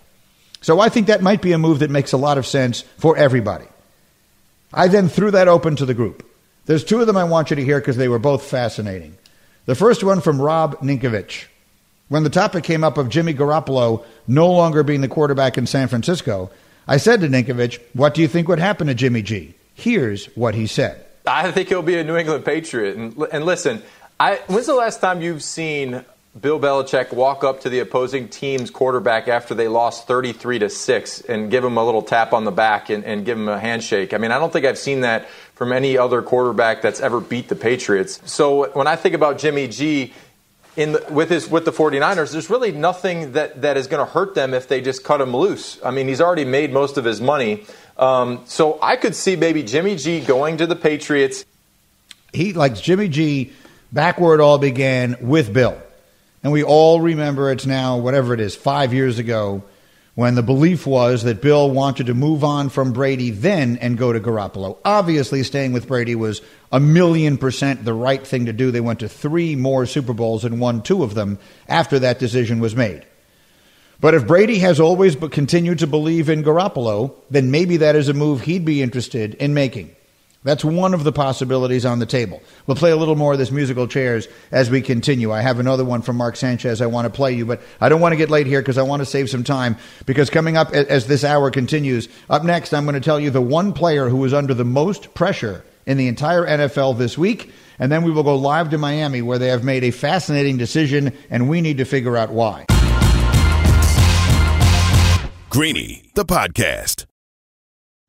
So 0.61 0.79
I 0.79 0.89
think 0.89 1.07
that 1.07 1.23
might 1.23 1.41
be 1.41 1.53
a 1.53 1.57
move 1.57 1.79
that 1.79 1.89
makes 1.89 2.11
a 2.11 2.17
lot 2.17 2.37
of 2.37 2.45
sense 2.45 2.81
for 2.97 3.17
everybody. 3.17 3.65
I 4.73 4.87
then 4.87 5.09
threw 5.09 5.31
that 5.31 5.47
open 5.47 5.75
to 5.77 5.85
the 5.85 5.93
group. 5.93 6.25
There's 6.65 6.83
two 6.83 7.01
of 7.01 7.07
them 7.07 7.17
I 7.17 7.23
want 7.23 7.49
you 7.49 7.55
to 7.55 7.63
hear 7.63 7.79
because 7.79 7.97
they 7.97 8.07
were 8.07 8.19
both 8.19 8.43
fascinating. 8.43 9.17
The 9.65 9.75
first 9.75 10.03
one 10.03 10.21
from 10.21 10.41
Rob 10.41 10.79
Ninkovich. 10.79 11.45
When 12.09 12.23
the 12.23 12.29
topic 12.29 12.63
came 12.63 12.83
up 12.83 12.97
of 12.97 13.09
Jimmy 13.09 13.33
Garoppolo 13.33 14.03
no 14.27 14.51
longer 14.51 14.83
being 14.83 15.01
the 15.01 15.07
quarterback 15.07 15.57
in 15.57 15.65
San 15.65 15.87
Francisco, 15.87 16.51
I 16.87 16.97
said 16.97 17.21
to 17.21 17.27
Ninkovich, 17.27 17.79
What 17.93 18.13
do 18.13 18.21
you 18.21 18.27
think 18.27 18.47
would 18.47 18.59
happen 18.59 18.87
to 18.87 18.93
Jimmy 18.93 19.21
G? 19.21 19.53
Here's 19.75 20.25
what 20.35 20.55
he 20.55 20.67
said. 20.67 21.05
I 21.25 21.51
think 21.51 21.69
he'll 21.69 21.83
be 21.83 21.97
a 21.97 22.03
New 22.03 22.17
England 22.17 22.43
Patriot. 22.43 22.97
And, 22.97 23.17
and 23.31 23.45
listen, 23.45 23.81
I, 24.19 24.37
when's 24.47 24.65
the 24.65 24.75
last 24.75 24.99
time 24.99 25.21
you've 25.21 25.43
seen 25.43 26.03
Bill 26.39 26.59
Belichick 26.59 27.11
walk 27.13 27.43
up 27.43 27.61
to 27.61 27.69
the 27.69 27.79
opposing 27.79 28.29
team's 28.29 28.69
quarterback 28.69 29.27
after 29.27 29.53
they 29.53 29.67
lost 29.67 30.07
33 30.07 30.59
to 30.59 30.69
6 30.69 31.21
and 31.21 31.51
give 31.51 31.63
him 31.63 31.77
a 31.77 31.83
little 31.83 32.01
tap 32.01 32.31
on 32.31 32.45
the 32.45 32.51
back 32.51 32.89
and, 32.89 33.03
and, 33.03 33.25
give 33.25 33.37
him 33.37 33.49
a 33.49 33.59
handshake. 33.59 34.13
I 34.13 34.17
mean, 34.17 34.31
I 34.31 34.39
don't 34.39 34.51
think 34.51 34.65
I've 34.65 34.77
seen 34.77 35.01
that 35.01 35.27
from 35.61 35.71
any 35.71 35.95
other 35.95 36.23
quarterback 36.23 36.81
that's 36.81 36.99
ever 36.99 37.19
beat 37.19 37.47
the 37.47 37.55
Patriots. 37.55 38.19
So 38.25 38.71
when 38.71 38.87
I 38.87 38.95
think 38.95 39.13
about 39.13 39.37
Jimmy 39.37 39.67
G 39.67 40.11
in 40.75 40.93
the, 40.93 41.05
with 41.11 41.29
his 41.29 41.47
with 41.47 41.65
the 41.65 41.71
49ers, 41.71 42.31
there's 42.31 42.49
really 42.49 42.71
nothing 42.71 43.33
that, 43.33 43.61
that 43.61 43.77
is 43.77 43.85
going 43.85 44.03
to 44.03 44.11
hurt 44.11 44.33
them 44.33 44.55
if 44.55 44.67
they 44.67 44.81
just 44.81 45.03
cut 45.03 45.21
him 45.21 45.37
loose. 45.37 45.79
I 45.85 45.91
mean, 45.91 46.07
he's 46.07 46.19
already 46.19 46.45
made 46.45 46.73
most 46.73 46.97
of 46.97 47.05
his 47.05 47.21
money. 47.21 47.63
Um, 47.95 48.41
so 48.47 48.79
I 48.81 48.95
could 48.95 49.13
see 49.15 49.35
maybe 49.35 49.61
Jimmy 49.61 49.97
G 49.97 50.19
going 50.19 50.57
to 50.57 50.65
the 50.65 50.75
Patriots. 50.75 51.45
He 52.33 52.53
likes 52.53 52.81
Jimmy 52.81 53.07
G 53.07 53.53
back 53.91 54.19
where 54.19 54.33
it 54.33 54.41
all 54.41 54.57
began 54.57 55.15
with 55.21 55.53
Bill. 55.53 55.79
And 56.41 56.51
we 56.51 56.63
all 56.63 56.99
remember 57.01 57.51
it's 57.51 57.67
now, 57.67 57.97
whatever 57.97 58.33
it 58.33 58.39
is, 58.39 58.55
five 58.55 58.95
years 58.95 59.19
ago, 59.19 59.61
when 60.15 60.35
the 60.35 60.43
belief 60.43 60.85
was 60.85 61.23
that 61.23 61.41
Bill 61.41 61.69
wanted 61.71 62.07
to 62.07 62.13
move 62.13 62.43
on 62.43 62.69
from 62.69 62.91
Brady 62.91 63.29
then 63.29 63.77
and 63.77 63.97
go 63.97 64.11
to 64.11 64.19
Garoppolo. 64.19 64.77
Obviously, 64.83 65.43
staying 65.43 65.71
with 65.71 65.87
Brady 65.87 66.15
was 66.15 66.41
a 66.71 66.79
million 66.79 67.37
percent 67.37 67.85
the 67.85 67.93
right 67.93 68.25
thing 68.25 68.45
to 68.47 68.53
do. 68.53 68.71
They 68.71 68.81
went 68.81 68.99
to 68.99 69.09
three 69.09 69.55
more 69.55 69.85
Super 69.85 70.13
Bowls 70.13 70.43
and 70.43 70.59
won 70.59 70.81
two 70.81 71.03
of 71.03 71.13
them 71.13 71.39
after 71.67 71.99
that 71.99 72.19
decision 72.19 72.59
was 72.59 72.75
made. 72.75 73.05
But 74.01 74.15
if 74.15 74.27
Brady 74.27 74.59
has 74.59 74.79
always 74.79 75.15
but 75.15 75.31
continued 75.31 75.79
to 75.79 75.87
believe 75.87 76.27
in 76.27 76.43
Garoppolo, 76.43 77.13
then 77.29 77.51
maybe 77.51 77.77
that 77.77 77.95
is 77.95 78.09
a 78.09 78.13
move 78.13 78.41
he'd 78.41 78.65
be 78.65 78.81
interested 78.81 79.35
in 79.35 79.53
making. 79.53 79.95
That's 80.43 80.65
one 80.65 80.95
of 80.95 81.03
the 81.03 81.11
possibilities 81.11 81.85
on 81.85 81.99
the 81.99 82.05
table. 82.07 82.41
We'll 82.65 82.77
play 82.77 82.89
a 82.89 82.95
little 82.95 83.15
more 83.15 83.33
of 83.33 83.39
this 83.39 83.51
musical 83.51 83.87
chairs 83.87 84.27
as 84.51 84.71
we 84.71 84.81
continue. 84.81 85.31
I 85.31 85.41
have 85.41 85.59
another 85.59 85.85
one 85.85 86.01
from 86.01 86.17
Mark 86.17 86.35
Sanchez 86.35 86.81
I 86.81 86.87
want 86.87 87.05
to 87.05 87.11
play 87.11 87.33
you, 87.33 87.45
but 87.45 87.61
I 87.79 87.89
don't 87.89 88.01
want 88.01 88.13
to 88.13 88.17
get 88.17 88.31
late 88.31 88.47
here 88.47 88.59
because 88.59 88.79
I 88.79 88.81
want 88.81 89.01
to 89.01 89.05
save 89.05 89.29
some 89.29 89.43
time. 89.43 89.77
Because 90.07 90.31
coming 90.31 90.57
up 90.57 90.73
as 90.73 91.05
this 91.05 91.23
hour 91.23 91.51
continues, 91.51 92.09
up 92.27 92.43
next, 92.43 92.73
I'm 92.73 92.85
going 92.85 92.95
to 92.95 93.01
tell 93.01 93.19
you 93.19 93.29
the 93.29 93.41
one 93.41 93.71
player 93.71 94.09
who 94.09 94.17
was 94.17 94.33
under 94.33 94.55
the 94.55 94.65
most 94.65 95.13
pressure 95.13 95.63
in 95.85 95.97
the 95.97 96.07
entire 96.07 96.45
NFL 96.45 96.97
this 96.97 97.17
week. 97.17 97.51
And 97.77 97.91
then 97.91 98.03
we 98.03 98.11
will 98.11 98.23
go 98.23 98.35
live 98.35 98.71
to 98.71 98.77
Miami 98.79 99.21
where 99.21 99.37
they 99.37 99.47
have 99.49 99.63
made 99.63 99.83
a 99.83 99.91
fascinating 99.91 100.57
decision 100.57 101.15
and 101.29 101.49
we 101.49 101.61
need 101.61 101.77
to 101.77 101.85
figure 101.85 102.17
out 102.17 102.31
why. 102.31 102.65
Greeny, 105.49 106.09
the 106.15 106.25
podcast. 106.25 107.10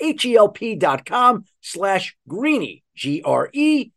H-E-L-P 0.00 0.76
dot 0.76 1.04
com 1.04 1.44
slash 1.60 2.16
greeny, 2.28 2.82
G-R-E-E-N-Y. 2.96 3.92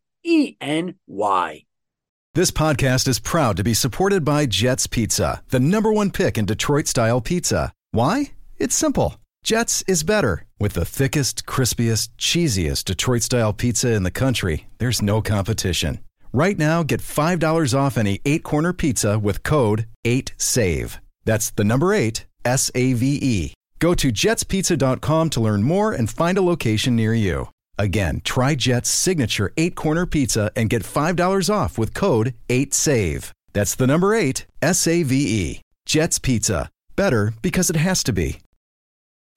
This 2.35 2.49
podcast 2.49 3.07
is 3.07 3.19
proud 3.19 3.57
to 3.57 3.63
be 3.63 3.75
supported 3.75 4.25
by 4.25 4.47
Jets 4.47 4.87
Pizza, 4.87 5.43
the 5.49 5.59
number 5.59 5.93
one 5.93 6.09
pick 6.09 6.35
in 6.35 6.45
Detroit-style 6.45 7.21
pizza. 7.21 7.71
Why? 7.91 8.31
It's 8.57 8.75
simple. 8.75 9.17
Jets 9.43 9.83
is 9.87 10.03
better. 10.03 10.45
With 10.59 10.73
the 10.73 10.85
thickest, 10.85 11.45
crispiest, 11.45 12.09
cheesiest 12.17 12.85
Detroit-style 12.85 13.53
pizza 13.53 13.93
in 13.93 14.01
the 14.01 14.09
country, 14.09 14.67
there's 14.79 15.01
no 15.01 15.21
competition. 15.21 15.99
Right 16.31 16.57
now, 16.57 16.81
get 16.81 17.01
$5 17.01 17.77
off 17.77 17.97
any 17.99 18.19
eight-corner 18.25 18.73
pizza 18.73 19.19
with 19.19 19.43
code 19.43 19.85
8SAVE. 20.03 20.97
That's 21.25 21.51
the 21.51 21.63
number 21.63 21.93
eight, 21.93 22.25
S-A-V-E. 22.43 23.53
Go 23.83 23.93
to 23.95 24.13
jetspizza.com 24.13 25.29
to 25.31 25.41
learn 25.41 25.61
more 25.61 25.91
and 25.91 26.09
find 26.09 26.37
a 26.37 26.41
location 26.41 26.95
near 26.95 27.13
you. 27.13 27.49
Again, 27.77 28.21
try 28.23 28.55
Jet's 28.55 28.89
signature 28.89 29.51
eight 29.57 29.75
corner 29.75 30.05
pizza 30.05 30.53
and 30.55 30.69
get 30.69 30.83
$5 30.83 31.53
off 31.53 31.77
with 31.77 31.93
code 31.93 32.33
8SAVE. 32.47 33.31
That's 33.51 33.75
the 33.75 33.85
number 33.85 34.15
eight, 34.15 34.45
S 34.61 34.87
A 34.87 35.03
V 35.03 35.15
E. 35.15 35.61
Jet's 35.85 36.17
Pizza. 36.17 36.69
Better 36.95 37.33
because 37.41 37.69
it 37.69 37.75
has 37.75 38.03
to 38.05 38.13
be. 38.13 38.39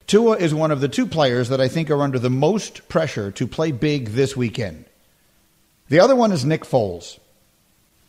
Tua 0.05 0.37
is 0.37 0.53
one 0.53 0.71
of 0.71 0.79
the 0.79 0.87
two 0.87 1.07
players 1.07 1.49
that 1.49 1.59
I 1.59 1.67
think 1.67 1.91
are 1.91 2.01
under 2.01 2.17
the 2.17 2.29
most 2.29 2.87
pressure 2.87 3.31
to 3.31 3.47
play 3.47 3.73
big 3.73 4.11
this 4.11 4.37
weekend. 4.37 4.85
The 5.89 5.99
other 5.99 6.15
one 6.15 6.31
is 6.31 6.45
Nick 6.45 6.63
Foles. 6.63 7.19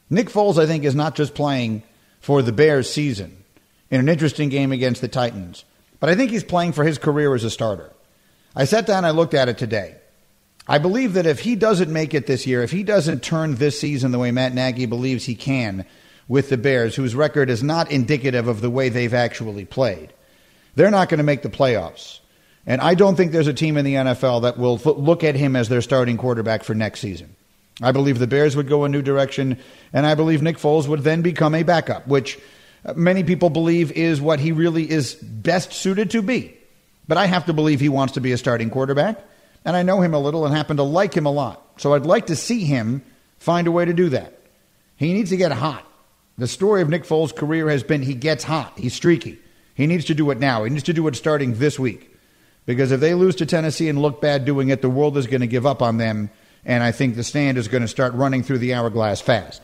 Nick 0.08 0.28
Foles, 0.28 0.56
I 0.56 0.66
think, 0.66 0.84
is 0.84 0.94
not 0.94 1.16
just 1.16 1.34
playing 1.34 1.82
for 2.20 2.42
the 2.42 2.52
Bears 2.52 2.88
season 2.88 3.42
in 3.90 3.98
an 3.98 4.08
interesting 4.08 4.50
game 4.50 4.70
against 4.70 5.00
the 5.00 5.08
Titans, 5.08 5.64
but 6.00 6.08
I 6.08 6.14
think 6.14 6.30
he's 6.30 6.44
playing 6.44 6.72
for 6.72 6.84
his 6.84 6.98
career 6.98 7.34
as 7.34 7.44
a 7.44 7.50
starter. 7.50 7.92
I 8.54 8.64
sat 8.64 8.86
down, 8.86 9.04
I 9.04 9.10
looked 9.10 9.34
at 9.34 9.48
it 9.48 9.58
today. 9.58 9.96
I 10.66 10.78
believe 10.78 11.14
that 11.14 11.26
if 11.26 11.40
he 11.40 11.56
doesn't 11.56 11.92
make 11.92 12.12
it 12.12 12.26
this 12.26 12.46
year, 12.46 12.62
if 12.62 12.70
he 12.70 12.82
doesn't 12.82 13.22
turn 13.22 13.54
this 13.54 13.80
season 13.80 14.12
the 14.12 14.18
way 14.18 14.30
Matt 14.30 14.54
Nagy 14.54 14.86
believes 14.86 15.24
he 15.24 15.34
can 15.34 15.86
with 16.28 16.50
the 16.50 16.58
Bears, 16.58 16.94
whose 16.94 17.14
record 17.14 17.48
is 17.48 17.62
not 17.62 17.90
indicative 17.90 18.48
of 18.48 18.60
the 18.60 18.68
way 18.68 18.90
they've 18.90 19.14
actually 19.14 19.64
played, 19.64 20.12
they're 20.74 20.90
not 20.90 21.08
going 21.08 21.18
to 21.18 21.24
make 21.24 21.42
the 21.42 21.48
playoffs. 21.48 22.20
And 22.66 22.82
I 22.82 22.94
don't 22.94 23.16
think 23.16 23.32
there's 23.32 23.46
a 23.46 23.54
team 23.54 23.78
in 23.78 23.84
the 23.86 23.94
NFL 23.94 24.42
that 24.42 24.58
will 24.58 24.76
look 24.76 25.24
at 25.24 25.34
him 25.34 25.56
as 25.56 25.70
their 25.70 25.80
starting 25.80 26.18
quarterback 26.18 26.64
for 26.64 26.74
next 26.74 27.00
season. 27.00 27.34
I 27.80 27.92
believe 27.92 28.18
the 28.18 28.26
Bears 28.26 28.54
would 28.54 28.68
go 28.68 28.84
a 28.84 28.88
new 28.90 29.00
direction, 29.00 29.58
and 29.92 30.04
I 30.04 30.14
believe 30.14 30.42
Nick 30.42 30.58
Foles 30.58 30.86
would 30.86 31.00
then 31.00 31.22
become 31.22 31.54
a 31.54 31.62
backup, 31.62 32.06
which 32.06 32.38
many 32.96 33.24
people 33.24 33.50
believe 33.50 33.92
is 33.92 34.20
what 34.20 34.40
he 34.40 34.52
really 34.52 34.90
is 34.90 35.14
best 35.14 35.72
suited 35.72 36.10
to 36.10 36.22
be. 36.22 36.56
But 37.06 37.18
I 37.18 37.26
have 37.26 37.46
to 37.46 37.52
believe 37.52 37.80
he 37.80 37.88
wants 37.88 38.14
to 38.14 38.20
be 38.20 38.32
a 38.32 38.38
starting 38.38 38.70
quarterback, 38.70 39.18
and 39.64 39.76
I 39.76 39.82
know 39.82 40.00
him 40.00 40.14
a 40.14 40.18
little 40.18 40.44
and 40.44 40.54
happen 40.54 40.76
to 40.76 40.82
like 40.82 41.14
him 41.14 41.26
a 41.26 41.30
lot. 41.30 41.64
So 41.78 41.94
I'd 41.94 42.06
like 42.06 42.26
to 42.26 42.36
see 42.36 42.64
him 42.64 43.02
find 43.38 43.66
a 43.66 43.72
way 43.72 43.84
to 43.84 43.92
do 43.92 44.10
that. 44.10 44.38
He 44.96 45.12
needs 45.12 45.30
to 45.30 45.36
get 45.36 45.52
hot. 45.52 45.84
The 46.36 46.46
story 46.46 46.82
of 46.82 46.88
Nick 46.88 47.04
Foles' 47.04 47.34
career 47.34 47.68
has 47.70 47.82
been 47.82 48.02
he 48.02 48.14
gets 48.14 48.44
hot, 48.44 48.78
he's 48.78 48.94
streaky. 48.94 49.38
He 49.74 49.86
needs 49.86 50.06
to 50.06 50.14
do 50.14 50.30
it 50.32 50.38
now. 50.38 50.64
He 50.64 50.70
needs 50.70 50.84
to 50.84 50.92
do 50.92 51.06
it 51.06 51.14
starting 51.14 51.54
this 51.54 51.78
week. 51.78 52.12
Because 52.66 52.90
if 52.90 53.00
they 53.00 53.14
lose 53.14 53.36
to 53.36 53.46
Tennessee 53.46 53.88
and 53.88 54.02
look 54.02 54.20
bad 54.20 54.44
doing 54.44 54.68
it, 54.68 54.82
the 54.82 54.90
world 54.90 55.16
is 55.16 55.28
going 55.28 55.40
to 55.40 55.46
give 55.46 55.64
up 55.64 55.80
on 55.80 55.98
them, 55.98 56.30
and 56.64 56.82
I 56.82 56.92
think 56.92 57.14
the 57.14 57.24
stand 57.24 57.58
is 57.58 57.68
going 57.68 57.82
to 57.82 57.88
start 57.88 58.12
running 58.14 58.42
through 58.42 58.58
the 58.58 58.74
hourglass 58.74 59.20
fast. 59.20 59.62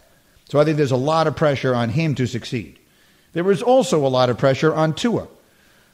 So 0.49 0.61
I 0.61 0.65
think 0.65 0.77
there's 0.77 0.91
a 0.91 0.97
lot 0.97 1.27
of 1.27 1.37
pressure 1.37 1.75
on 1.75 1.91
him 1.91 2.15
to 2.15 2.27
succeed. 2.27 2.79
There 3.35 3.45
was 3.45 3.63
also 3.63 4.07
a 4.07 4.09
lot 4.09 4.31
of 4.31 4.39
pressure 4.39 4.75
on 4.75 4.95
Tua, 4.95 5.29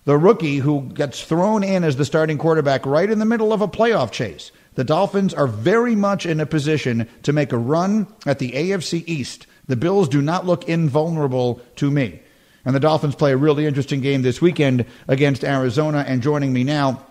the 0.04 0.16
rookie 0.16 0.58
who 0.58 0.82
gets 0.82 1.22
thrown 1.22 1.64
in 1.64 1.82
as 1.82 1.96
the 1.96 2.04
starting 2.04 2.38
quarterback 2.38 2.86
right 2.86 3.10
in 3.10 3.18
the 3.18 3.24
middle 3.24 3.52
of 3.52 3.60
a 3.60 3.68
playoff 3.68 4.12
chase. 4.12 4.52
The 4.74 4.84
Dolphins 4.84 5.34
are 5.34 5.46
very 5.46 5.96
much 5.96 6.26
in 6.26 6.38
a 6.38 6.46
position 6.46 7.08
to 7.24 7.32
make 7.32 7.52
a 7.52 7.58
run 7.58 8.06
at 8.24 8.38
the 8.38 8.52
AFC 8.52 9.02
East. 9.06 9.46
The 9.66 9.76
Bills 9.76 10.08
do 10.08 10.22
not 10.22 10.46
look 10.46 10.68
invulnerable 10.68 11.60
to 11.76 11.90
me. 11.90 12.20
And 12.64 12.74
the 12.74 12.80
Dolphins 12.80 13.14
play 13.14 13.32
a 13.32 13.36
really 13.36 13.66
interesting 13.66 14.00
game 14.00 14.22
this 14.22 14.40
weekend 14.40 14.84
against 15.08 15.44
Arizona. 15.44 16.04
And 16.06 16.22
joining 16.22 16.52
me 16.52 16.62
now 16.62 17.04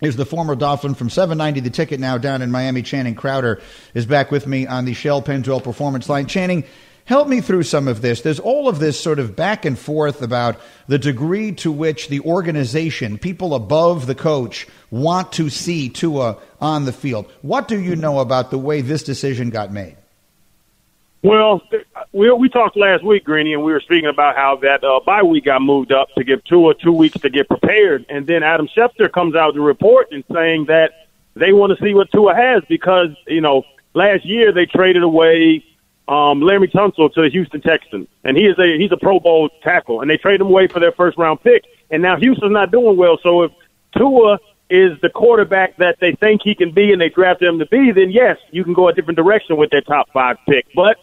is 0.00 0.16
the 0.16 0.26
former 0.26 0.54
Dolphin 0.54 0.94
from 0.94 1.10
790 1.10 1.60
The 1.60 1.70
Ticket 1.70 2.00
now 2.00 2.18
down 2.18 2.42
in 2.42 2.50
Miami. 2.50 2.82
Channing 2.82 3.14
Crowder 3.14 3.60
is 3.92 4.06
back 4.06 4.30
with 4.30 4.46
me 4.46 4.66
on 4.66 4.84
the 4.84 4.94
Shell 4.94 5.22
Pennzoil 5.22 5.62
Performance 5.62 6.08
Line. 6.08 6.26
Channing, 6.26 6.64
Help 7.06 7.28
me 7.28 7.42
through 7.42 7.64
some 7.64 7.86
of 7.86 8.00
this. 8.00 8.22
There's 8.22 8.40
all 8.40 8.66
of 8.66 8.78
this 8.78 8.98
sort 8.98 9.18
of 9.18 9.36
back 9.36 9.66
and 9.66 9.78
forth 9.78 10.22
about 10.22 10.58
the 10.86 10.98
degree 10.98 11.52
to 11.56 11.70
which 11.70 12.08
the 12.08 12.20
organization, 12.20 13.18
people 13.18 13.54
above 13.54 14.06
the 14.06 14.14
coach, 14.14 14.66
want 14.90 15.30
to 15.32 15.50
see 15.50 15.90
Tua 15.90 16.38
on 16.62 16.86
the 16.86 16.92
field. 16.92 17.30
What 17.42 17.68
do 17.68 17.78
you 17.78 17.94
know 17.94 18.20
about 18.20 18.50
the 18.50 18.58
way 18.58 18.80
this 18.80 19.02
decision 19.02 19.50
got 19.50 19.70
made? 19.70 19.96
Well, 21.22 21.62
we 22.12 22.30
we 22.32 22.50
talked 22.50 22.76
last 22.76 23.02
week, 23.02 23.24
Greeny, 23.24 23.54
and 23.54 23.62
we 23.62 23.72
were 23.72 23.80
speaking 23.80 24.08
about 24.08 24.36
how 24.36 24.56
that 24.56 24.84
uh, 24.84 25.00
bye 25.00 25.22
week 25.22 25.46
got 25.46 25.62
moved 25.62 25.90
up 25.90 26.08
to 26.16 26.24
give 26.24 26.44
Tua 26.44 26.74
two 26.74 26.92
weeks 26.92 27.18
to 27.20 27.30
get 27.30 27.48
prepared, 27.48 28.04
and 28.10 28.26
then 28.26 28.42
Adam 28.42 28.68
Schefter 28.68 29.10
comes 29.10 29.34
out 29.34 29.54
to 29.54 29.62
report 29.62 30.08
and 30.12 30.22
saying 30.30 30.66
that 30.66 31.08
they 31.34 31.52
want 31.54 31.76
to 31.76 31.82
see 31.82 31.94
what 31.94 32.10
Tua 32.12 32.34
has 32.34 32.62
because 32.68 33.08
you 33.26 33.40
know 33.40 33.62
last 33.94 34.26
year 34.26 34.52
they 34.52 34.66
traded 34.66 35.02
away 35.02 35.64
um, 36.06 36.40
Laremy 36.40 36.70
Tunsil 36.70 37.12
to 37.14 37.22
the 37.22 37.30
Houston 37.30 37.60
Texans, 37.60 38.08
and 38.24 38.36
he 38.36 38.44
is 38.44 38.58
a 38.58 38.78
he's 38.78 38.92
a 38.92 38.96
Pro 38.96 39.20
Bowl 39.20 39.48
tackle, 39.62 40.00
and 40.02 40.10
they 40.10 40.18
trade 40.18 40.40
him 40.40 40.48
away 40.48 40.66
for 40.66 40.80
their 40.80 40.92
first 40.92 41.16
round 41.16 41.42
pick. 41.42 41.64
And 41.90 42.02
now 42.02 42.16
Houston's 42.16 42.52
not 42.52 42.70
doing 42.70 42.96
well, 42.96 43.18
so 43.22 43.42
if 43.42 43.52
Tua 43.96 44.38
is 44.68 44.98
the 45.00 45.08
quarterback 45.08 45.76
that 45.76 45.96
they 46.00 46.12
think 46.12 46.42
he 46.42 46.54
can 46.54 46.72
be, 46.72 46.92
and 46.92 47.00
they 47.00 47.08
draft 47.08 47.40
him 47.40 47.58
to 47.58 47.66
be, 47.66 47.90
then 47.92 48.10
yes, 48.10 48.36
you 48.50 48.64
can 48.64 48.74
go 48.74 48.88
a 48.88 48.92
different 48.92 49.16
direction 49.16 49.56
with 49.56 49.70
their 49.70 49.82
top 49.82 50.10
five 50.12 50.36
pick. 50.46 50.66
But 50.74 50.98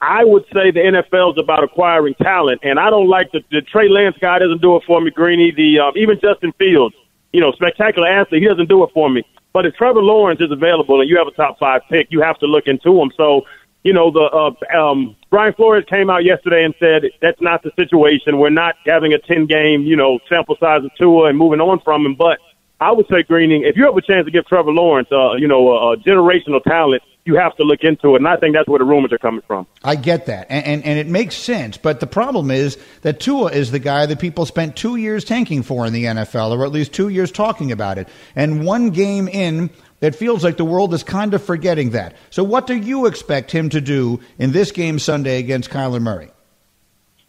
I 0.00 0.24
would 0.24 0.44
say 0.54 0.70
the 0.70 0.80
NFL 0.80 1.32
is 1.32 1.38
about 1.38 1.64
acquiring 1.64 2.14
talent, 2.14 2.60
and 2.62 2.78
I 2.78 2.88
don't 2.88 3.08
like 3.08 3.32
the, 3.32 3.42
the 3.50 3.62
Trey 3.62 3.88
Lance 3.88 4.16
guy 4.20 4.38
doesn't 4.38 4.62
do 4.62 4.76
it 4.76 4.84
for 4.86 5.00
me, 5.00 5.10
Greeny. 5.10 5.50
The 5.50 5.80
um, 5.80 5.92
even 5.96 6.20
Justin 6.20 6.52
Fields, 6.52 6.94
you 7.32 7.40
know, 7.40 7.52
spectacular 7.52 8.08
athlete, 8.08 8.42
he 8.42 8.48
doesn't 8.48 8.68
do 8.68 8.82
it 8.84 8.90
for 8.94 9.10
me. 9.10 9.24
But 9.52 9.66
if 9.66 9.74
Trevor 9.74 10.02
Lawrence 10.02 10.40
is 10.40 10.52
available 10.52 11.00
and 11.00 11.10
you 11.10 11.16
have 11.18 11.26
a 11.26 11.32
top 11.32 11.58
five 11.58 11.82
pick, 11.90 12.08
you 12.10 12.20
have 12.20 12.38
to 12.38 12.46
look 12.46 12.66
into 12.66 13.00
him. 13.00 13.10
So 13.16 13.44
you 13.84 13.92
know, 13.92 14.10
the 14.10 14.20
uh, 14.20 14.76
um, 14.76 15.16
Brian 15.30 15.54
Flores 15.54 15.84
came 15.88 16.10
out 16.10 16.24
yesterday 16.24 16.64
and 16.64 16.74
said 16.80 17.02
that's 17.22 17.40
not 17.40 17.62
the 17.62 17.70
situation. 17.76 18.38
We're 18.38 18.50
not 18.50 18.74
having 18.86 19.12
a 19.12 19.18
ten 19.18 19.46
game, 19.46 19.82
you 19.82 19.96
know, 19.96 20.18
sample 20.28 20.56
size 20.58 20.84
of 20.84 20.90
Tua 20.98 21.28
and 21.28 21.38
moving 21.38 21.60
on 21.60 21.80
from 21.80 22.04
him. 22.04 22.14
But 22.14 22.38
I 22.80 22.92
would 22.92 23.06
say 23.08 23.22
Greening, 23.22 23.64
if 23.64 23.76
you 23.76 23.84
have 23.86 23.96
a 23.96 24.02
chance 24.02 24.24
to 24.24 24.30
give 24.30 24.46
Trevor 24.46 24.72
Lawrence, 24.72 25.08
uh, 25.10 25.34
you 25.34 25.48
know, 25.48 25.68
a, 25.68 25.92
a 25.92 25.96
generational 25.96 26.62
talent, 26.62 27.02
you 27.24 27.36
have 27.36 27.54
to 27.56 27.62
look 27.62 27.80
into 27.82 28.14
it. 28.14 28.18
And 28.18 28.26
I 28.26 28.36
think 28.36 28.54
that's 28.54 28.68
where 28.68 28.78
the 28.78 28.84
rumors 28.84 29.12
are 29.12 29.18
coming 29.18 29.42
from. 29.46 29.66
I 29.84 29.96
get 29.96 30.26
that, 30.26 30.46
and, 30.48 30.64
and, 30.64 30.84
and 30.84 30.98
it 30.98 31.06
makes 31.06 31.36
sense. 31.36 31.76
But 31.76 32.00
the 32.00 32.06
problem 32.06 32.50
is 32.50 32.78
that 33.02 33.20
Tua 33.20 33.50
is 33.50 33.70
the 33.70 33.78
guy 33.78 34.06
that 34.06 34.18
people 34.18 34.46
spent 34.46 34.76
two 34.76 34.96
years 34.96 35.24
tanking 35.24 35.62
for 35.62 35.86
in 35.86 35.92
the 35.92 36.04
NFL, 36.04 36.56
or 36.56 36.64
at 36.64 36.72
least 36.72 36.92
two 36.92 37.08
years 37.08 37.30
talking 37.30 37.70
about 37.70 37.98
it. 37.98 38.08
And 38.34 38.64
one 38.64 38.90
game 38.90 39.28
in, 39.28 39.70
it 40.00 40.14
feels 40.14 40.44
like 40.44 40.56
the 40.56 40.64
world 40.64 40.94
is 40.94 41.02
kind 41.02 41.34
of 41.34 41.42
forgetting 41.42 41.90
that. 41.90 42.14
So, 42.30 42.44
what 42.44 42.66
do 42.66 42.74
you 42.76 43.06
expect 43.06 43.50
him 43.50 43.68
to 43.70 43.80
do 43.80 44.20
in 44.38 44.52
this 44.52 44.72
game 44.72 44.98
Sunday 44.98 45.38
against 45.38 45.70
Kyler 45.70 46.00
Murray? 46.00 46.30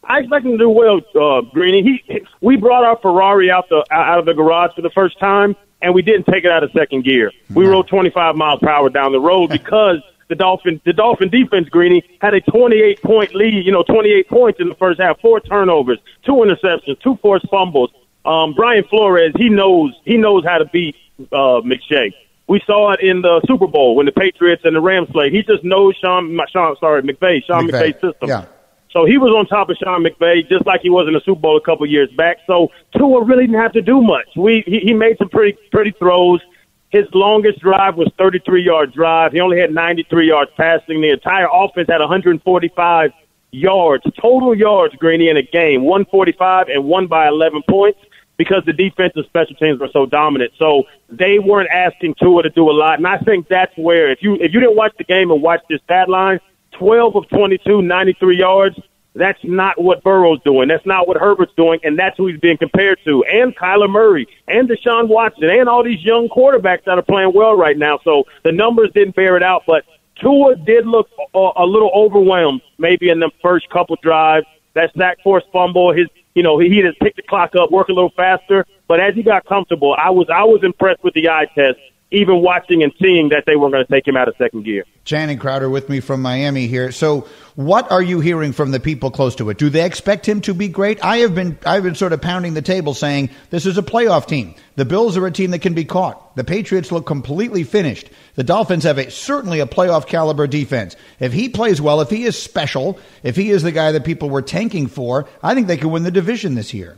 I 0.03 0.19
expect 0.19 0.45
him 0.45 0.53
to 0.53 0.57
do 0.57 0.69
well, 0.69 1.01
uh, 1.15 1.41
Greeny. 1.53 1.83
He, 2.07 2.25
we 2.41 2.57
brought 2.57 2.83
our 2.83 2.97
Ferrari 2.97 3.51
out 3.51 3.69
the 3.69 3.85
out 3.91 4.19
of 4.19 4.25
the 4.25 4.33
garage 4.33 4.73
for 4.75 4.81
the 4.81 4.89
first 4.89 5.19
time, 5.19 5.55
and 5.81 5.93
we 5.93 6.01
didn't 6.01 6.25
take 6.25 6.45
it 6.45 6.51
out 6.51 6.63
of 6.63 6.71
second 6.71 7.03
gear. 7.03 7.31
We 7.53 7.65
rode 7.65 7.87
25 7.87 8.35
miles 8.35 8.59
per 8.59 8.69
hour 8.69 8.89
down 8.89 9.11
the 9.11 9.19
road 9.19 9.47
because 9.51 9.97
the 10.27 10.35
Dolphin 10.35 10.81
the 10.85 10.93
Dolphin 10.93 11.29
defense, 11.29 11.69
Greeny, 11.69 12.03
had 12.21 12.33
a 12.33 12.41
28 12.41 13.01
point 13.01 13.35
lead. 13.35 13.65
You 13.65 13.71
know, 13.71 13.83
28 13.83 14.29
points 14.29 14.59
in 14.59 14.69
the 14.69 14.75
first 14.75 14.99
half, 14.99 15.19
four 15.19 15.39
turnovers, 15.39 15.99
two 16.23 16.33
interceptions, 16.33 16.99
two 17.01 17.17
forced 17.21 17.47
fumbles. 17.49 17.91
Um, 18.25 18.53
Brian 18.53 18.83
Flores, 18.85 19.33
he 19.37 19.49
knows 19.49 19.93
he 20.05 20.17
knows 20.17 20.43
how 20.43 20.57
to 20.57 20.65
beat 20.65 20.95
uh, 21.31 21.61
McShay. 21.61 22.13
We 22.49 22.59
saw 22.65 22.93
it 22.93 23.01
in 23.01 23.21
the 23.21 23.41
Super 23.47 23.67
Bowl 23.67 23.95
when 23.95 24.07
the 24.07 24.11
Patriots 24.11 24.63
and 24.65 24.75
the 24.75 24.81
Rams 24.81 25.07
played. 25.11 25.33
He 25.33 25.43
just 25.43 25.63
knows 25.63 25.95
Sean, 25.97 26.37
Sean 26.51 26.75
sorry, 26.79 27.03
McVay, 27.03 27.45
Sean 27.45 27.67
McVay. 27.67 27.93
McVay's 27.93 28.01
system. 28.01 28.27
Yeah. 28.27 28.45
So 28.91 29.05
he 29.05 29.19
was 29.19 29.29
on 29.29 29.45
top 29.45 29.69
of 29.69 29.77
Sean 29.77 30.03
McVay, 30.03 30.49
just 30.49 30.65
like 30.65 30.81
he 30.81 30.89
was 30.89 31.07
in 31.07 31.13
the 31.13 31.21
Super 31.23 31.39
Bowl 31.39 31.57
a 31.57 31.61
couple 31.61 31.85
years 31.85 32.09
back. 32.17 32.37
So 32.47 32.71
Tua 32.97 33.23
really 33.23 33.45
didn't 33.45 33.61
have 33.61 33.73
to 33.73 33.83
do 33.83 34.01
much. 34.01 34.25
We 34.35 34.63
he, 34.65 34.79
he 34.79 34.93
made 34.93 35.19
some 35.19 35.29
pretty 35.29 35.57
pretty 35.71 35.91
throws. 35.91 36.41
His 36.89 37.05
longest 37.13 37.59
drive 37.59 37.97
was 37.97 38.11
33 38.17 38.63
yard 38.63 38.93
drive. 38.93 39.31
He 39.31 39.39
only 39.41 39.59
had 39.59 39.71
93 39.71 40.27
yards 40.27 40.49
passing. 40.57 41.01
The 41.01 41.11
entire 41.11 41.47
offense 41.53 41.87
had 41.87 41.99
145 41.99 43.11
yards 43.51 44.03
total 44.19 44.55
yards, 44.55 44.95
Greeny, 44.95 45.29
in 45.29 45.37
a 45.37 45.43
game, 45.43 45.83
145 45.83 46.69
and 46.69 46.83
won 46.85 47.05
by 47.05 47.27
11 47.27 47.61
points 47.69 47.99
because 48.39 48.63
the 48.65 48.73
defensive 48.73 49.25
special 49.27 49.53
teams 49.57 49.79
were 49.79 49.89
so 49.91 50.05
dominant. 50.07 50.53
So 50.57 50.83
they 51.09 51.37
weren't 51.37 51.69
asking 51.69 52.15
Tua 52.15 52.41
to 52.43 52.49
do 52.49 52.69
a 52.69 52.71
lot, 52.71 52.97
and 52.97 53.05
I 53.05 53.19
think 53.19 53.47
that's 53.49 53.75
where 53.77 54.09
if 54.09 54.23
you 54.23 54.35
if 54.35 54.53
you 54.53 54.61
didn't 54.61 54.77
watch 54.77 54.93
the 54.97 55.03
game 55.03 55.29
and 55.29 55.43
watch 55.43 55.61
this 55.69 55.81
stat 55.83 56.09
line, 56.09 56.39
12 56.71 57.15
of 57.15 57.29
22, 57.29 57.83
93 57.83 58.37
yards. 58.37 58.79
That's 59.15 59.39
not 59.43 59.81
what 59.81 60.03
Burrow's 60.03 60.39
doing. 60.43 60.69
That's 60.69 60.85
not 60.85 61.07
what 61.07 61.17
Herbert's 61.17 61.51
doing, 61.57 61.79
and 61.83 61.97
that's 61.97 62.15
who 62.15 62.27
he's 62.27 62.39
being 62.39 62.57
compared 62.57 62.99
to. 63.05 63.23
And 63.25 63.55
Kyler 63.57 63.89
Murray, 63.89 64.27
and 64.47 64.69
Deshaun 64.69 65.07
Watson, 65.09 65.49
and 65.49 65.67
all 65.67 65.83
these 65.83 66.01
young 66.05 66.29
quarterbacks 66.29 66.85
that 66.85 66.97
are 66.97 67.01
playing 67.01 67.33
well 67.33 67.57
right 67.57 67.77
now. 67.77 67.99
So 68.03 68.25
the 68.43 68.51
numbers 68.51 68.91
didn't 68.93 69.15
bear 69.15 69.35
it 69.35 69.43
out, 69.43 69.63
but 69.65 69.83
Tua 70.21 70.55
did 70.55 70.85
look 70.85 71.09
a, 71.33 71.49
a 71.57 71.65
little 71.65 71.91
overwhelmed, 71.93 72.61
maybe 72.77 73.09
in 73.09 73.19
the 73.19 73.31
first 73.41 73.69
couple 73.69 73.97
drives. 74.01 74.45
That 74.75 74.93
sack 74.95 75.21
force 75.23 75.43
fumble, 75.51 75.91
his, 75.91 76.07
you 76.35 76.43
know, 76.43 76.59
he, 76.59 76.81
just 76.81 76.99
picked 76.99 77.17
the 77.17 77.23
clock 77.23 77.55
up, 77.55 77.71
work 77.71 77.89
a 77.89 77.93
little 77.93 78.13
faster. 78.15 78.65
But 78.87 78.99
as 78.99 79.15
he 79.15 79.23
got 79.23 79.45
comfortable, 79.45 79.95
I 79.97 80.09
was 80.09 80.27
I 80.33 80.43
was 80.43 80.61
impressed 80.63 81.03
with 81.03 81.13
the 81.13 81.29
eye 81.29 81.47
test 81.55 81.79
even 82.11 82.41
watching 82.41 82.81
and 82.81 82.91
seeing 82.99 83.29
that 83.29 83.43
they 83.45 83.55
weren't 83.55 83.73
going 83.73 83.85
to 83.85 83.91
take 83.91 84.07
him 84.07 84.17
out 84.17 84.27
of 84.27 84.35
second 84.37 84.63
gear. 84.63 84.83
Channing 85.05 85.37
Crowder 85.37 85.69
with 85.69 85.89
me 85.89 85.99
from 85.99 86.21
Miami 86.21 86.65
here. 86.65 86.91
So, 86.91 87.27
what 87.55 87.91
are 87.91 88.01
you 88.01 88.19
hearing 88.19 88.51
from 88.51 88.71
the 88.71 88.79
people 88.79 89.11
close 89.11 89.35
to 89.35 89.49
it? 89.49 89.57
Do 89.57 89.69
they 89.69 89.85
expect 89.85 90.27
him 90.27 90.41
to 90.41 90.53
be 90.53 90.67
great? 90.67 91.03
I 91.03 91.17
have 91.17 91.35
been 91.35 91.57
I've 91.65 91.83
been 91.83 91.95
sort 91.95 92.13
of 92.13 92.21
pounding 92.21 92.53
the 92.53 92.61
table 92.61 92.93
saying 92.93 93.29
this 93.51 93.65
is 93.65 93.77
a 93.77 93.83
playoff 93.83 94.27
team. 94.27 94.55
The 94.75 94.85
Bills 94.85 95.17
are 95.17 95.25
a 95.27 95.31
team 95.31 95.51
that 95.51 95.59
can 95.59 95.73
be 95.73 95.85
caught. 95.85 96.35
The 96.35 96.43
Patriots 96.43 96.91
look 96.91 97.05
completely 97.05 97.63
finished. 97.63 98.09
The 98.35 98.43
Dolphins 98.43 98.85
have 98.85 98.97
a 98.97 99.11
certainly 99.11 99.59
a 99.59 99.67
playoff 99.67 100.07
caliber 100.07 100.47
defense. 100.47 100.95
If 101.19 101.33
he 101.33 101.49
plays 101.49 101.79
well, 101.79 102.01
if 102.01 102.09
he 102.09 102.23
is 102.23 102.41
special, 102.41 102.97
if 103.21 103.35
he 103.35 103.51
is 103.51 103.61
the 103.61 103.71
guy 103.71 103.91
that 103.91 104.03
people 104.03 104.29
were 104.29 104.41
tanking 104.41 104.87
for, 104.87 105.27
I 105.43 105.53
think 105.53 105.67
they 105.67 105.77
could 105.77 105.91
win 105.91 106.03
the 106.03 106.11
division 106.11 106.55
this 106.55 106.73
year. 106.73 106.97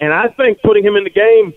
And 0.00 0.12
I 0.12 0.28
think 0.28 0.60
putting 0.62 0.84
him 0.84 0.94
in 0.94 1.02
the 1.02 1.10
game 1.10 1.54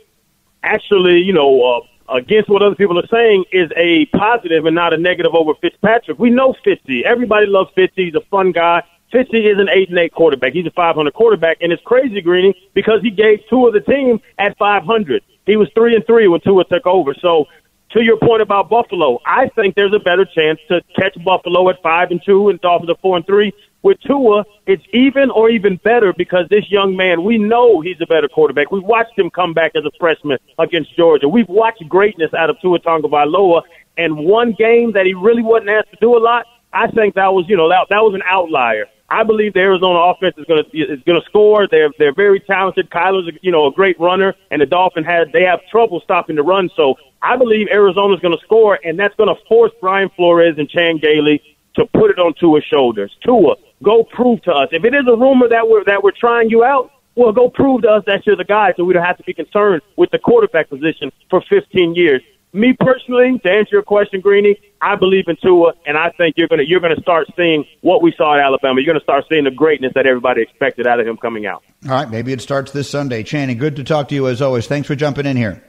actually, 0.63 1.19
you 1.19 1.33
know, 1.33 1.61
uh, 1.61 1.81
against 2.11 2.49
what 2.49 2.61
other 2.61 2.75
people 2.75 2.99
are 2.99 3.07
saying 3.07 3.45
is 3.51 3.71
a 3.75 4.05
positive 4.07 4.65
and 4.65 4.75
not 4.75 4.93
a 4.93 4.97
negative 4.97 5.33
over 5.33 5.53
Fitzpatrick. 5.55 6.19
We 6.19 6.29
know 6.29 6.53
Fitzy. 6.65 7.03
Everybody 7.03 7.45
loves 7.47 7.71
Fitzy. 7.75 8.05
He's 8.05 8.15
a 8.15 8.21
fun 8.29 8.51
guy. 8.51 8.83
Fitzy 9.13 9.51
is 9.51 9.59
an 9.59 9.67
eight 9.69 9.89
and 9.89 9.97
eight 9.97 10.13
quarterback. 10.13 10.53
He's 10.53 10.65
a 10.65 10.71
500 10.71 11.13
quarterback, 11.13 11.57
and 11.61 11.71
it's 11.71 11.83
crazy, 11.83 12.21
Greeny, 12.21 12.55
because 12.73 13.01
he 13.01 13.11
gave 13.11 13.39
two 13.49 13.67
of 13.67 13.73
the 13.73 13.81
team 13.81 14.21
at 14.37 14.57
500. 14.57 15.21
He 15.45 15.57
was 15.57 15.69
three 15.73 15.95
and 15.95 16.05
three 16.05 16.27
when 16.27 16.39
Tua 16.41 16.63
took 16.65 16.85
over. 16.85 17.13
So, 17.15 17.47
to 17.93 18.03
your 18.03 18.17
point 18.17 18.41
about 18.41 18.69
Buffalo, 18.69 19.19
I 19.25 19.49
think 19.49 19.75
there's 19.75 19.93
a 19.93 19.99
better 19.99 20.25
chance 20.25 20.59
to 20.69 20.81
catch 20.95 21.17
Buffalo 21.23 21.69
at 21.69 21.81
five 21.81 22.11
and 22.11 22.21
two 22.25 22.49
and 22.49 22.59
Dolphins 22.61 22.89
at 22.89 23.01
four 23.01 23.17
and 23.17 23.25
three 23.25 23.53
with 23.83 23.99
Tua, 24.01 24.45
it's 24.67 24.83
even 24.93 25.31
or 25.31 25.49
even 25.49 25.77
better 25.77 26.13
because 26.13 26.47
this 26.49 26.69
young 26.69 26.95
man, 26.95 27.23
we 27.23 27.37
know 27.37 27.81
he's 27.81 27.99
a 28.01 28.05
better 28.05 28.27
quarterback. 28.27 28.71
We've 28.71 28.83
watched 28.83 29.17
him 29.17 29.29
come 29.29 29.53
back 29.53 29.71
as 29.75 29.83
a 29.85 29.91
freshman 29.99 30.37
against 30.59 30.95
Georgia. 30.95 31.27
We've 31.27 31.49
watched 31.49 31.87
greatness 31.89 32.33
out 32.33 32.49
of 32.49 32.59
Tua 32.61 32.79
Tagovailoa, 32.79 33.63
and 33.97 34.17
one 34.17 34.53
game 34.53 34.93
that 34.93 35.05
he 35.05 35.13
really 35.13 35.43
wasn't 35.43 35.71
asked 35.71 35.91
to 35.91 35.97
do 35.99 36.15
a 36.15 36.19
lot. 36.19 36.45
I 36.73 36.87
think 36.91 37.15
that 37.15 37.33
was, 37.33 37.45
you 37.49 37.57
know, 37.57 37.69
that 37.69 37.87
that 37.89 37.99
was 37.99 38.13
an 38.13 38.23
outlier. 38.25 38.85
I 39.11 39.23
believe 39.23 39.53
the 39.53 39.59
Arizona 39.59 39.99
offense 39.99 40.35
is 40.37 40.45
going 40.45 40.63
to 40.63 40.77
is 40.77 41.03
going 41.03 41.19
to 41.19 41.25
score. 41.27 41.67
They're 41.69 41.91
they're 41.99 42.15
very 42.15 42.39
talented. 42.39 42.89
Kyler's 42.89 43.29
you 43.41 43.51
know 43.51 43.67
a 43.67 43.71
great 43.71 43.99
runner, 43.99 44.33
and 44.49 44.61
the 44.61 44.65
Dolphins 44.65 45.05
had 45.05 45.33
they 45.33 45.43
have 45.43 45.59
trouble 45.69 45.99
stopping 45.99 46.37
the 46.37 46.43
run. 46.43 46.69
So 46.77 46.95
I 47.21 47.35
believe 47.35 47.67
Arizona's 47.69 48.21
going 48.21 48.37
to 48.37 48.43
score, 48.45 48.79
and 48.81 48.97
that's 48.97 49.13
going 49.15 49.27
to 49.27 49.35
force 49.49 49.73
Brian 49.81 50.09
Flores 50.15 50.55
and 50.57 50.69
Chan 50.69 50.99
Gailey 51.01 51.41
to 51.75 51.85
put 51.87 52.09
it 52.09 52.19
on 52.19 52.33
Tua's 52.39 52.63
shoulders. 52.63 53.11
Tua, 53.21 53.55
go 53.83 54.05
prove 54.05 54.41
to 54.43 54.51
us. 54.51 54.69
If 54.71 54.85
it 54.85 54.95
is 54.95 55.03
a 55.07 55.17
rumor 55.17 55.49
that 55.49 55.67
we're 55.67 55.83
that 55.83 56.01
we're 56.01 56.15
trying 56.17 56.49
you 56.49 56.63
out, 56.63 56.91
well, 57.15 57.33
go 57.33 57.49
prove 57.49 57.81
to 57.81 57.89
us 57.89 58.03
that 58.07 58.25
you're 58.25 58.37
the 58.37 58.45
guy, 58.45 58.73
so 58.77 58.85
we 58.85 58.93
don't 58.93 59.03
have 59.03 59.17
to 59.17 59.23
be 59.23 59.33
concerned 59.33 59.81
with 59.97 60.09
the 60.11 60.19
quarterback 60.19 60.69
position 60.69 61.11
for 61.29 61.43
15 61.49 61.95
years. 61.95 62.21
Me 62.53 62.73
personally, 62.77 63.39
to 63.39 63.49
answer 63.49 63.69
your 63.71 63.81
question, 63.81 64.19
Greeny, 64.19 64.57
I 64.81 64.97
believe 64.97 65.25
in 65.27 65.37
Tua, 65.41 65.73
and 65.85 65.97
I 65.97 66.09
think 66.11 66.35
you're 66.37 66.49
gonna 66.49 66.63
you're 66.63 66.81
gonna 66.81 66.99
start 67.01 67.27
seeing 67.37 67.63
what 67.79 68.01
we 68.01 68.13
saw 68.17 68.33
at 68.33 68.41
Alabama. 68.41 68.81
You're 68.81 68.93
gonna 68.93 69.03
start 69.03 69.23
seeing 69.29 69.45
the 69.45 69.51
greatness 69.51 69.93
that 69.95 70.05
everybody 70.05 70.41
expected 70.41 70.85
out 70.85 70.99
of 70.99 71.07
him 71.07 71.15
coming 71.15 71.45
out. 71.45 71.63
All 71.85 71.91
right, 71.91 72.09
maybe 72.09 72.33
it 72.33 72.41
starts 72.41 72.71
this 72.73 72.89
Sunday. 72.89 73.23
Channing, 73.23 73.57
good 73.57 73.77
to 73.77 73.85
talk 73.85 74.09
to 74.09 74.15
you 74.15 74.27
as 74.27 74.41
always. 74.41 74.67
Thanks 74.67 74.87
for 74.87 74.95
jumping 74.95 75.25
in 75.25 75.37
here. 75.37 75.63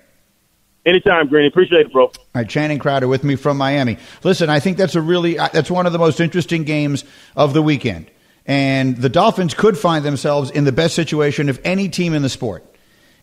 Anytime, 0.85 1.29
Greeny. 1.29 1.47
Appreciate 1.47 1.87
it, 1.87 1.93
bro. 1.93 2.07
All 2.07 2.13
right, 2.35 2.49
Channing 2.49 2.81
Crowder 2.81 3.07
with 3.07 3.23
me 3.23 3.37
from 3.37 3.59
Miami. 3.59 3.99
Listen, 4.25 4.51
I 4.51 4.59
think 4.59 4.77
that's 4.77 4.97
a 4.97 5.01
really 5.01 5.39
uh, 5.39 5.51
that's 5.53 5.71
one 5.71 5.87
of 5.87 5.93
the 5.93 6.01
most 6.01 6.19
interesting 6.19 6.65
games 6.65 7.05
of 7.37 7.55
the 7.55 7.63
weekend. 7.63 8.11
And 8.45 8.97
the 8.97 9.09
Dolphins 9.09 9.55
could 9.55 9.79
find 9.79 10.05
themselves 10.05 10.51
in 10.51 10.65
the 10.65 10.73
best 10.73 10.97
situation 10.97 11.49
of 11.49 11.61
any 11.63 11.89
team 11.89 12.13
in 12.13 12.23
the 12.23 12.29
sport. 12.29 12.65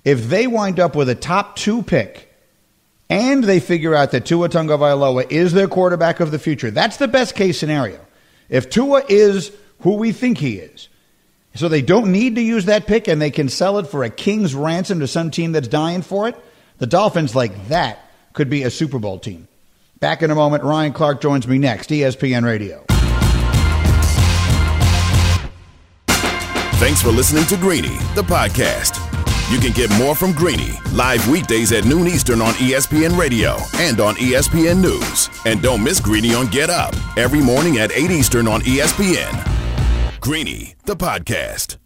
If 0.05 0.29
they 0.29 0.47
wind 0.47 0.79
up 0.79 0.95
with 0.95 1.09
a 1.09 1.15
top 1.15 1.57
two 1.57 1.83
pick 1.83 2.28
and 3.09 3.43
they 3.43 3.59
figure 3.59 3.95
out 3.95 4.11
that 4.11 4.25
Tua 4.25 4.49
Tagovailoa 4.49 5.31
is 5.31 5.53
their 5.53 5.67
quarterback 5.67 6.19
of 6.19 6.31
the 6.31 6.39
future, 6.39 6.71
that's 6.71 6.97
the 6.97 7.07
best 7.07 7.35
case 7.35 7.59
scenario. 7.59 7.99
If 8.49 8.69
Tua 8.69 9.03
is 9.09 9.51
who 9.79 9.95
we 9.95 10.11
think 10.11 10.37
he 10.37 10.57
is, 10.57 10.89
so 11.55 11.67
they 11.67 11.81
don't 11.81 12.11
need 12.11 12.35
to 12.35 12.41
use 12.41 12.65
that 12.65 12.85
pick 12.85 13.07
and 13.07 13.21
they 13.21 13.31
can 13.31 13.49
sell 13.49 13.79
it 13.79 13.87
for 13.87 14.03
a 14.03 14.09
king's 14.09 14.53
ransom 14.53 14.99
to 14.99 15.07
some 15.07 15.31
team 15.31 15.51
that's 15.51 15.67
dying 15.67 16.01
for 16.01 16.27
it, 16.27 16.35
the 16.77 16.87
Dolphins, 16.87 17.35
like 17.35 17.67
that, 17.67 17.99
could 18.33 18.49
be 18.49 18.63
a 18.63 18.69
Super 18.69 18.99
Bowl 18.99 19.19
team. 19.19 19.47
Back 19.99 20.21
in 20.21 20.31
a 20.31 20.35
moment, 20.35 20.63
Ryan 20.63 20.93
Clark 20.93 21.21
joins 21.21 21.47
me 21.47 21.57
next, 21.57 21.89
ESPN 21.89 22.45
Radio. 22.45 22.85
Thanks 26.77 27.01
for 27.01 27.09
listening 27.09 27.45
to 27.47 27.57
Greeny, 27.57 27.97
the 28.15 28.23
podcast. 28.23 29.08
You 29.49 29.57
can 29.59 29.71
get 29.71 29.89
more 29.97 30.15
from 30.15 30.33
Greeny 30.33 30.73
live 30.93 31.27
weekdays 31.27 31.71
at 31.71 31.83
noon 31.83 32.07
Eastern 32.07 32.39
on 32.39 32.53
ESPN 32.53 33.17
Radio 33.17 33.57
and 33.77 33.99
on 33.99 34.13
ESPN 34.15 34.79
News. 34.79 35.27
And 35.45 35.59
don't 35.59 35.83
miss 35.83 35.99
Greeny 35.99 36.35
on 36.35 36.45
Get 36.47 36.69
Up 36.69 36.95
every 37.17 37.41
morning 37.41 37.79
at 37.79 37.91
8 37.91 38.11
Eastern 38.11 38.47
on 38.47 38.61
ESPN. 38.61 40.21
Greeny, 40.21 40.75
the 40.85 40.95
podcast. 40.95 41.79